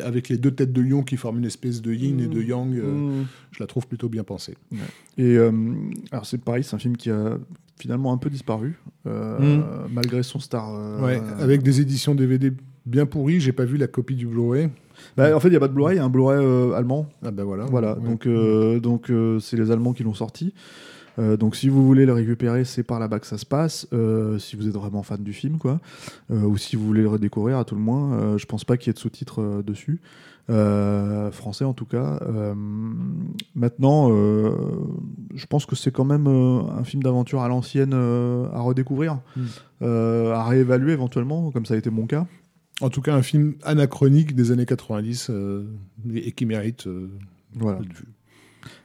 avec 0.04 0.30
les 0.30 0.38
deux 0.38 0.52
têtes 0.52 0.74
de 0.74 0.82
lion 0.82 1.04
qui 1.04 1.18
forment 1.18 1.40
une 1.40 1.46
espèce 1.46 1.82
de 1.82 1.94
yin 1.94 2.20
et 2.20 2.28
de 2.28 2.42
yang, 2.42 2.74
euh, 2.76 3.22
Mm. 3.22 3.26
je 3.52 3.60
la 3.64 3.68
trouve 3.68 3.88
plutôt 3.88 4.10
bien 4.10 4.24
pensée. 4.24 4.56
Et 5.18 5.38
euh, 5.38 5.52
alors 6.12 6.26
c'est 6.26 6.38
pareil, 6.40 6.64
c'est 6.64 6.76
un 6.76 6.80
film 6.80 6.96
qui 6.98 7.10
a 7.10 7.38
finalement 7.80 8.12
un 8.12 8.18
peu 8.18 8.30
disparu 8.30 8.80
euh, 9.06 9.62
malgré 9.92 10.24
son 10.24 10.40
star. 10.40 10.74
euh, 10.74 11.00
Mm. 11.00 11.04
Ouais, 11.04 11.22
avec 11.40 11.62
des 11.64 11.80
éditions 11.82 12.16
DVD 12.16 12.52
bien 12.88 13.06
pourries, 13.06 13.40
j'ai 13.40 13.52
pas 13.52 13.66
vu 13.66 13.78
la 13.78 13.88
copie 13.88 14.16
du 14.16 14.26
Blu-ray. 14.28 14.70
bah, 15.16 15.36
en 15.36 15.40
fait, 15.40 15.48
il 15.50 15.52
n'y 15.52 15.58
a 15.58 15.60
pas 15.60 15.68
de 15.68 15.74
Blu-ray, 15.74 15.96
il 15.96 16.00
y 16.00 16.02
a 16.02 16.06
un 16.06 16.10
Blu-ray 16.10 16.40
euh, 16.44 16.74
allemand. 16.74 17.08
Ah 17.24 17.32
ben 17.32 17.44
voilà. 17.44 17.66
Voilà, 17.66 17.98
Ouais. 18.00 18.04
donc 18.10 18.26
euh, 18.26 18.80
donc 18.80 19.10
euh, 19.10 19.40
c'est 19.40 19.58
les 19.58 19.70
Allemands 19.72 19.94
qui 19.94 20.04
l'ont 20.04 20.14
sorti. 20.16 20.54
Donc 21.40 21.56
si 21.56 21.68
vous 21.68 21.84
voulez 21.84 22.06
le 22.06 22.14
récupérer, 22.14 22.64
c'est 22.64 22.84
par 22.84 23.00
là-bas 23.00 23.20
que 23.20 23.26
ça 23.26 23.40
se 23.40 23.46
passe. 23.48 23.88
si 24.38 24.56
vous 24.56 24.68
êtes 24.68 24.74
vraiment 24.76 25.02
fan 25.02 25.24
du 25.24 25.34
film, 25.34 25.58
quoi, 25.58 25.80
ou 26.30 26.58
si 26.58 26.76
vous 26.76 26.86
voulez 26.86 27.02
le 27.02 27.08
redécouvrir 27.10 27.58
à 27.58 27.66
tout 27.66 27.74
le 27.74 27.82
moins. 27.82 28.38
je 28.38 28.46
pense 28.46 28.64
pas 28.66 28.78
qu'il 28.78 28.90
y 28.90 28.92
ait 28.92 28.94
de 28.94 29.00
sous-titres 29.00 29.64
dessus, 29.66 30.00
français 30.48 31.66
en 31.66 31.74
tout 31.74 31.86
cas. 31.88 32.20
Maintenant, 33.56 34.10
je 34.12 35.46
pense 35.50 35.66
que 35.66 35.76
c'est 35.76 35.92
quand 35.92 36.06
même 36.06 36.28
un 36.28 36.84
film 36.84 37.02
d'aventure 37.02 37.42
à 37.42 37.48
l'ancienne 37.48 37.94
à 37.94 38.60
redécouvrir, 38.62 39.18
Mm. 39.36 39.42
euh, 39.82 40.34
à 40.34 40.44
réévaluer 40.44 40.94
éventuellement, 40.94 41.50
comme 41.52 41.66
ça 41.66 41.74
a 41.74 41.78
été 41.78 41.90
mon 41.90 42.06
cas. 42.06 42.28
En 42.82 42.90
tout 42.90 43.02
cas, 43.02 43.16
un 43.16 43.24
film 43.24 43.56
anachronique 43.64 44.36
des 44.36 44.52
années 44.52 44.66
90 44.66 45.28
euh, 45.30 45.64
et 46.14 46.32
qui 46.32 46.46
mérite 46.46 46.88
euh, 46.88 47.10
Voilà. 47.56 47.80
d'être 47.80 47.94
vu. 47.94 48.06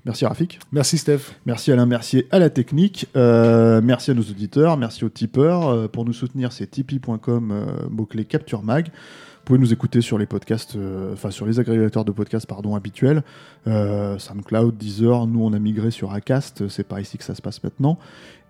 Merci 0.04 0.26
Rafik. 0.26 0.58
Merci 0.72 0.98
Steph. 0.98 1.32
Merci 1.46 1.72
Alain 1.72 1.86
Mercier 1.86 2.26
à 2.30 2.38
la 2.38 2.50
technique. 2.50 3.06
Euh, 3.16 3.80
merci 3.82 4.10
à 4.10 4.14
nos 4.14 4.22
auditeurs. 4.22 4.76
Merci 4.76 5.04
aux 5.04 5.08
tipeurs. 5.08 5.68
Euh, 5.68 5.88
pour 5.88 6.04
nous 6.04 6.12
soutenir, 6.12 6.52
c'est 6.52 6.66
tipeee.com, 6.66 7.50
euh, 7.52 7.88
mot-clé 7.90 8.24
Capture 8.24 8.62
Mag. 8.62 8.86
Vous 8.86 9.44
pouvez 9.46 9.58
nous 9.58 9.72
écouter 9.72 10.00
sur 10.02 10.18
les 10.18 10.26
podcasts, 10.26 10.78
enfin 11.12 11.32
sur 11.32 11.46
les 11.46 11.58
agrégateurs 11.58 12.04
de 12.04 12.12
podcasts 12.12 12.46
pardon, 12.46 12.76
habituels. 12.76 13.24
SoundCloud, 13.66 14.76
Deezer. 14.78 15.26
Nous, 15.26 15.42
on 15.42 15.52
a 15.52 15.58
migré 15.58 15.90
sur 15.90 16.12
Acast. 16.12 16.68
C'est 16.68 16.86
par 16.86 17.00
ici 17.00 17.18
que 17.18 17.24
ça 17.24 17.34
se 17.34 17.42
passe 17.42 17.60
maintenant. 17.64 17.98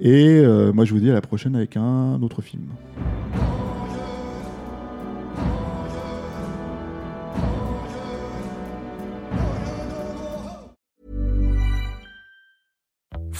Et 0.00 0.42
moi, 0.74 0.84
je 0.84 0.92
vous 0.92 1.00
dis 1.00 1.08
à 1.10 1.14
la 1.14 1.22
prochaine 1.22 1.56
avec 1.56 1.78
un 1.78 2.20
autre 2.20 2.42
film. 2.42 2.64